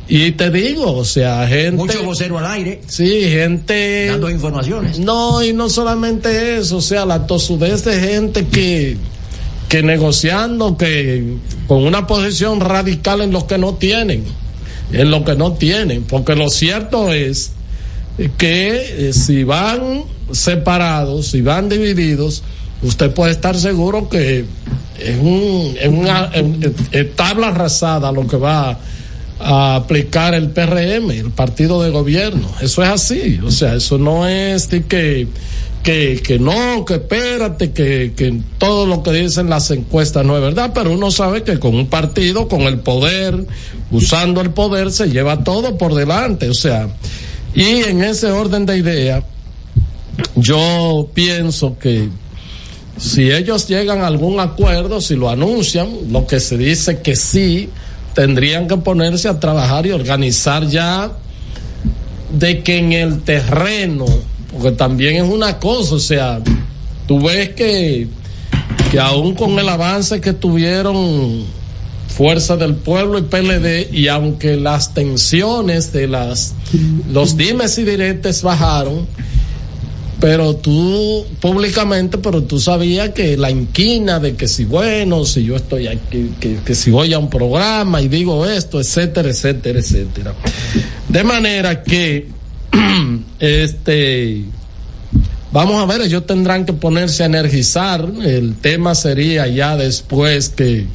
[0.08, 2.82] y te digo, o sea, gente Mucho vocero al aire.
[2.86, 5.00] Sí, gente Dando informaciones.
[5.00, 8.98] No, y no solamente eso, o sea, la tosudez de gente que
[9.70, 14.26] que negociando que con una posición radical en lo que no tienen,
[14.92, 17.54] en lo que no tienen, porque lo cierto es
[18.38, 22.44] que eh, si van separados, si van divididos,
[22.84, 24.46] usted puede estar seguro que
[25.00, 28.78] es un, una en- en tabla arrasada lo que va
[29.40, 32.48] a aplicar el PRM, el partido de gobierno.
[32.62, 35.28] Eso es así, o sea, eso no es de que
[35.82, 40.42] que, que no, que espérate, que, que todo lo que dicen las encuestas no es
[40.44, 43.48] verdad, pero uno sabe que con un partido, con el poder,
[43.90, 46.88] usando el poder, se lleva todo por delante, o sea,
[47.54, 49.24] y en ese orden de idea,
[50.36, 52.10] yo pienso que
[52.98, 57.70] si ellos llegan a algún acuerdo, si lo anuncian, lo que se dice que sí,
[58.14, 61.12] tendrían que ponerse a trabajar y organizar ya
[62.32, 64.06] de que en el terreno,
[64.52, 66.40] porque también es una cosa, o sea,
[67.08, 68.08] tú ves que,
[68.92, 71.46] que aún con el avance que tuvieron
[72.22, 76.54] Fuerza del Pueblo y PLD, y aunque las tensiones de las,
[77.12, 79.08] los dimes y diretes bajaron,
[80.20, 85.56] pero tú públicamente, pero tú sabías que la inquina de que si bueno, si yo
[85.56, 90.36] estoy aquí, que, que si voy a un programa y digo esto, etcétera, etcétera, etcétera.
[91.10, 92.28] De manera que,
[93.40, 94.44] este,
[95.52, 98.08] vamos a ver, ellos tendrán que ponerse a energizar.
[98.24, 100.86] El tema sería ya después que,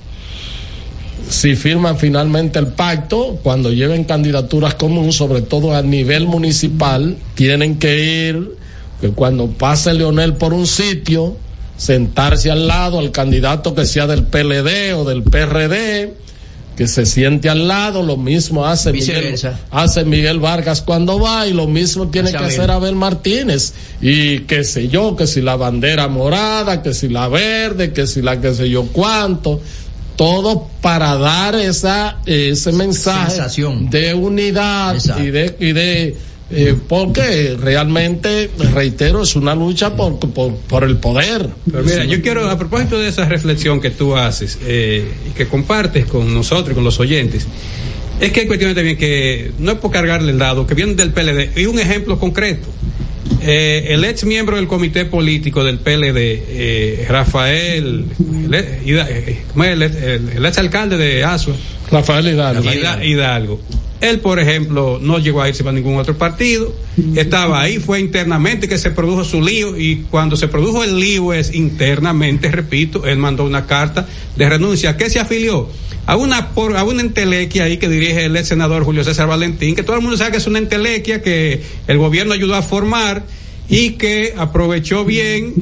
[1.28, 7.78] si firman finalmente el pacto, cuando lleven candidaturas comunes, sobre todo a nivel municipal, tienen
[7.78, 8.56] que ir,
[9.00, 11.36] que cuando pase Leonel por un sitio,
[11.76, 16.14] sentarse al lado al candidato que sea del PLD o del PRD,
[16.76, 19.34] que se siente al lado, lo mismo hace Miguel,
[19.70, 23.72] hace Miguel Vargas cuando va y lo mismo tiene que hacer Abel Martínez.
[24.02, 28.20] Y qué sé yo, que si la bandera morada, que si la verde, que si
[28.20, 29.62] la que sé yo cuánto,
[30.16, 33.90] todo para dar esa ese mensaje Sensación.
[33.90, 35.22] de unidad Exacto.
[35.22, 36.16] y de y de
[36.48, 42.22] eh, porque realmente reitero es una lucha por por, por el poder Pero mira, yo
[42.22, 46.70] quiero, a propósito de esa reflexión que tú haces eh, y que compartes con nosotros
[46.70, 47.46] y con los oyentes,
[48.20, 51.12] es que hay cuestiones también que no es por cargarle el dado, que vienen del
[51.12, 51.58] PLD.
[51.58, 52.68] Y un ejemplo concreto.
[53.42, 56.16] Eh, el ex miembro del comité político del PLD,
[56.48, 61.54] eh, Rafael, el, eh, el, el- el ex alcalde de Asua,
[61.90, 63.60] Rafael Hidalgo Hida- Hidalgo.
[64.00, 66.74] Él, por ejemplo, no llegó a irse para ningún otro partido,
[67.14, 71.32] estaba ahí, fue internamente que se produjo su lío y cuando se produjo el lío
[71.32, 74.06] es internamente, repito, él mandó una carta
[74.36, 74.90] de renuncia.
[74.90, 75.70] ¿A qué se afilió?
[76.06, 79.74] A una, por, a una entelequia ahí que dirige el ex senador Julio César Valentín,
[79.74, 83.24] que todo el mundo sabe que es una entelequia que el gobierno ayudó a formar
[83.68, 85.54] y que aprovechó bien,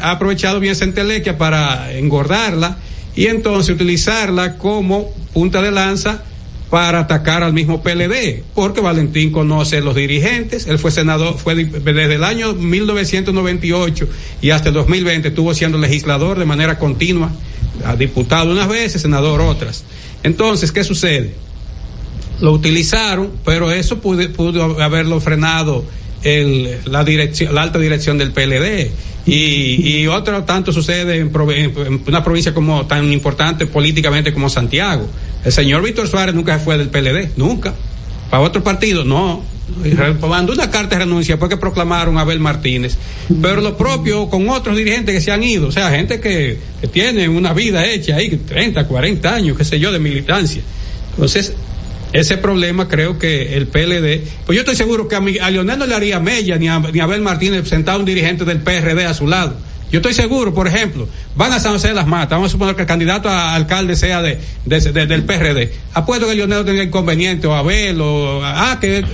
[0.00, 2.78] ha aprovechado bien esa entelequia para engordarla
[3.16, 6.22] y entonces utilizarla como punta de lanza
[6.70, 12.14] para atacar al mismo PLD, porque Valentín conoce los dirigentes, él fue senador, fue desde
[12.14, 14.08] el año 1998
[14.42, 17.32] y hasta el 2020 estuvo siendo legislador de manera continua,
[17.84, 19.84] a diputado unas veces, senador otras.
[20.22, 21.34] Entonces, ¿qué sucede?
[22.40, 25.84] Lo utilizaron, pero eso pudo, pudo haberlo frenado
[26.22, 28.90] el, la, dirección, la alta dirección del PLD.
[29.26, 35.06] Y, y otro tanto sucede en, en una provincia como tan importante políticamente como Santiago.
[35.44, 37.74] El señor Víctor Suárez nunca se fue del PLD, nunca.
[38.30, 39.42] Para otro partido, no.
[40.20, 42.96] Mandó una carta de renuncia porque proclamaron a Abel Martínez.
[43.40, 46.58] Pero lo propio con otros dirigentes que se han ido, o sea, gente que,
[46.92, 50.62] tiene una vida hecha ahí, 30, 40 años, qué sé yo, de militancia.
[51.10, 51.52] Entonces,
[52.12, 55.78] ese problema creo que el PLD, pues yo estoy seguro que a, mi, a Leonel
[55.78, 59.04] no le haría mella ni a, ni a Abel Martínez sentar un dirigente del PRD
[59.04, 59.56] a su lado.
[59.90, 62.74] Yo estoy seguro, por ejemplo, van a San José de las Matas, vamos a suponer
[62.76, 65.72] que el candidato a alcalde sea de, de- de- del PRD.
[65.94, 69.04] Apuesto que Leonel tenga inconveniente, o Abel, o, ah, que,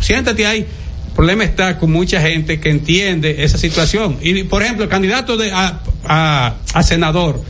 [0.00, 0.58] siéntate ahí.
[0.60, 4.18] El problema está con mucha gente que entiende esa situación.
[4.20, 7.40] Y, por ejemplo, el candidato de, a, a, senador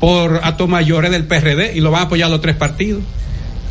[0.00, 3.02] por Ato Mayor es del PRD y lo van a apoyar los tres partidos.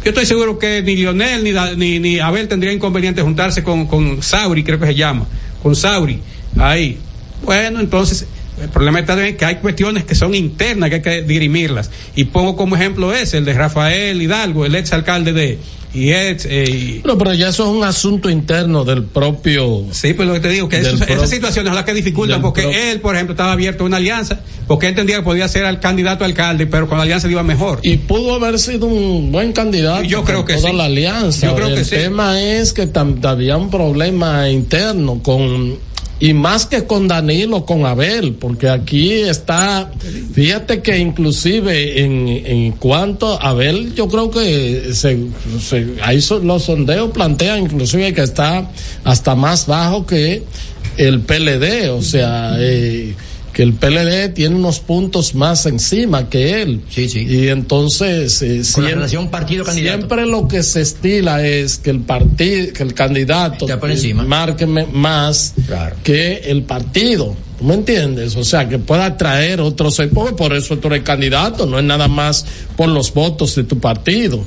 [0.04, 1.44] Yo estoy seguro que ni Lionel
[1.78, 5.26] ni, ni Abel tendría inconveniente juntarse con, con Sauri, creo que se llama,
[5.64, 6.20] con Sauri,
[6.60, 6.98] ahí.
[7.44, 8.26] Bueno, entonces,
[8.62, 11.90] el problema está en que hay cuestiones que son internas, que hay que dirimirlas.
[12.16, 15.58] Y pongo como ejemplo ese, el de Rafael Hidalgo, el ex alcalde de,
[15.96, 19.84] y ex, eh, y- No, pero ya eso es un asunto interno del propio.
[19.92, 22.42] Sí, pues lo que te digo, que eso- pro- esas situaciones son las que dificultan,
[22.42, 25.48] porque pro- él, por ejemplo, estaba abierto a una alianza, porque él entendía que podía
[25.48, 27.80] ser al candidato a alcalde, pero con la alianza le iba mejor.
[27.84, 30.04] Y pudo haber sido un buen candidato.
[30.04, 30.78] Yo creo con que toda sí.
[30.78, 31.48] la alianza.
[31.48, 31.92] Yo creo el que sí.
[31.92, 32.88] tema es que
[33.24, 35.78] había un problema interno con.
[36.20, 39.92] Y más que con Danilo, con Abel, porque aquí está,
[40.34, 45.18] fíjate que inclusive en, en cuanto a Abel, yo creo que se,
[46.02, 48.72] ahí los sondeos plantean inclusive que está
[49.04, 50.44] hasta más bajo que
[50.98, 53.16] el PLD, o sea, eh,
[53.54, 56.82] que el PLD tiene unos puntos más encima que él.
[56.90, 57.20] Sí, sí.
[57.28, 59.98] Y entonces, eh, Con la siempre- relación partido-candidato.
[60.00, 64.24] Siempre lo que se estila es que el partido, que el candidato eh, encima.
[64.24, 65.96] marque más Claro.
[66.04, 67.36] que el partido.
[67.60, 68.36] ¿Tú me entiendes?
[68.36, 72.08] O sea, que pueda atraer otros porque por eso tú eres candidato, no es nada
[72.08, 74.44] más por los votos de tu partido.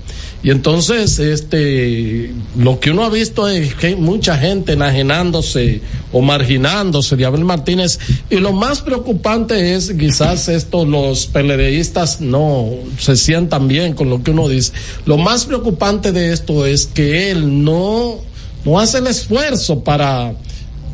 [0.46, 5.80] Y entonces, este, lo que uno ha visto es que hay mucha gente enajenándose
[6.12, 7.98] o marginándose de Abel Martínez.
[8.30, 14.22] Y lo más preocupante es, quizás esto los PLDistas no se sientan bien con lo
[14.22, 14.70] que uno dice.
[15.04, 18.18] Lo más preocupante de esto es que él no,
[18.64, 20.32] no hace el esfuerzo para,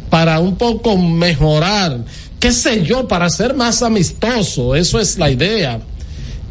[0.09, 2.03] para un poco mejorar,
[2.41, 5.79] qué sé yo, para ser más amistoso, eso es la idea.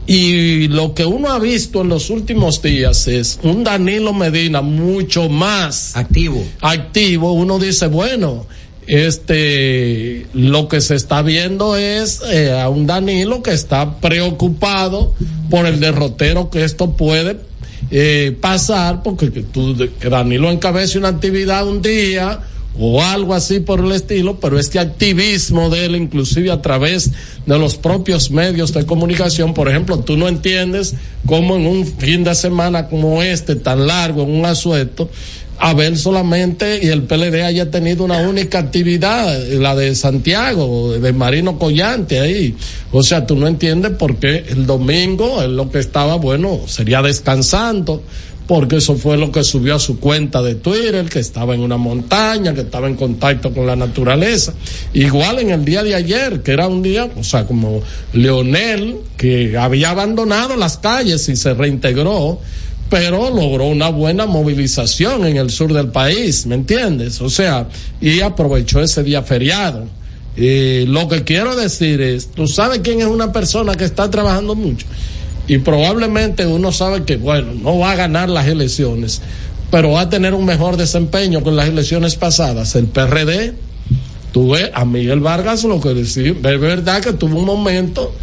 [0.07, 5.29] Y lo que uno ha visto en los últimos días es un Danilo Medina mucho
[5.29, 6.43] más activo.
[6.61, 8.47] Activo, uno dice, bueno,
[8.87, 15.13] este, lo que se está viendo es eh, a un Danilo que está preocupado
[15.49, 17.37] por el derrotero que esto puede
[17.91, 22.39] eh, pasar, porque que tú, que Danilo encabece una actividad un día
[22.79, 27.11] o algo así por el estilo, pero este activismo de él, inclusive a través
[27.45, 30.95] de los propios medios de comunicación, por ejemplo, tú no entiendes
[31.25, 35.09] cómo en un fin de semana como este, tan largo, en un asueto,
[35.61, 41.59] Abel solamente y el PLD haya tenido una única actividad, la de Santiago, de Marino
[41.59, 42.55] Collante ahí.
[42.91, 48.01] O sea, tú no entiendes por qué el domingo lo que estaba, bueno, sería descansando,
[48.47, 51.77] porque eso fue lo que subió a su cuenta de Twitter, que estaba en una
[51.77, 54.53] montaña, que estaba en contacto con la naturaleza.
[54.93, 57.81] Igual en el día de ayer, que era un día, o sea, como
[58.13, 62.39] Leonel, que había abandonado las calles y se reintegró,
[62.89, 67.21] pero logró una buena movilización en el sur del país, ¿me entiendes?
[67.21, 67.69] O sea,
[68.01, 69.85] y aprovechó ese día feriado.
[70.35, 74.55] Y lo que quiero decir es, tú sabes quién es una persona que está trabajando
[74.55, 74.85] mucho
[75.51, 79.21] y probablemente uno sabe que, bueno, no va a ganar las elecciones,
[79.69, 82.73] pero va a tener un mejor desempeño que en las elecciones pasadas.
[82.75, 83.53] El PRD,
[84.31, 88.15] tú ves a Miguel Vargas lo que decía, es verdad que tuvo un momento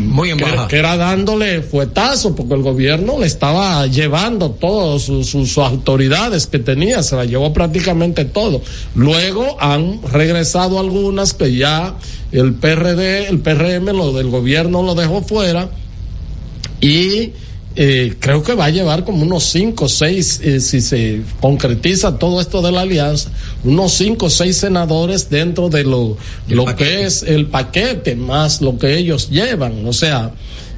[0.00, 0.66] muy en que, baja.
[0.66, 6.58] que era dándole fuetazo porque el gobierno le estaba llevando todas sus, sus autoridades que
[6.58, 8.62] tenía, se la llevó prácticamente todo.
[8.96, 11.94] Luego han regresado algunas que ya
[12.32, 15.70] el PRD, el PRM, lo del gobierno lo dejó fuera
[16.80, 17.32] y
[17.80, 22.18] eh, creo que va a llevar como unos cinco o seis, eh, si se concretiza
[22.18, 23.30] todo esto de la alianza,
[23.62, 26.16] unos cinco o seis senadores dentro de lo,
[26.48, 29.86] lo que es el paquete más lo que ellos llevan.
[29.86, 30.32] O sea,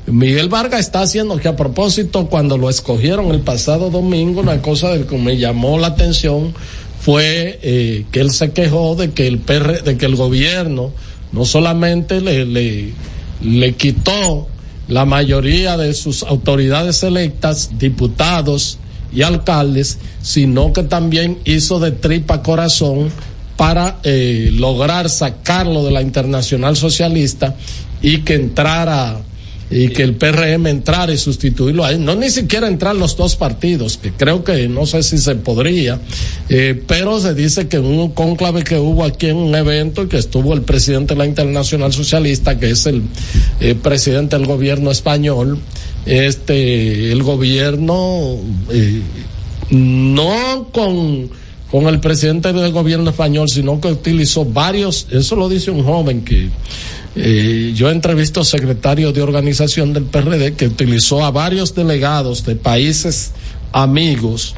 [0.07, 4.91] Miguel Vargas está haciendo que a propósito cuando lo escogieron el pasado domingo, una cosa
[4.91, 6.53] de que me llamó la atención
[7.01, 10.93] fue eh, que él se quejó de que el PR, de que el gobierno
[11.33, 12.93] no solamente le, le,
[13.43, 14.49] le quitó
[14.91, 18.79] la mayoría de sus autoridades electas, diputados
[19.13, 23.11] y alcaldes, sino que también hizo de tripa corazón
[23.57, 27.55] para eh, lograr sacarlo de la internacional socialista
[28.03, 29.21] y que entrara
[29.71, 32.05] y que el PRM entrara y sustituirlo a él.
[32.05, 36.01] No ni siquiera entrar los dos partidos, que creo que no sé si se podría,
[36.49, 40.19] eh, pero se dice que en un cónclave que hubo aquí en un evento que
[40.19, 43.03] estuvo el presidente de la Internacional Socialista, que es el
[43.61, 45.59] eh, presidente del gobierno español,
[46.05, 48.39] este el gobierno
[48.71, 49.03] eh,
[49.71, 51.31] no con
[51.71, 56.25] con el presidente del gobierno español, sino que utilizó varios, eso lo dice un joven
[56.25, 56.49] que
[57.17, 63.33] eh, yo entrevisto secretario de organización del PRD que utilizó a varios delegados de países
[63.73, 64.55] amigos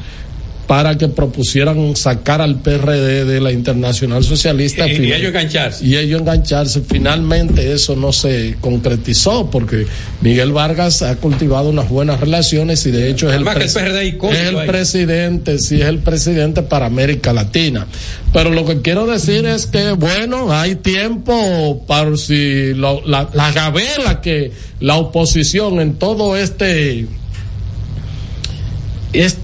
[0.67, 4.87] para que propusieran sacar al PRD de la Internacional Socialista.
[4.87, 5.85] Y, y ellos engancharse.
[5.85, 6.81] Y ellos engancharse.
[6.89, 9.85] Finalmente eso no se concretizó porque
[10.21, 14.07] Miguel Vargas ha cultivado unas buenas relaciones y de hecho es el, que el PRD
[14.31, 14.67] es el ahí.
[14.67, 17.85] presidente, sí es el presidente para América Latina.
[18.31, 23.51] Pero lo que quiero decir es que, bueno, hay tiempo para si lo- la, la
[23.51, 27.05] gabela que la oposición en todo este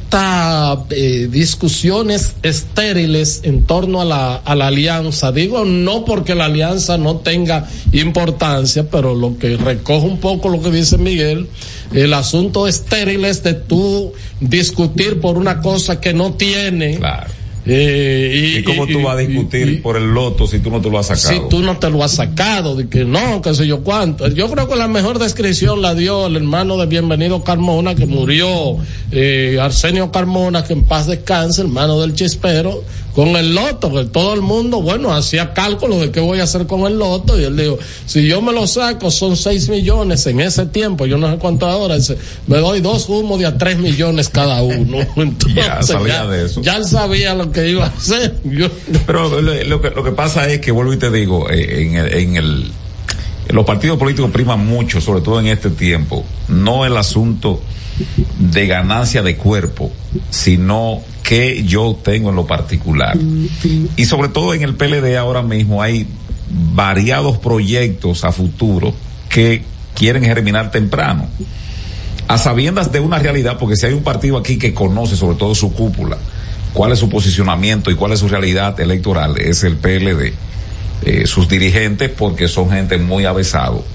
[0.10, 5.32] estas eh, discusiones estériles en torno a la, a la alianza.
[5.32, 10.64] Digo no porque la alianza no tenga importancia, pero lo que recoge un poco lo
[10.64, 11.48] que dice Miguel,
[11.94, 17.00] el asunto estéril es de tú discutir por una cosa que no tiene.
[17.72, 20.98] Eh, ¿Y cómo tú vas a discutir por el loto si tú no te lo
[20.98, 21.30] has sacado?
[21.30, 24.28] si tú no te lo has sacado, de que no, qué sé yo cuánto.
[24.28, 28.78] Yo creo que la mejor descripción la dio el hermano de Bienvenido Carmona, que murió,
[29.12, 32.84] eh, Arsenio Carmona, que en paz descanse, hermano del chispero,
[33.20, 36.66] con el loto, que todo el mundo, bueno, hacía cálculo de qué voy a hacer
[36.68, 40.40] con el loto, y él dijo, si yo me lo saco, son seis millones en
[40.40, 42.18] ese tiempo, yo no sé cuánto ahora, dice,
[42.48, 45.00] me doy dos humos de a tres millones cada uno.
[45.18, 46.62] Entonces, Ya sabía de eso.
[46.62, 48.38] Ya él sabía lo que iba a hacer.
[48.46, 48.70] Yo-
[49.06, 51.96] Pero lo, lo que, lo que pasa es que, vuelvo y te digo, eh, en
[51.98, 52.72] el, en el
[53.50, 57.62] los partidos políticos priman mucho, sobre todo en este tiempo, no el asunto
[58.38, 59.92] de ganancia de cuerpo,
[60.30, 63.16] sino que yo tengo en lo particular.
[63.96, 66.08] Y sobre todo en el PLD ahora mismo hay
[66.74, 68.96] variados proyectos a futuro
[69.30, 69.62] que
[69.94, 71.28] quieren germinar temprano.
[72.28, 75.54] A sabiendas de una realidad, porque si hay un partido aquí que conoce sobre todo
[75.54, 76.18] su cúpula,
[76.74, 80.34] cuál es su posicionamiento y cuál es su realidad electoral, es el PLD,
[81.04, 83.86] eh, sus dirigentes, porque son gente muy avesado.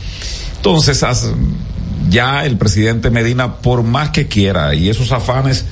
[0.58, 1.04] Entonces,
[2.08, 5.64] ya el presidente Medina, por más que quiera, y esos afanes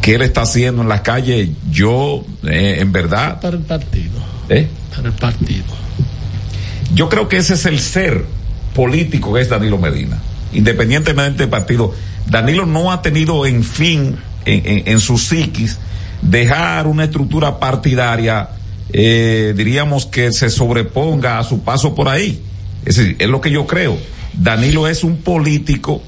[0.00, 4.18] que él está haciendo en las calles, yo, eh, en verdad, para el partido.
[4.48, 4.68] ¿eh?
[4.94, 5.64] Para el partido.
[6.94, 8.24] Yo creo que ese es el ser
[8.74, 10.18] político que es Danilo Medina.
[10.52, 11.94] Independientemente del partido,
[12.26, 15.78] Danilo no ha tenido en fin, en, en- en su psiquis,
[16.22, 18.48] dejar una estructura partidaria,
[18.92, 22.42] eh, diríamos que se sobreponga a su paso por ahí.
[22.86, 23.98] Es decir, es lo que yo creo.
[24.32, 26.02] Danilo es un político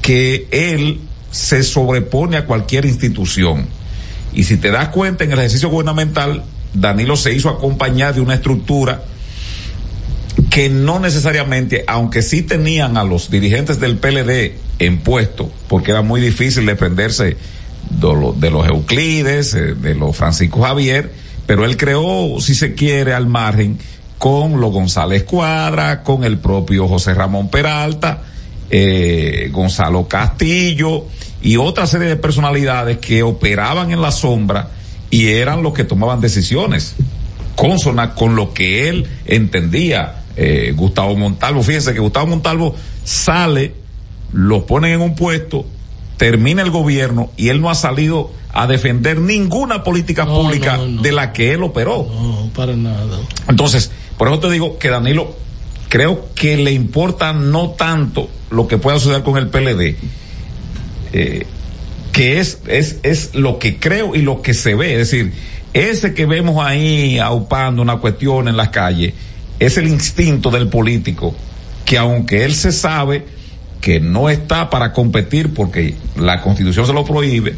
[0.00, 1.00] que él
[1.32, 3.66] se sobrepone a cualquier institución.
[4.32, 8.34] Y si te das cuenta, en el ejercicio gubernamental, Danilo se hizo acompañar de una
[8.34, 9.02] estructura
[10.50, 16.02] que no necesariamente, aunque sí tenían a los dirigentes del PLD en puesto, porque era
[16.02, 17.24] muy difícil defenderse
[17.90, 21.12] de, lo- de los Euclides, eh, de los Francisco Javier,
[21.46, 23.78] pero él creó, si se quiere, al margen
[24.18, 28.22] con los González Cuadra, con el propio José Ramón Peralta,
[28.70, 31.06] eh, Gonzalo Castillo
[31.42, 34.70] y otra serie de personalidades que operaban en la sombra
[35.10, 36.94] y eran los que tomaban decisiones
[37.54, 40.22] consona con lo que él entendía.
[40.36, 42.74] Eh, Gustavo Montalvo, fíjense que Gustavo Montalvo
[43.04, 43.74] sale,
[44.32, 45.66] lo ponen en un puesto,
[46.16, 50.86] termina el gobierno y él no ha salido a defender ninguna política No, pública no,
[50.86, 51.02] no.
[51.02, 52.08] de la que él operó.
[52.10, 53.18] No, para nada.
[53.48, 55.36] Entonces, por eso te digo que Danilo
[55.88, 59.96] creo que le importa no tanto lo que pueda suceder con el PLD,
[61.12, 61.46] eh,
[62.12, 64.92] que es, es, es lo que creo y lo que se ve.
[64.92, 65.32] Es decir,
[65.72, 69.14] ese que vemos ahí aupando una cuestión en las calles,
[69.58, 71.34] es el instinto del político,
[71.84, 73.24] que aunque él se sabe
[73.80, 77.54] que no está para competir porque la constitución se lo prohíbe,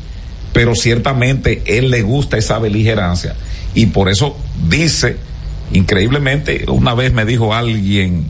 [0.52, 3.34] pero ciertamente él le gusta esa beligerancia
[3.74, 4.36] y por eso
[4.68, 5.16] dice,
[5.72, 8.26] increíblemente, una vez me dijo alguien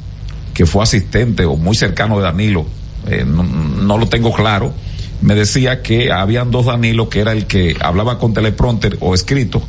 [0.54, 2.66] que fue asistente o muy cercano de Danilo,
[3.06, 4.72] eh, no, no lo tengo claro,
[5.24, 9.62] me decía que habían dos Danilo, que era el que hablaba con teleprompter o escrito,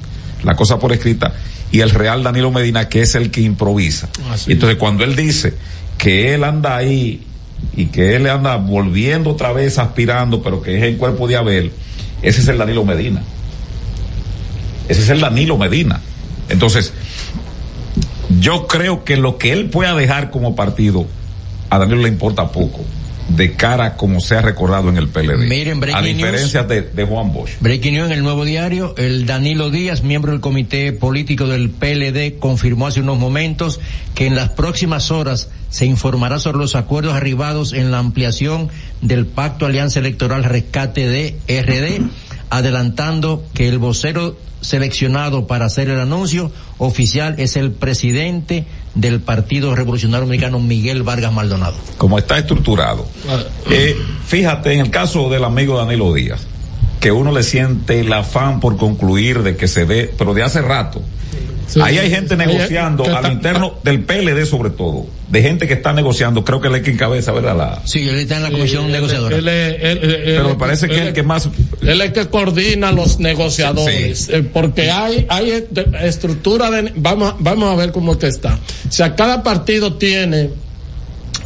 [0.43, 1.33] la cosa por escrita,
[1.71, 4.09] y el real Danilo Medina, que es el que improvisa.
[4.47, 5.53] Y entonces cuando él dice
[5.97, 7.25] que él anda ahí
[7.73, 11.71] y que él anda volviendo otra vez aspirando, pero que es el cuerpo de Abel,
[12.21, 13.23] ese es el Danilo Medina.
[14.89, 16.01] Ese es el Danilo Medina.
[16.49, 16.91] Entonces,
[18.41, 21.05] yo creo que lo que él pueda dejar como partido,
[21.69, 22.83] a Danilo le importa poco.
[23.35, 25.47] De cara como se ha recordado en el PLD.
[25.47, 26.69] Miren, a diferencia news.
[26.69, 27.51] de, de Juan Bosch.
[27.59, 32.39] Breaking News en el nuevo diario, el Danilo Díaz, miembro del comité político del PLD,
[32.39, 33.79] confirmó hace unos momentos
[34.13, 38.69] que en las próximas horas se informará sobre los acuerdos arribados en la ampliación
[39.01, 42.05] del Pacto Alianza Electoral Rescate de RD,
[42.49, 48.65] adelantando que el vocero seleccionado para hacer el anuncio oficial es el presidente
[48.95, 51.75] del Partido Revolucionario Dominicano, Miguel Vargas Maldonado.
[51.97, 53.05] Como está estructurado.
[53.69, 56.41] Eh, fíjate, en el caso del amigo Danilo Díaz,
[56.99, 60.61] que uno le siente el afán por concluir de que se dé, pero de hace
[60.61, 61.01] rato.
[61.67, 61.79] Sí.
[61.81, 65.91] Ahí hay gente negociando al está- interno del PLD sobre todo, de gente que está
[65.93, 67.57] negociando, creo que él es que encabeza, ¿verdad?
[67.57, 69.35] La, Sí, él está en la comisión Él- negociadora.
[69.37, 71.49] él él- él- pero me él- parece que él es el que más
[71.81, 77.35] Él es que coordina los negociadores, eh, porque hay, hay est- estructura de, vamos, a-
[77.39, 78.59] vamos a ver cómo es que está.
[78.87, 80.49] O sea, cada partido tiene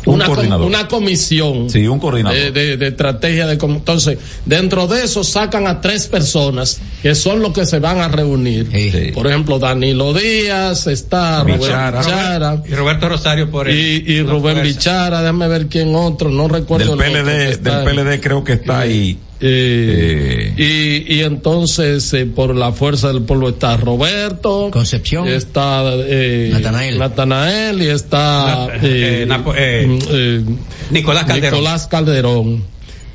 [0.05, 2.37] Un una, com- una comisión Sí, un coordinador.
[2.37, 7.41] de, de- de estrategia de entonces dentro de eso sacan a tres personas que son
[7.41, 8.69] los que se van a reunir
[9.13, 11.99] por ejemplo Danilo Díaz está Rubén Bichara.
[11.99, 14.61] Bichara Y Roberto Rosario por el- y, y Rubén fuerza.
[14.61, 17.83] Bichara déjame ver quién otro no recuerdo del PLD, del.
[17.83, 19.17] PLD creo que está ahí.
[19.41, 26.49] Eh, y, y entonces eh, por la fuerza del pueblo está Roberto Concepción está eh,
[26.51, 26.99] Natanael.
[26.99, 30.43] Natanael y está Na- eh, Napo- eh, mm, eh,
[30.91, 31.59] Nicolás Calderón.
[31.59, 32.63] Nicolás Calderón.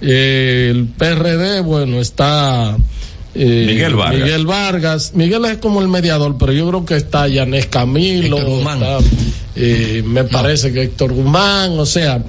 [0.00, 2.76] Eh, el PRD bueno está
[3.34, 4.20] eh, Miguel Vargas.
[4.20, 8.50] Miguel Vargas Miguel es como el mediador pero yo creo que está Yanes Camilo Héctor
[8.50, 8.82] Guzmán.
[8.82, 8.98] está,
[9.56, 12.22] eh, me parece que Héctor Guzmán, o sea,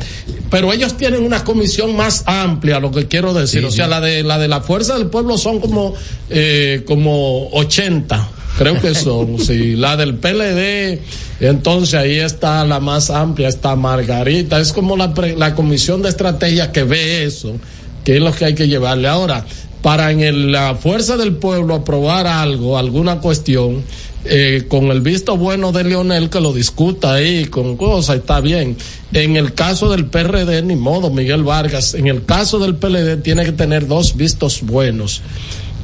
[0.50, 3.90] pero ellos tienen una comisión más amplia, lo que quiero decir, Sí, o sea, sí.
[3.92, 5.94] la de la de la fuerza del pueblo son como
[6.30, 11.00] eh, como 80, creo que son, sí, la del PLD,
[11.40, 16.10] entonces ahí está la más amplia, está Margarita, es como la pre- la comisión de
[16.10, 17.56] estrategia que ve eso,
[18.04, 19.46] que es lo que hay que llevarle ahora
[19.86, 23.84] para en la fuerza del pueblo aprobar algo, alguna cuestión,
[24.24, 28.78] eh, con el visto bueno de Leonel que lo discuta ahí con cosas, está bien.
[29.14, 31.94] En el caso del PRD, ni modo, Miguel Vargas.
[31.94, 35.22] En el caso del PLD tiene que tener dos vistos buenos.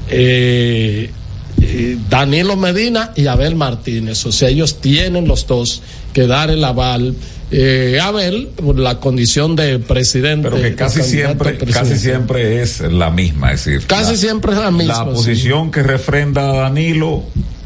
[0.09, 1.11] Eh,
[1.61, 4.25] eh, Danilo Medina y Abel Martínez.
[4.25, 5.81] O sea, ellos tienen los dos
[6.13, 7.15] que dar el aval.
[7.53, 10.49] Eh, Abel, por la condición de presidente.
[10.49, 14.57] pero que casi siempre, casi siempre es la misma, es decir, Casi la- siempre es
[14.59, 15.03] la misma.
[15.03, 15.15] la sí.
[15.15, 17.23] posición que refrenda a Danilo,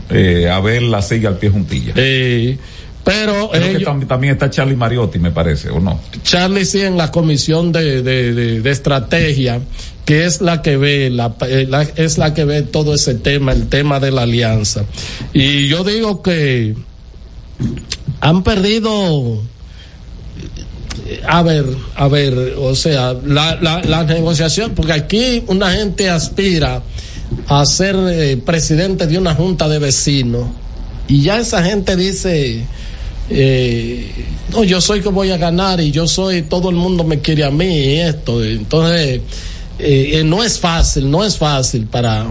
[0.09, 1.93] eh, Abel la sigue al pie juntilla.
[1.97, 2.57] Eh,
[3.03, 5.99] pero Creo que tam- también está Charlie Mariotti, me parece, ¿o no?
[6.23, 9.61] Charlie sí en la comisión de, de, de- de estrategia,
[10.05, 13.51] que es la que ve, la, eh, la- es la que ve todo ese tema,
[13.53, 14.85] el tema de la alianza.
[15.33, 16.75] Y yo digo que
[18.21, 19.41] han perdido,
[21.27, 21.65] a ver,
[21.95, 26.81] a ver, o sea, la, la, la negociación, porque aquí una gente aspira
[27.47, 30.45] a ser eh, presidente de una junta de vecinos
[31.07, 32.63] y ya esa gente dice,
[33.29, 34.11] eh,
[34.51, 37.43] no, yo soy que voy a ganar y yo soy, todo el mundo me quiere
[37.43, 38.43] a mí y esto.
[38.43, 39.21] Entonces,
[39.79, 42.25] eh, eh, no es fácil, no es fácil para...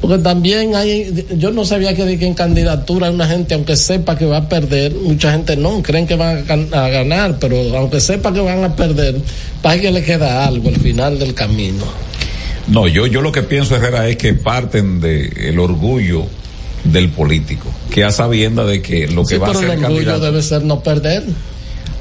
[0.00, 4.24] Porque también hay, yo no sabía que, en candidatura hay una gente, aunque sepa que
[4.26, 8.00] va a perder, mucha gente no, creen que van a, gan- a ganar, pero aunque
[8.00, 9.14] sepa que van a perder,
[9.62, 11.84] para que le queda algo al final del camino.
[12.66, 16.26] No, yo, yo lo que pienso, Herrera, es que parten del orgullo
[16.82, 19.86] del político, que a sabienda de que lo que Sí, va a ser el orgullo
[19.88, 20.20] candidato.
[20.20, 21.22] debe ser no perder.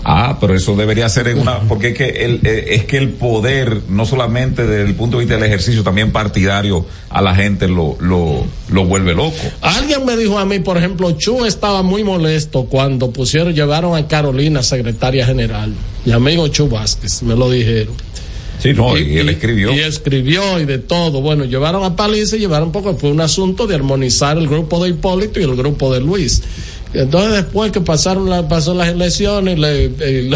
[0.04, 3.10] Ah, pero eso debería ser en una, porque es que el, eh, es que el
[3.10, 7.68] poder, no solamente desde el punto de vista del ejercicio, también partidario, a la gente
[7.68, 9.36] lo, lo, lo vuelve loco.
[9.62, 14.08] Alguien me dijo a mí, por ejemplo, Chu estaba muy molesto cuando pusieron, llevaron a
[14.08, 15.74] Carolina secretaria general.
[16.06, 17.94] Mi amigo Chu Vázquez, me lo dijeron.
[18.62, 19.74] Sí, no, y, él escribió.
[19.74, 21.22] Y escribió y de todo.
[21.22, 24.92] Bueno, llevaron a Paliza y llevaron porque fue un asunto de armonizar el grupo de
[24.92, 26.44] Hipólito y el grupo de Luis.
[26.94, 30.30] Y entonces después que pasaron la, pasó las elecciones, le, eh,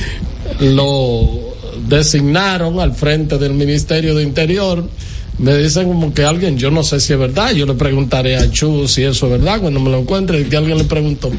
[0.60, 1.52] lo,
[1.88, 4.88] designaron al frente del Ministerio de Interior.
[5.38, 8.50] Me dicen como que alguien, yo no sé si es verdad, yo le preguntaré a
[8.50, 11.30] Chu si eso es verdad cuando me lo encuentre y que alguien le preguntó,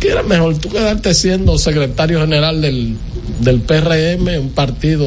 [0.00, 2.96] ¿qué era mejor tú quedarte siendo secretario general del,
[3.40, 5.06] del PRM, un partido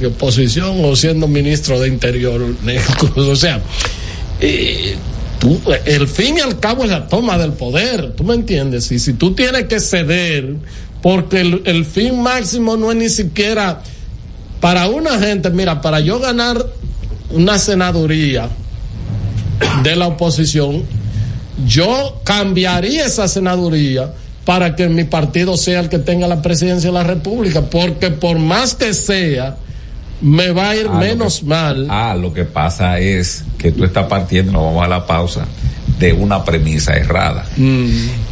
[0.00, 2.40] de oposición, o siendo ministro de Interior?
[3.16, 3.60] o sea,
[4.40, 4.96] eh,
[5.38, 8.90] tú, el fin y al cabo es la toma del poder, ¿tú me entiendes?
[8.92, 10.56] Y si tú tienes que ceder,
[11.02, 13.82] porque el, el fin máximo no es ni siquiera
[14.60, 16.64] para una gente, mira, para yo ganar
[17.30, 18.48] una senaduría
[19.82, 20.84] de la oposición,
[21.66, 24.12] yo cambiaría esa senaduría
[24.44, 28.38] para que mi partido sea el que tenga la presidencia de la República, porque por
[28.38, 29.56] más que sea,
[30.20, 31.86] me va a ir Ah, menos que- mal.
[31.90, 35.46] Ah, lo que pasa es que tú estás partiendo, nos vamos a la pausa,
[35.98, 37.46] de una premisa errada.
[37.56, 37.88] Mm.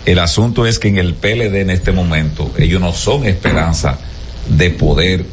[0.07, 3.99] El asunto es que en el PLD en este momento ellos no son esperanza
[4.49, 5.25] de poder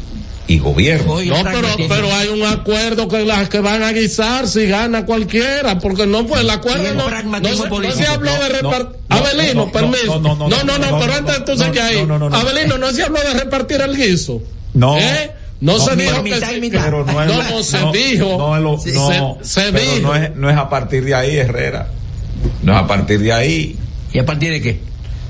[0.48, 1.22] y gobierno.
[1.22, 5.80] No, pero, pero hay un acuerdo que las que van a guisar si gana cualquiera,
[5.80, 6.88] porque no fue el acuerdo.
[6.90, 7.98] El No, se, no político.
[8.00, 8.96] se habló de repartir.
[9.10, 10.20] no, Abelino, no, no, permiso.
[10.20, 11.98] no, no, no, pero antes tú no, que ahí.
[12.32, 14.42] Abelino, no se habló de repartir el guiso.
[14.74, 14.98] No.
[14.98, 15.32] ¿Eh?
[15.62, 16.84] No, se dijo pero que mitad se, y mitad.
[16.86, 18.38] Pero no es no, lo- no, se no, dijo.
[18.38, 20.08] no es lo- se, no, se pero dijo.
[20.08, 21.88] no es, no es a partir de ahí, Herrera.
[22.64, 23.78] No es a partir de ahí.
[24.12, 24.80] ¿Y a partir de qué?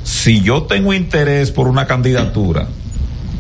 [0.04, 2.68] Si yo tengo interés por una candidatura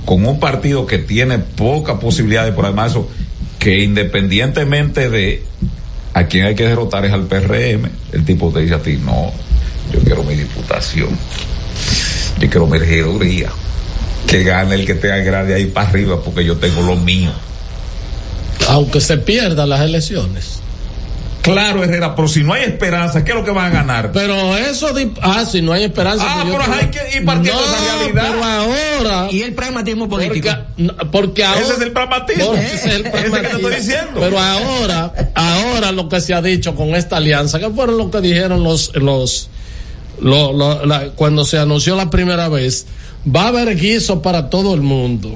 [0.05, 3.09] con un partido que tiene poca posibilidad de por además eso,
[3.57, 5.43] que independientemente de
[6.13, 9.31] a quién hay que derrotar es al PRM, el tipo te dice a ti, no,
[9.93, 11.09] yo quiero mi diputación,
[12.39, 13.49] yo quiero mi regiduría,
[14.31, 17.31] que gane el que tenga grande ahí para arriba porque yo tengo lo mío.
[18.69, 20.59] Aunque se pierdan las elecciones.
[21.41, 24.11] Claro, Herrera, pero si no hay esperanza, ¿qué es lo que van a ganar?
[24.13, 26.23] Pero eso, de- ah, si no hay esperanza.
[26.25, 28.23] Ah, pues pero creo- hay que ir partiendo de esa No, realidad.
[28.31, 29.27] Pero ahora.
[29.31, 30.47] Y el pragmatismo político.
[30.49, 31.61] Porque, no, porque ahora.
[31.61, 32.45] Ese es el pragmatismo.
[32.45, 33.57] Porque ese es el Ese que te pragmatismo.
[33.69, 34.19] estoy diciendo.
[34.19, 38.21] Pero ahora, ahora lo que se ha dicho con esta alianza, que fueron lo que
[38.21, 39.49] dijeron los, los,
[40.21, 42.85] lo- lo- la- cuando se anunció la primera vez,
[43.27, 45.33] va a haber guiso para todo el mundo.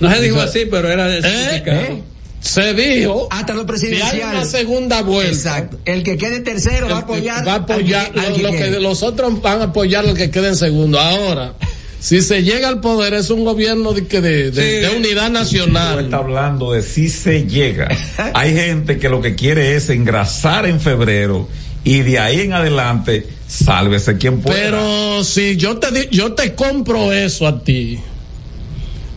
[0.00, 2.02] No se dijo O sea, así, pero era de ¿Eh?
[2.40, 3.26] Se dijo.
[3.30, 4.12] Hasta lo Si presidencial.
[4.14, 5.32] hay una segunda vuelta.
[5.32, 5.78] Exacto.
[5.84, 7.46] El que quede tercero va a apoyar.
[7.46, 8.70] va a apoyar al- al lo, lo quede.
[8.74, 11.00] que los otros van a apoyar al que quede en segundo.
[11.00, 11.54] Ahora,
[11.98, 15.40] si se llega al poder es un gobierno de, que de, de- de unidad No
[15.40, 16.04] nacional.
[16.04, 17.88] está hablando de si se llega.
[18.34, 21.48] Hay gente que lo que quiere es engrasar en febrero
[21.88, 24.56] y de ahí en adelante sálvese quien pueda.
[24.58, 27.98] Pero si yo te di- yo te compro eso a ti.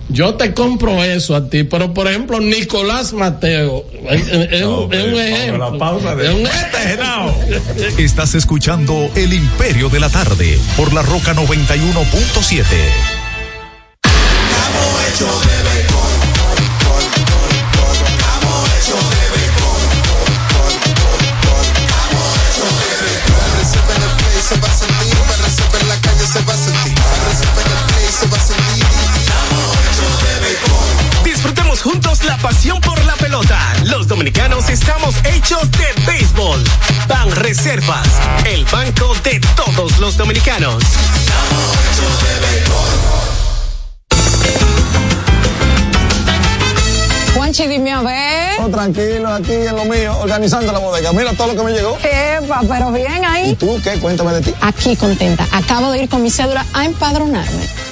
[0.08, 4.82] Yo te compro eso a ti, pero por ejemplo Nicolás Mateo es, es- es No,
[4.84, 5.78] un, es un ejemplo.
[5.78, 10.94] vamos a la pausa de- Es un- Estás escuchando El Imperio de la Tarde por
[10.94, 12.66] la Roca 91.7.
[15.18, 15.81] se
[33.42, 33.60] pelota.
[33.86, 36.64] Los dominicanos estamos hechos de béisbol.
[37.08, 38.08] Ban Reservas,
[38.46, 40.84] el banco de todos los dominicanos.
[47.36, 48.62] Juanchi, dime a ver.
[48.62, 51.12] Oh, tranquilo, aquí en lo mío, organizando la bodega.
[51.14, 51.98] Mira todo lo que me llegó.
[52.04, 53.52] Epa, pero bien ahí.
[53.52, 53.98] ¿Y tú qué?
[54.00, 54.54] Cuéntame de ti.
[54.62, 55.48] Aquí contenta.
[55.52, 57.91] Acabo de ir con mi cédula a empadronarme.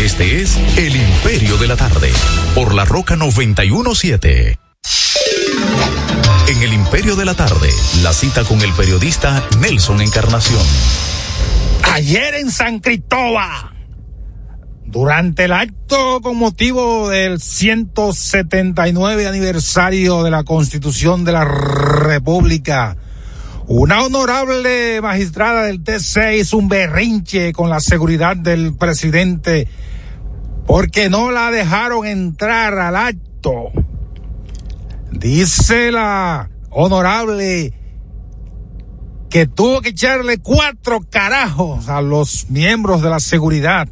[0.00, 2.10] Este es El Imperio de la Tarde,
[2.54, 4.58] por la Roca 917.
[6.48, 7.68] En El Imperio de la Tarde,
[8.02, 10.62] la cita con el periodista Nelson Encarnación.
[11.82, 13.74] Ayer en San Cristóbal,
[14.86, 22.96] durante el acto con motivo del 179 aniversario de la Constitución de la República,
[23.68, 29.68] una honorable magistrada del T6 hizo un berrinche con la seguridad del presidente
[30.66, 33.72] porque no la dejaron entrar al acto.
[35.10, 37.72] Dice la honorable
[39.30, 43.88] que tuvo que echarle cuatro carajos a los miembros de la seguridad.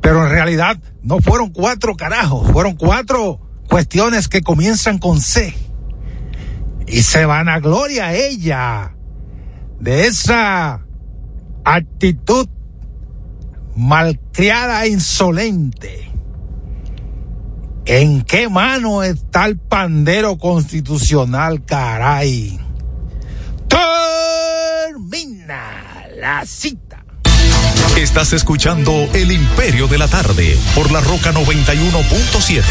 [0.00, 5.63] Pero en realidad no fueron cuatro carajos, fueron cuatro cuestiones que comienzan con C.
[6.86, 8.94] Y se van a gloria ella
[9.80, 10.84] de esa
[11.64, 12.48] actitud
[13.76, 16.10] malcriada e insolente.
[17.86, 22.58] ¿En qué mano está el pandero constitucional, caray?
[24.88, 27.04] Termina la cita.
[27.96, 32.62] Estás escuchando El Imperio de la Tarde por la Roca 91.7.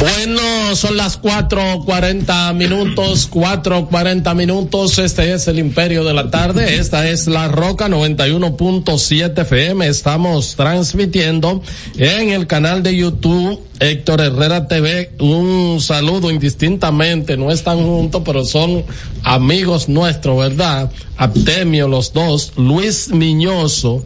[0.00, 0.40] Bueno,
[0.74, 4.98] son las cuatro cuarenta minutos, cuatro cuarenta minutos.
[4.98, 6.76] Este es el Imperio de la Tarde.
[6.76, 9.86] Esta es la Roca 91.7 FM.
[9.86, 11.62] Estamos transmitiendo
[11.96, 15.12] en el canal de YouTube Héctor Herrera TV.
[15.18, 17.36] Un saludo indistintamente.
[17.36, 18.84] No están juntos, pero son
[19.22, 20.90] amigos nuestros, ¿verdad?
[21.16, 22.52] Aptemio, los dos.
[22.56, 24.04] Luis Miñoso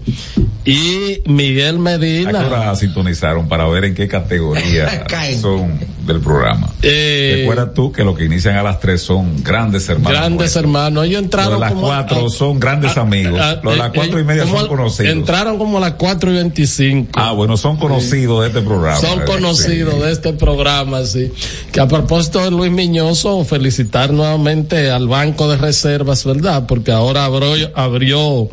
[0.64, 2.42] y Miguel Medina.
[2.42, 5.06] Ahora sintonizaron para ver en qué categoría
[5.40, 5.78] son
[6.12, 6.68] del programa.
[6.82, 10.12] Eh, Recuerda tú que los que inician a las tres son grandes hermanos.
[10.18, 11.04] Grandes hermanos.
[11.06, 13.40] Ellos entraron Los de las como cuatro a- son grandes a- amigos.
[13.40, 15.12] a- Los de las eh, cuatro y media como- son conocidos.
[15.12, 17.10] Entraron como a las cuatro y veinticinco.
[17.20, 19.00] Ah, bueno, son conocidos de este programa.
[19.00, 20.00] Son Eh, conocidos sí.
[20.00, 21.30] de este programa, sí.
[21.72, 26.64] Que a propósito de Luis Miñoso, felicitar nuevamente al Banco de Reservas, ¿verdad?
[26.66, 28.48] Porque ahora abrió, abrió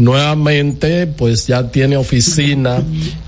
[0.00, 2.82] nuevamente, pues ya tiene oficina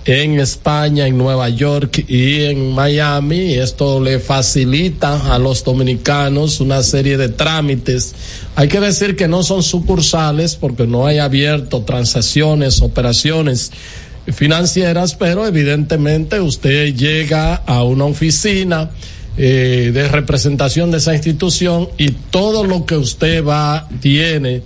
[0.07, 3.55] en España, en Nueva York y en Miami.
[3.55, 8.15] Esto le facilita a los dominicanos una serie de trámites.
[8.57, 13.71] Hay que decir que no son sucursales porque no hay abierto transacciones, operaciones
[14.33, 18.91] financieras, pero evidentemente usted llega a una oficina
[19.37, 24.63] eh, de representación de esa institución y todo lo que usted va, tiene,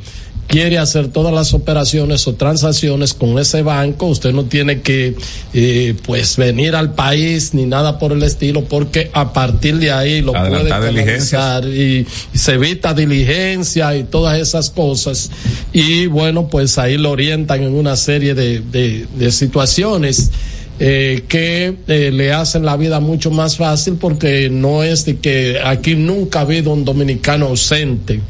[0.47, 5.15] quiere hacer todas las operaciones o transacciones con ese banco, usted no tiene que
[5.55, 10.23] eh, pues venir al país ni nada por el estilo, porque a partir de ahí
[10.23, 15.31] lo Adelantar puede canalizar y, y se evita diligencia y todas esas cosas.
[15.73, 20.31] Y bueno, pues ahí lo orientan en una serie de, de, de situaciones.
[20.79, 25.59] eh, que eh, le hacen la vida mucho más fácil porque no es de que
[25.65, 28.21] aquí nunca ha habido un dominicano ausente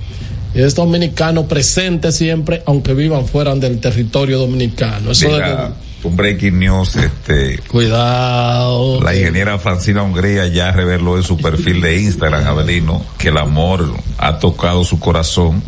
[0.57, 5.75] es dominicano presente siempre aunque vivan fuera del territorio dominicano eso Mira,
[6.07, 7.59] un breaking news, este.
[7.69, 9.01] Cuidado.
[9.03, 13.93] La ingeniera Francina Hungría ya reveló en su perfil de Instagram, Avelino, que el amor
[14.19, 15.63] ha tocado su corazón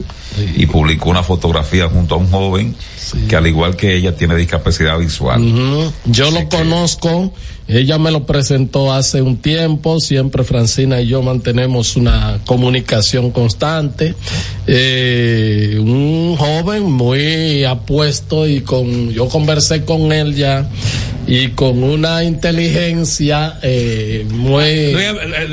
[0.54, 2.76] y publicó una fotografía junto a un joven
[3.28, 5.42] que al igual que ella tiene discapacidad visual.
[6.04, 7.32] Yo lo conozco,
[7.68, 14.14] ella me lo presentó hace un tiempo, siempre Francina y yo mantenemos una comunicación constante.
[14.66, 20.68] Eh, un joven muy apuesto y con, yo conversé con él ya
[21.26, 24.92] y con una inteligencia eh, muy...
[24.92, 25.06] Luis,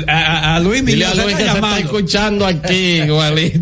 [0.08, 0.12] a,
[0.52, 3.60] a- a Luis Dile a Luis se está escuchando aquí igualito.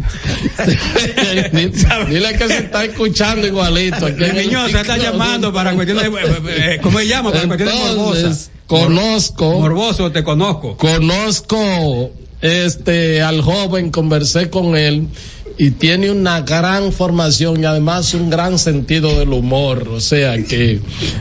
[2.09, 4.07] Dile que se está escuchando igualito.
[4.07, 7.33] Aquí el Miñoz se está llamando para cuestiones, eh, eh, ¿cómo se llama?
[7.33, 8.44] Para cuestiones Entonces.
[8.67, 9.61] Conozco.
[9.61, 10.77] Morboso, te conozco.
[10.77, 12.11] Conozco
[12.41, 15.09] este al joven, conversé con él
[15.57, 19.89] y tiene una gran formación y además un gran sentido del humor.
[19.89, 20.81] O sea que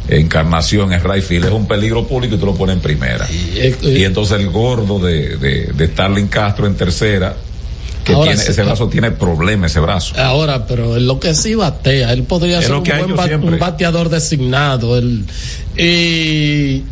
[0.09, 3.27] encarnación, es right field, es un peligro público y tú lo pones en primera.
[3.31, 7.37] Y, entonces el gordo de, de, de Starling Castro en tercera,
[8.05, 8.51] que Ahora tiene, sí.
[8.53, 10.15] ese brazo tiene problemas, ese brazo.
[10.19, 13.27] ahora, pero en lo que sí batea, él podría Es ser un buen hecho ba-
[13.27, 13.51] siempre.
[13.51, 14.97] un bateador designado.
[14.99, 15.25] Él,
[15.77, 16.83] y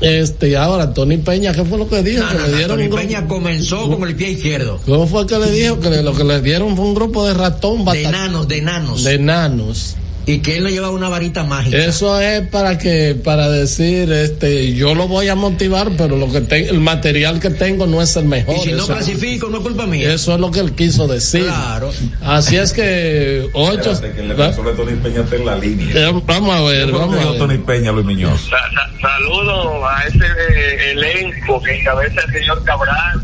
[0.00, 2.22] este, ahora, Tony Peña, ¿qué fue lo que dijo?
[2.22, 4.80] No, que no, le dieron Tony grupo- Peña comenzó con el pie izquierdo.
[4.84, 5.80] ¿Cómo fue que le dijo?
[5.80, 9.04] Que le- lo que le dieron fue un grupo de ratón De enanos, de enanos.
[9.04, 9.96] de enanos.
[10.28, 11.76] Y que él no llevaba una varita mágica.
[11.78, 16.40] Eso es para que, para decir, este, yo lo voy a motivar, pero lo que
[16.40, 18.56] te- el material que tengo no es el mejor.
[18.56, 20.12] Y si no Eso- clasifico, no es culpa mía.
[20.12, 21.44] Eso es lo que él quiso decir.
[21.44, 21.92] Claro.
[22.24, 23.92] Así es que ocho.
[23.92, 25.86] Espérate, que el defensor de Tony Peña está en la línea.
[26.08, 27.38] Eh, Vamos a ver, ¿Qué fue lo vamos a dijo ver.
[27.38, 28.40] Tony Peña, Luis Miñoz?
[28.50, 33.20] Sa- sa- Saludos a ese eh, elenco que encabeza el señor Cabral.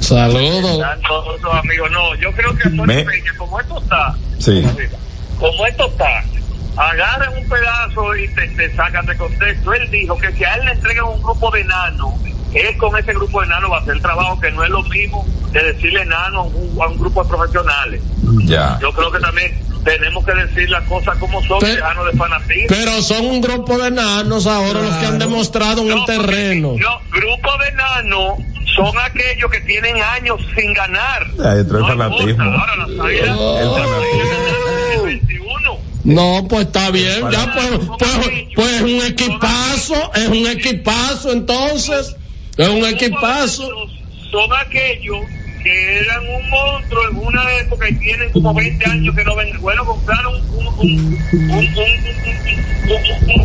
[0.00, 0.84] Saludos.
[1.08, 1.90] Todos los amigos.
[1.92, 4.62] No, yo creo que Me- Peña, como esto está, Sí.
[5.38, 6.24] como esto está,
[6.76, 9.72] agarran un pedazo y te, te sacan de contexto.
[9.74, 12.14] Él dijo que si a él le entregan un grupo de enanos,
[12.54, 14.82] él con ese grupo de enanos va a hacer el trabajo que no es lo
[14.84, 18.02] mismo de decirle enano a un, a un grupo de profesionales.
[18.44, 18.78] Ya.
[18.80, 22.66] Yo creo que también tenemos que decir las cosas como son, Pero- dejarnos de fanatismo.
[22.68, 26.74] Pero son un grupo de enanos ahora los que han demostrado en el terreno.
[26.78, 28.38] No, grupo de enanos
[28.76, 31.24] son aquellos que tienen años sin ganar.
[31.44, 32.28] Ahí entró el No fanatismo.
[32.30, 33.58] importa, Ahora las águilas, El fanatismo.
[33.58, 35.78] águilas ganaron en el 21.
[36.04, 37.68] No, pues está bien, ya pues,
[37.98, 38.10] pues,
[38.56, 42.16] pues es un equipazo, es un equipazo entonces,
[42.56, 43.68] es un equipazo.
[44.30, 45.20] Son aquellos
[45.62, 49.60] que eran un monstruo en una época y tienen como 20 años que no ven.
[49.60, 50.66] Bueno, compraron un.
[50.66, 51.68] un, un, un, un- un-
[52.90, 53.40] un-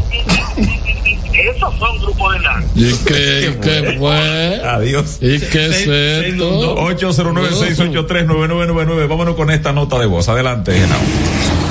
[0.57, 0.96] un-
[1.39, 2.71] esos son grupos de enanos.
[2.75, 4.59] ¿Y qué, qué fue?
[4.63, 5.19] Adiós.
[5.21, 6.75] ¿Y qué es esto?
[6.77, 9.07] 809-683-9999.
[9.07, 10.27] Vámonos con esta nota de voz.
[10.29, 10.97] Adelante, Genao.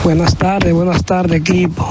[0.04, 1.84] Buenas tardes, buenas tardes, equipo.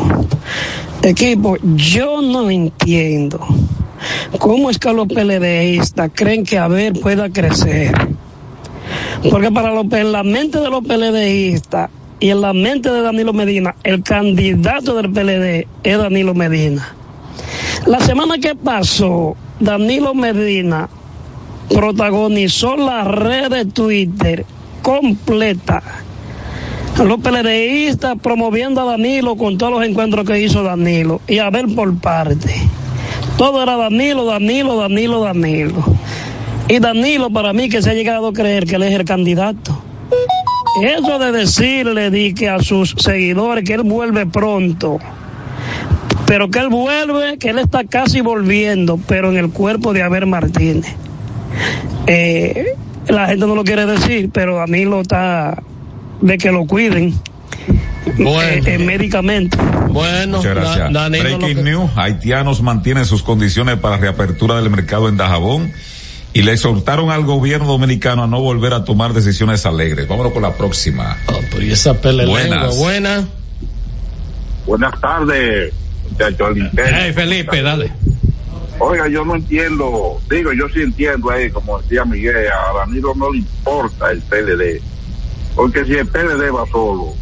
[1.01, 3.45] Equipo, yo no entiendo
[4.39, 7.93] cómo es que los PLDistas creen que Abel pueda crecer.
[9.29, 11.89] Porque para los, en la mente de los PLDistas
[12.19, 16.95] y en la mente de Danilo Medina, el candidato del PLD es Danilo Medina.
[17.85, 20.89] La semana que pasó, Danilo Medina
[21.69, 24.45] protagonizó la red de Twitter
[24.81, 25.81] completa
[27.03, 31.65] los PLDistas promoviendo a Danilo con todos los encuentros que hizo Danilo y a ver
[31.75, 32.55] por parte.
[33.37, 35.83] Todo era Danilo, Danilo, Danilo, Danilo.
[36.69, 39.77] Y Danilo para mí que se ha llegado a creer que él es el candidato.
[40.81, 44.99] Eso de decirle di que a sus seguidores que él vuelve pronto,
[46.27, 50.25] pero que él vuelve, que él está casi volviendo, pero en el cuerpo de Abel
[50.25, 50.85] Martínez.
[52.07, 52.65] Eh,
[53.07, 55.61] la gente no lo quiere decir, pero Danilo está
[56.21, 57.13] de que lo cuiden
[58.17, 59.57] eh, eh, médicamente.
[59.89, 60.91] Bueno, Muchas gracias.
[60.93, 61.91] Da- Danilo Breaking lo que- news.
[61.95, 65.71] Haitianos mantienen sus condiciones para reapertura del mercado en Dajabón
[66.33, 70.07] y le exhortaron al gobierno dominicano a no volver a tomar decisiones alegres.
[70.07, 71.17] Vámonos con la próxima.
[71.61, 72.77] y esa pelea Buenas.
[72.77, 73.25] buena.
[74.65, 75.71] Buenas tardes,
[76.11, 76.55] muchachos.
[76.55, 76.93] del Imperio.
[76.99, 77.91] Hey, Felipe, dale.
[78.79, 83.31] Oiga, yo no entiendo, digo, yo sí entiendo ahí, como decía Miguel, a Danilo no
[83.31, 84.81] le importa el PLD,
[85.55, 87.13] porque si el PLD va solo,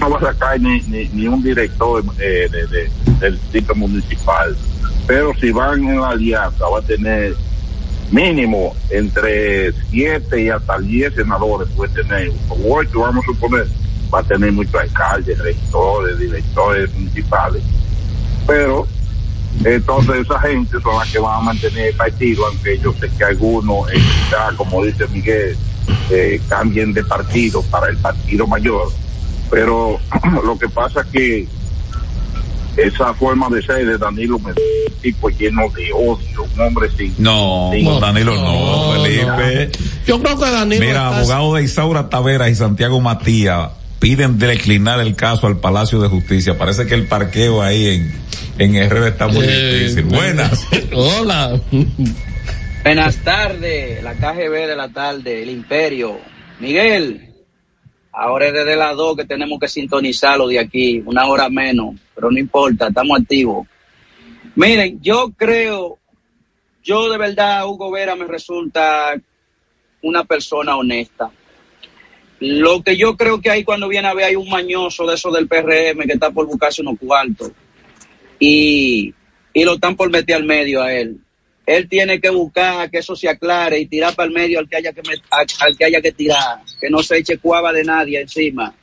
[0.00, 4.56] no va a sacar ni, ni, ni un director eh, de, de- del distrito municipal,
[5.08, 7.34] pero si van en la alianza va a tener
[8.12, 13.66] mínimo entre 7 y hasta 10 senadores, puede tener, o 8 vamos a suponer,
[14.12, 17.62] va a tener muchos alcaldes, regidores, directores municipales,
[18.46, 18.86] pero
[19.64, 23.24] entonces esa gente son las que van a mantener el partido, aunque yo sé que
[23.24, 25.56] algunos, eh, ya, como dice Miguel,
[26.10, 28.88] eh, cambien de partido para el partido mayor.
[29.50, 29.98] Pero
[30.44, 31.48] lo que pasa es que
[32.76, 34.52] esa forma de ser de Danilo me
[35.00, 37.14] tipo lleno de odio, un hombre sin...
[37.18, 39.70] No, sin- no, Danilo no, Felipe.
[40.06, 43.70] Yo creo que Danilo Mira, está- abogado de Isaura Taveras y Santiago Matías
[44.04, 46.58] piden declinar el caso al Palacio de Justicia.
[46.58, 48.12] Parece que el parqueo ahí en,
[48.58, 50.02] en Herrera está muy Eh, difícil.
[50.04, 50.66] Buenas.
[50.92, 51.58] Hola.
[52.82, 56.18] Buenas tardes, la KGB de la tarde, el Imperio.
[56.60, 57.32] Miguel,
[58.12, 62.30] ahora es desde las 2 que tenemos que sintonizarlo de aquí, una hora menos, pero
[62.30, 63.66] no importa, estamos activos.
[64.54, 65.98] Miren, yo creo,
[66.82, 69.14] yo de verdad, Hugo Vera me resulta
[70.02, 71.30] una persona honesta.
[72.46, 75.30] Lo que yo creo que hay cuando viene a ver hay un mañoso de eso
[75.30, 77.50] del PRM que está por buscarse unos cuartos
[78.38, 79.14] y,
[79.52, 81.16] y lo están por meter al medio a él.
[81.66, 84.76] Él tiene que buscar que eso se aclare y tirar para el medio al que
[84.76, 87.84] haya que, met- al, al que, haya que tirar, que no se eche cuava de
[87.84, 88.74] nadie encima.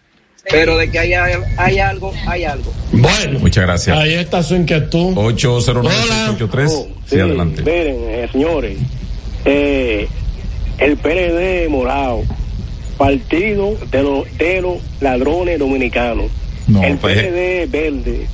[0.49, 1.13] Pero de que hay,
[1.57, 2.73] hay algo, hay algo.
[2.91, 3.95] Bueno, Muchas gracias.
[3.95, 5.13] ahí está su inquietud.
[5.15, 6.87] 809-683.
[7.05, 7.61] Sí, adelante.
[7.61, 8.77] Miren, eh, señores,
[9.45, 10.07] eh,
[10.79, 12.23] el PLD morado,
[13.01, 16.25] partido de los, de los ladrones dominicanos.
[16.67, 18.27] No, el pues, PLD verde,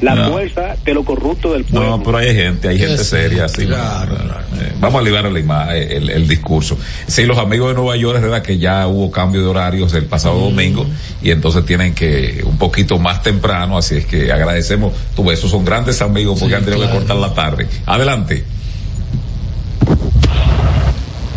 [0.00, 0.30] la No.
[0.32, 1.98] fuerza de los corruptos del pueblo.
[1.98, 3.64] No, pero hay gente, hay gente Sí, seria, así.
[3.64, 6.78] Eh, vamos a liberar el, ima- el, el discurso.
[7.06, 10.06] Sí, los amigos de Nueva York, es verdad que ya hubo cambio de horarios el
[10.06, 10.86] pasado domingo
[11.22, 14.94] y entonces tienen que un poquito más temprano, así es que agradecemos.
[15.14, 17.68] Tú esos son grandes amigos porque han tenido que cortar la tarde.
[17.84, 18.42] Adelante.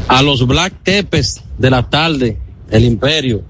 [0.07, 2.37] a los Black Tepes de la tarde,
[2.71, 3.43] el Imperio,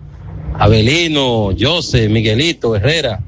[0.57, 3.23] Abelino, Jose, Miguelito, Herrera.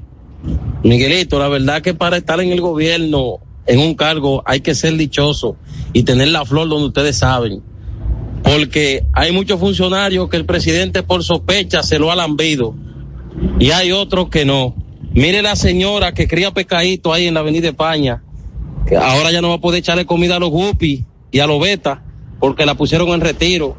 [0.84, 4.98] Miguelito, la verdad que para estar en el gobierno, en un cargo, hay que ser
[4.98, 5.56] dichoso
[5.94, 7.62] y tener la flor donde ustedes saben.
[8.44, 12.76] Porque hay muchos funcionarios que el presidente por sospecha se lo ha lambido
[13.60, 14.76] y hay otros que no.
[15.14, 18.24] Mire la señora que cría pescadito ahí en la Avenida España,
[18.86, 21.02] que ahora ya no va a poder echarle comida a los guppies
[21.32, 22.00] y a los betas
[22.40, 23.78] porque la pusieron en retiro.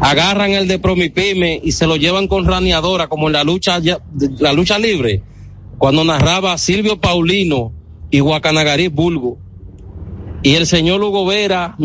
[0.00, 3.80] Agarran el de Promipyme y se lo llevan con raneadora como en la lucha
[4.38, 5.22] la lucha libre
[5.80, 7.72] cuando narraba Silvio Paulino
[8.10, 9.38] y Guacanagarí Bulgo.
[10.42, 11.76] Y el señor Hugo Vera,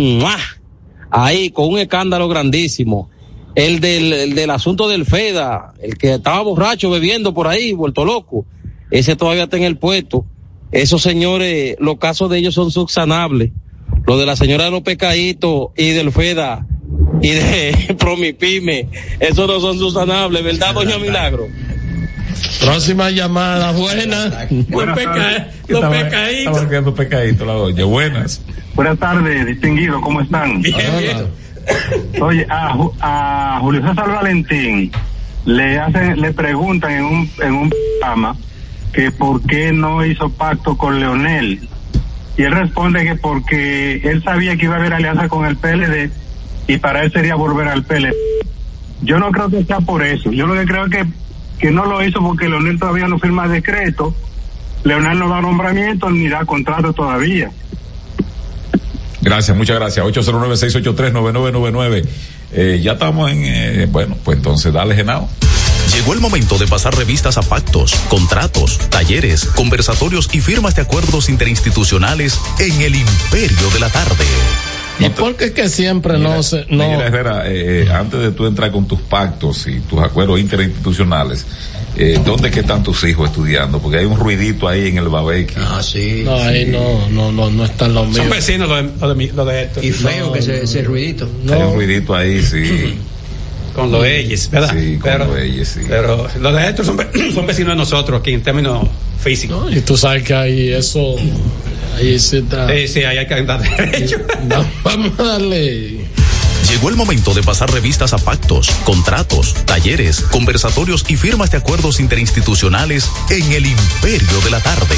[1.09, 3.09] ahí con un escándalo grandísimo.
[3.55, 8.03] El del, el del asunto del FEDA, el que estaba borracho bebiendo por ahí, vuelto
[8.03, 8.45] loco,
[8.91, 10.25] ese todavía está en el puesto.
[10.73, 13.51] Esos señores, los casos de ellos son subsanables.
[14.05, 16.67] Lo de la señora de los pecaditos y del FEDA
[17.21, 18.87] y de Promipyme,
[19.19, 21.47] esos no son subsanables, ¿verdad, doña Milagro?
[22.59, 24.47] Próxima llamada, buena.
[24.69, 24.95] Buenas
[25.67, 26.93] los los pecaditos.
[26.93, 27.85] Pecadito la doña.
[27.85, 28.41] Buenas.
[28.73, 30.61] Buenas tardes, distinguido, ¿cómo están?
[32.21, 34.91] Oye, a, a Julio César Valentín
[35.45, 38.35] le hacen, le preguntan en un, en un programa
[38.93, 41.67] que por qué no hizo pacto con Leonel.
[42.37, 46.11] Y él responde que porque él sabía que iba a haber alianza con el PLD
[46.67, 48.13] y para él sería volver al PLD.
[49.01, 50.31] Yo no creo que sea por eso.
[50.31, 51.05] Yo lo que creo es que,
[51.59, 54.15] que no lo hizo porque Leonel todavía no firma decreto.
[54.83, 57.51] Leonel no da nombramiento ni da contrato todavía.
[59.21, 60.05] Gracias, muchas gracias.
[60.05, 62.07] 809-683-9999.
[62.51, 65.27] Eh, ya estamos en, eh, bueno, pues entonces dale, Genao.
[65.93, 71.29] Llegó el momento de pasar revistas a pactos, contratos, talleres, conversatorios y firmas de acuerdos
[71.29, 74.25] interinstitucionales en el imperio de la tarde.
[74.99, 78.45] ¿Y por qué es que siempre no se, no, Mira, Herrera, eh, antes de tú
[78.45, 81.45] entrar con tus pactos y tus acuerdos interinstitucionales,
[81.97, 83.79] eh, ¿dónde que están tus hijos estudiando?
[83.79, 85.53] Porque hay un ruidito ahí en el Babeque.
[85.57, 86.21] Ah, sí.
[86.25, 88.17] no, ahí no, no, no, no están los míos.
[88.17, 89.83] Son vecinos los de, los de, mi- los de Héctor.
[89.85, 91.27] Y feo que ese, ese ruidito.
[91.51, 92.95] Hay un ruidito ahí, sí.
[93.75, 94.73] Con los Eyes, ¿verdad?
[94.73, 95.81] Sí, con pero, los Eyes, sí.
[95.85, 96.97] Pero los de Héctor son,
[97.33, 98.87] son vecinos de nosotros aquí en términos
[99.21, 99.69] físicos.
[99.75, 101.17] Y tú sabes que ahí eso,
[101.95, 102.67] Ahí sí está.
[102.69, 104.17] Sí, sí, ahí hay que andar derecho.
[104.83, 106.05] vamos a darle.
[106.69, 111.99] Llegó el momento de pasar revistas a pactos, contratos, talleres, conversatorios y firmas de acuerdos
[111.99, 114.95] interinstitucionales en el imperio de la tarde.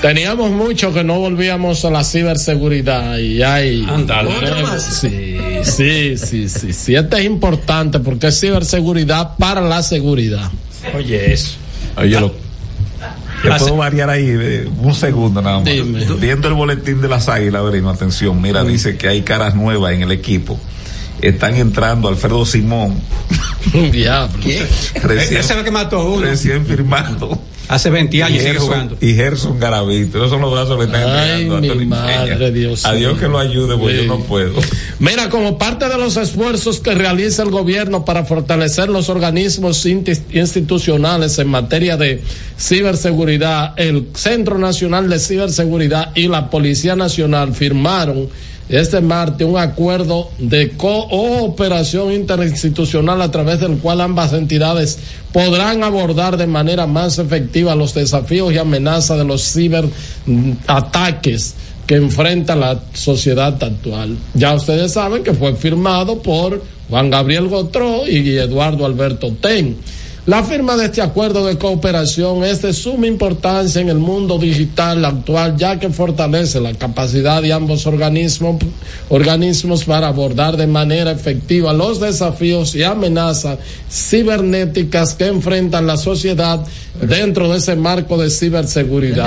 [0.00, 3.86] Teníamos mucho que no volvíamos a la ciberseguridad y hay.
[3.88, 4.30] Ándale.
[4.80, 6.94] Sí, sí, sí, sí, sí.
[6.94, 10.50] Este es importante porque es ciberseguridad para la seguridad.
[10.94, 11.56] Oye, eso.
[11.96, 12.34] Oye, lo,
[13.42, 15.64] puedo variar ahí de un segundo nada más.
[15.64, 16.04] Dime.
[16.18, 20.02] Viendo el boletín de las águilas, Avelino, atención, mira, dice que hay caras nuevas en
[20.02, 20.58] el equipo.
[21.20, 23.00] Están entrando Alfredo Simón.
[23.92, 24.38] Diablo.
[25.02, 26.22] Recién, Ese es el que mató uno.
[26.26, 27.38] recién firmado.
[27.68, 28.96] Hace 20 años y sigue Gerson, jugando.
[29.00, 30.18] y Gerson Garavito.
[30.18, 32.50] Esos son los brazos que le están Ay, entregando a mi madre.
[32.52, 34.06] Dios A Dios que lo ayude, porque Sí.
[34.06, 34.52] yo no puedo.
[35.00, 41.38] Mira, como parte de los esfuerzos que realiza el gobierno para fortalecer los organismos institucionales
[41.38, 42.22] en materia de
[42.58, 48.28] ciberseguridad, el Centro Nacional de Ciberseguridad y la Policía Nacional firmaron
[48.68, 54.98] este martes un acuerdo de cooperación interinstitucional a través del cual ambas entidades
[55.32, 61.54] podrán abordar de manera más efectiva los desafíos y amenazas de los ciberataques
[61.86, 64.16] que enfrenta la sociedad actual.
[64.34, 69.76] Ya ustedes saben que fue firmado por Juan Gabriel Gotró y Eduardo Alberto Ten.
[70.26, 75.04] La firma de este acuerdo de cooperación es de suma importancia en el mundo digital
[75.04, 78.56] actual, ya que fortalece la capacidad de ambos organismos,
[79.08, 86.58] organismos para abordar de manera efectiva los desafíos y amenazas cibernéticas que enfrentan la sociedad
[87.00, 89.26] dentro de ese marco de ciberseguridad.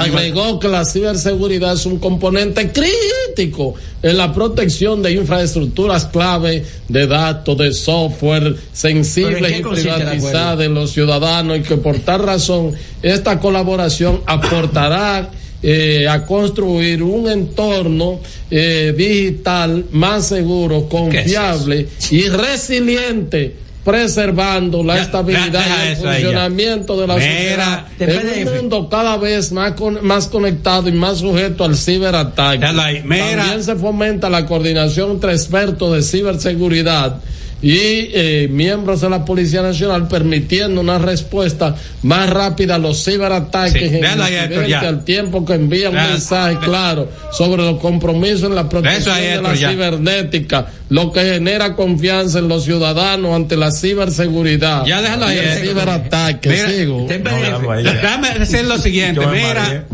[0.00, 7.06] Agregó que la ciberseguridad es un componente crítico en la protección de infraestructuras clave de
[7.06, 11.98] datos, de software sensibles ¿Pero en qué y privatizadas de los ciudadanos y que por
[12.00, 12.72] tal razón
[13.02, 15.30] esta colaboración aportará
[15.66, 25.02] eh, a construir un entorno eh, digital más seguro, confiable y resiliente preservando la Ya,
[25.02, 27.86] estabilidad y el funcionamiento de la Mira, sociedad.
[27.98, 32.64] de en un mundo cada vez más con- más conectado y más sujeto al ciberataque.
[32.66, 37.16] También se fomenta la coordinación entre expertos de ciberseguridad
[37.62, 37.78] y
[38.12, 43.96] eh, miembros de la Policía Nacional permitiendo una respuesta más rápida a los ciberataques Sí,
[44.02, 44.80] en ya.
[44.80, 49.40] al tiempo que envía un mensaje claro sobre los compromisos en la protección ahí, de
[49.42, 54.84] la cibernética, lo que genera confianza en los ciudadanos ante la ciberseguridad.
[54.86, 55.66] Ya déjalo ahí, el Héctor.
[55.68, 57.00] ciberataque, Mira, sigo.
[57.00, 57.22] No, PDF.
[57.24, 57.84] déjalo ahí.
[57.84, 59.84] Déjame decir lo siguiente, mira,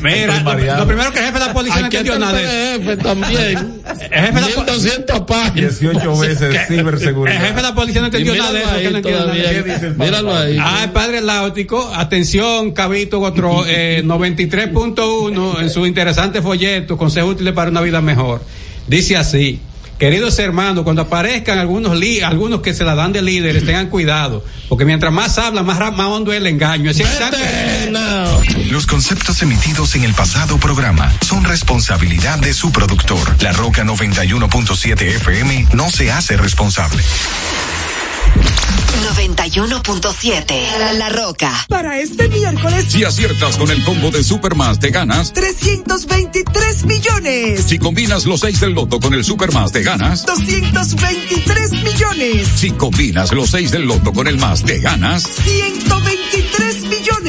[0.00, 2.80] mira, lo, primero que el jefe de la policía no entendió el nada de eso.
[2.82, 3.82] PDF también.
[4.10, 5.80] El jefe de la po- 1200 páginas.
[5.80, 7.40] 18 veces El ciberseguridad.
[7.40, 10.36] jefe de la policía no entendió nada de míralo eso, que ahí no el Míralo
[10.36, 10.56] ahí.
[10.60, 17.52] Ah, el padre Láutico, atención, Cabito Gotro, eh, 93.1 en su interesante folleto, Consejo Útiles
[17.54, 18.42] para una Vida Mejor.
[18.86, 19.60] Dice así,
[20.02, 24.44] queridos hermanos, cuando aparezcan algunos li- algunos que se la dan de líderes, tengan cuidado,
[24.68, 26.90] porque mientras más hablan, más, más hondo es el engaño.
[26.90, 27.38] Es exacto-
[28.68, 33.40] Los conceptos emitidos en el pasado programa son responsabilidad de su productor.
[33.44, 37.00] La Roca 91.7 FM no se hace responsable.
[39.00, 41.52] 91.7 La, La Roca.
[41.68, 45.32] Para este miércoles, Si aciertas con el combo de Supermas, te ganas.
[45.32, 47.64] 323 millones.
[47.66, 50.24] Si combinas los 6 del loto con el Supermas, te ganas.
[50.26, 52.48] 223 millones.
[52.56, 55.24] Si combinas los 6 del loto con el más, te ganas.
[55.44, 56.71] 123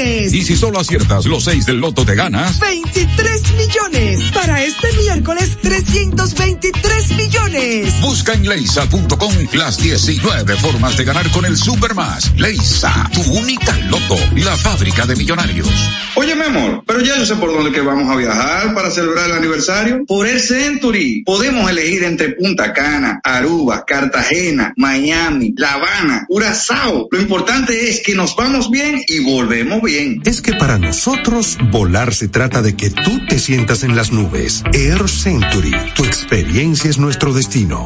[0.04, 0.34] millones.
[0.34, 2.60] Y si solo aciertas los 6 del loto, te ganas.
[2.60, 4.32] 23 millones.
[4.34, 8.02] Para este miércoles, 323 millones.
[8.02, 12.32] Busca en leisa.com las 19 formas de ganar con el Supermas.
[12.38, 15.70] Leisa, tu única loto, la fábrica de millonarios.
[16.16, 19.30] Oye, mi amor, pero ya yo sé por dónde que vamos a viajar para celebrar
[19.30, 20.06] el aniversario.
[20.06, 21.24] Por el Century.
[21.26, 27.08] Podemos elegir entre Punta Cana, Aruba, Cartagena, Miami, La Habana, Curazao.
[27.12, 29.93] Lo importante es que nos vamos bien y volvemos bien.
[30.26, 34.64] Es que para nosotros volar se trata de que tú te sientas en las nubes.
[34.74, 37.86] Air Century, tu experiencia es nuestro destino.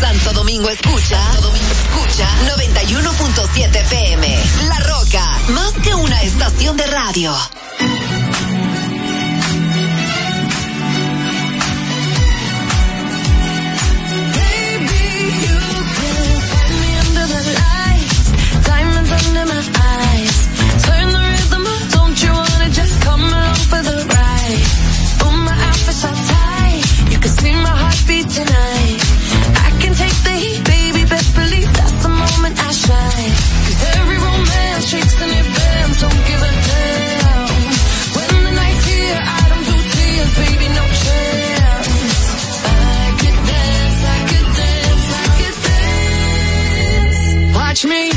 [0.00, 4.44] Santo Domingo escucha, Santo Domingo escucha 91.7 PM.
[4.68, 7.34] La Roca, más que una estación de radio.
[47.86, 48.15] Me.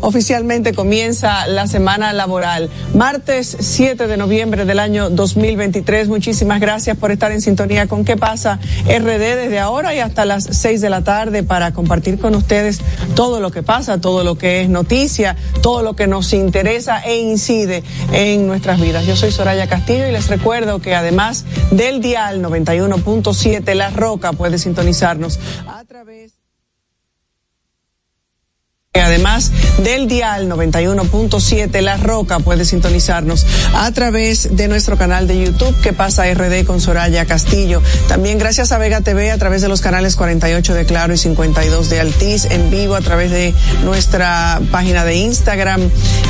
[0.00, 2.70] Oficialmente comienza la semana laboral.
[2.94, 6.08] Martes 7 de noviembre del año 2023.
[6.08, 10.44] Muchísimas gracias por estar en sintonía con qué pasa RD desde ahora y hasta las
[10.44, 12.80] 6 de la tarde para compartir con ustedes
[13.14, 17.18] todo lo que pasa, todo lo que es noticia, todo lo que nos interesa e
[17.18, 17.82] incide
[18.12, 19.06] en nuestras vidas.
[19.06, 24.58] Yo soy Soraya Castillo y les recuerdo que además del dial 91.7 La Roca puede
[24.58, 26.35] sintonizarnos a través
[29.00, 29.52] Además
[29.82, 35.92] del dial 91.7 La Roca puede sintonizarnos a través de nuestro canal de YouTube que
[35.92, 37.82] pasa RD con Soraya Castillo.
[38.08, 41.90] También gracias a Vega TV a través de los canales 48 de Claro y 52
[41.90, 43.54] de Altiz en vivo a través de
[43.84, 45.80] nuestra página de Instagram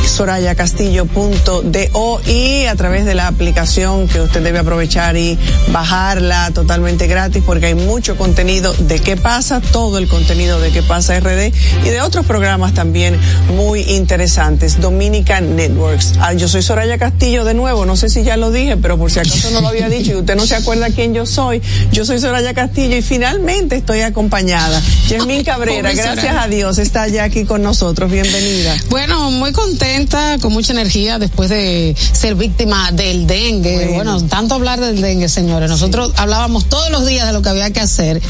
[0.06, 5.38] sorayacastillo.do y a través de la aplicación que usted debe aprovechar y
[5.68, 10.82] bajarla totalmente gratis porque hay mucho contenido de qué pasa, todo el contenido de qué
[10.82, 11.52] pasa RD
[11.84, 13.18] y de otros programas también
[13.54, 14.80] muy interesantes.
[14.80, 16.14] Dominican Networks.
[16.20, 19.10] Ah, yo soy Soraya Castillo de nuevo, no sé si ya lo dije, pero por
[19.10, 21.60] si acaso no lo había dicho y usted no se acuerda quién yo soy.
[21.92, 24.80] Yo soy Soraya Castillo y finalmente estoy acompañada.
[25.08, 28.10] Yasmín Cabrera, gracias a Dios, está ya aquí con nosotros.
[28.10, 28.74] Bienvenida.
[28.88, 33.92] Bueno, muy contenta, con mucha energía después de ser víctima del dengue.
[33.94, 35.68] Bueno, tanto hablar del dengue, señores.
[35.68, 38.22] Nosotros hablábamos todos los días de lo que había que hacer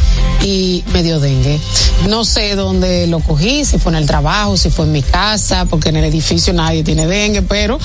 [0.42, 1.60] y me dio dengue.
[2.08, 5.02] No sé dónde lo cogí, si fue en el trabajo trabajo, si fue en mi
[5.02, 7.78] casa, porque en el edificio nadie tiene dengue, pero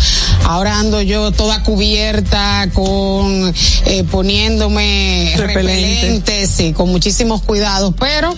[0.45, 3.53] ahora ando yo toda cubierta con
[3.85, 8.33] eh, poniéndome repelente, sí, con muchísimos cuidados, pero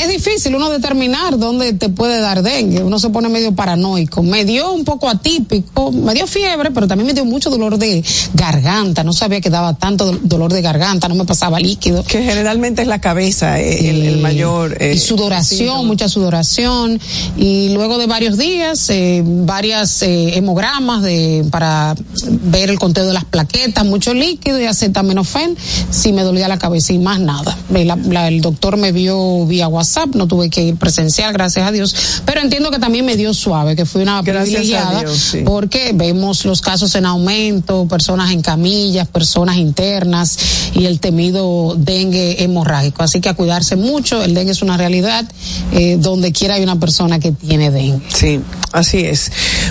[0.00, 4.22] es difícil uno determinar dónde te puede dar dengue, uno se pone medio paranoico.
[4.22, 8.02] Me dio un poco atípico, me dio fiebre, pero también me dio mucho dolor de
[8.32, 12.02] garganta, no sabía que daba tanto do- dolor de garganta, no me pasaba líquido.
[12.04, 14.78] Que generalmente es la cabeza eh, el, el mayor.
[14.80, 15.82] eh, y sudoración, síntoma.
[15.82, 16.98] mucha sudoración
[17.36, 21.94] y luego de varios días, eh, varias eh, hemogramas de para
[22.44, 25.56] ver el conteo de las plaquetas, mucho líquido y acetaminofén,
[25.90, 27.56] sí me dolía la cabeza y más nada.
[27.70, 31.66] Ve, la- la- el doctor me vio vía WhatsApp, no tuve que ir presencial, gracias
[31.68, 31.94] a Dios,
[32.24, 35.38] pero entiendo que también me dio suave, que fui una Gracias a privilegiada Dios, sí.
[35.44, 40.38] porque vemos los casos en aumento, personas en camillas, personas internas
[40.74, 43.02] y el temido dengue hemorrágico.
[43.02, 45.24] Así que a cuidarse mucho, el dengue es una realidad,
[45.72, 48.06] eh, donde quiera hay una persona que tiene dengue.
[48.08, 48.40] Sí,
[48.72, 49.30] así es.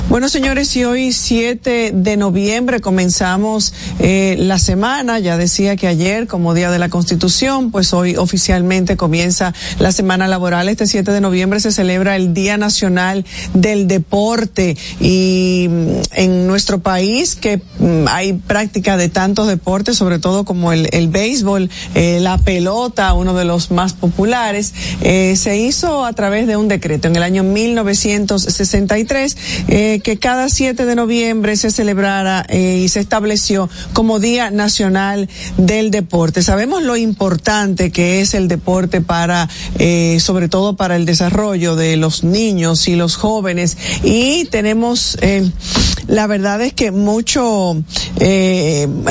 [0.09, 5.19] Bueno, señores, y hoy 7 de noviembre comenzamos eh, la semana.
[5.19, 10.27] Ya decía que ayer, como Día de la Constitución, pues hoy oficialmente comienza la semana
[10.27, 10.69] laboral.
[10.69, 16.79] Este 7 de noviembre se celebra el Día Nacional del Deporte y mm, en nuestro
[16.79, 22.37] país que mm, hay práctica de tantos deportes, sobre todo como el, béisbol, eh, la
[22.37, 27.15] pelota, uno de los más populares, eh, se hizo a través de un decreto en
[27.15, 29.38] el año 1963
[29.68, 35.27] eh, que cada 7 de noviembre se celebrara eh, y se estableció como Día Nacional
[35.57, 36.43] del Deporte.
[36.43, 39.49] Sabemos lo importante que es el deporte para,
[39.80, 45.18] eh, sobre todo para el desarrollo de los niños y los jóvenes y tenemos,
[46.07, 47.84] la verdad es que mucho,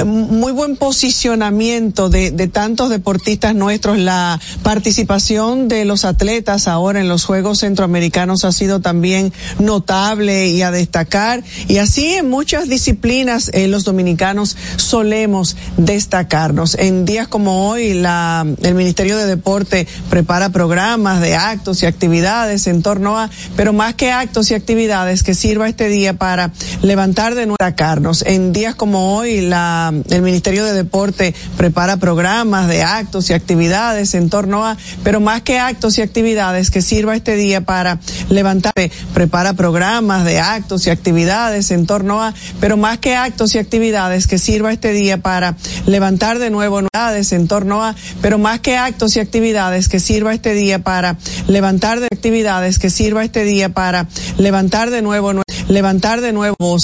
[0.06, 7.08] muy buen posicionamiento de, de tantos deportistas nuestros, la participación de los atletas ahora en
[7.08, 8.03] los Juegos Centroamericanos
[8.44, 11.42] ha sido también notable y a destacar.
[11.68, 16.74] Y así en muchas disciplinas eh, los dominicanos solemos destacarnos.
[16.74, 22.66] En días como hoy, la, el Ministerio de Deporte prepara programas de actos y actividades
[22.66, 26.52] en torno a, pero más que actos y actividades, que sirva este día para
[26.82, 28.22] levantar de nuevo destacarnos.
[28.26, 34.14] En días como hoy, la, el Ministerio de Deporte prepara programas de actos y actividades
[34.14, 37.93] en torno a, pero más que actos y actividades, que sirva este día para
[38.30, 38.72] levantar,
[39.12, 44.26] prepara programas de actos y actividades en torno a, pero más que actos y actividades,
[44.26, 45.56] que sirva este día para
[45.86, 50.34] levantar de nuevo novedades en torno a, pero más que actos y actividades, que sirva
[50.34, 51.16] este día para
[51.48, 54.06] levantar de actividades, que sirva este día para
[54.38, 56.82] levantar de nuevo, nue- levantar de nuevo voz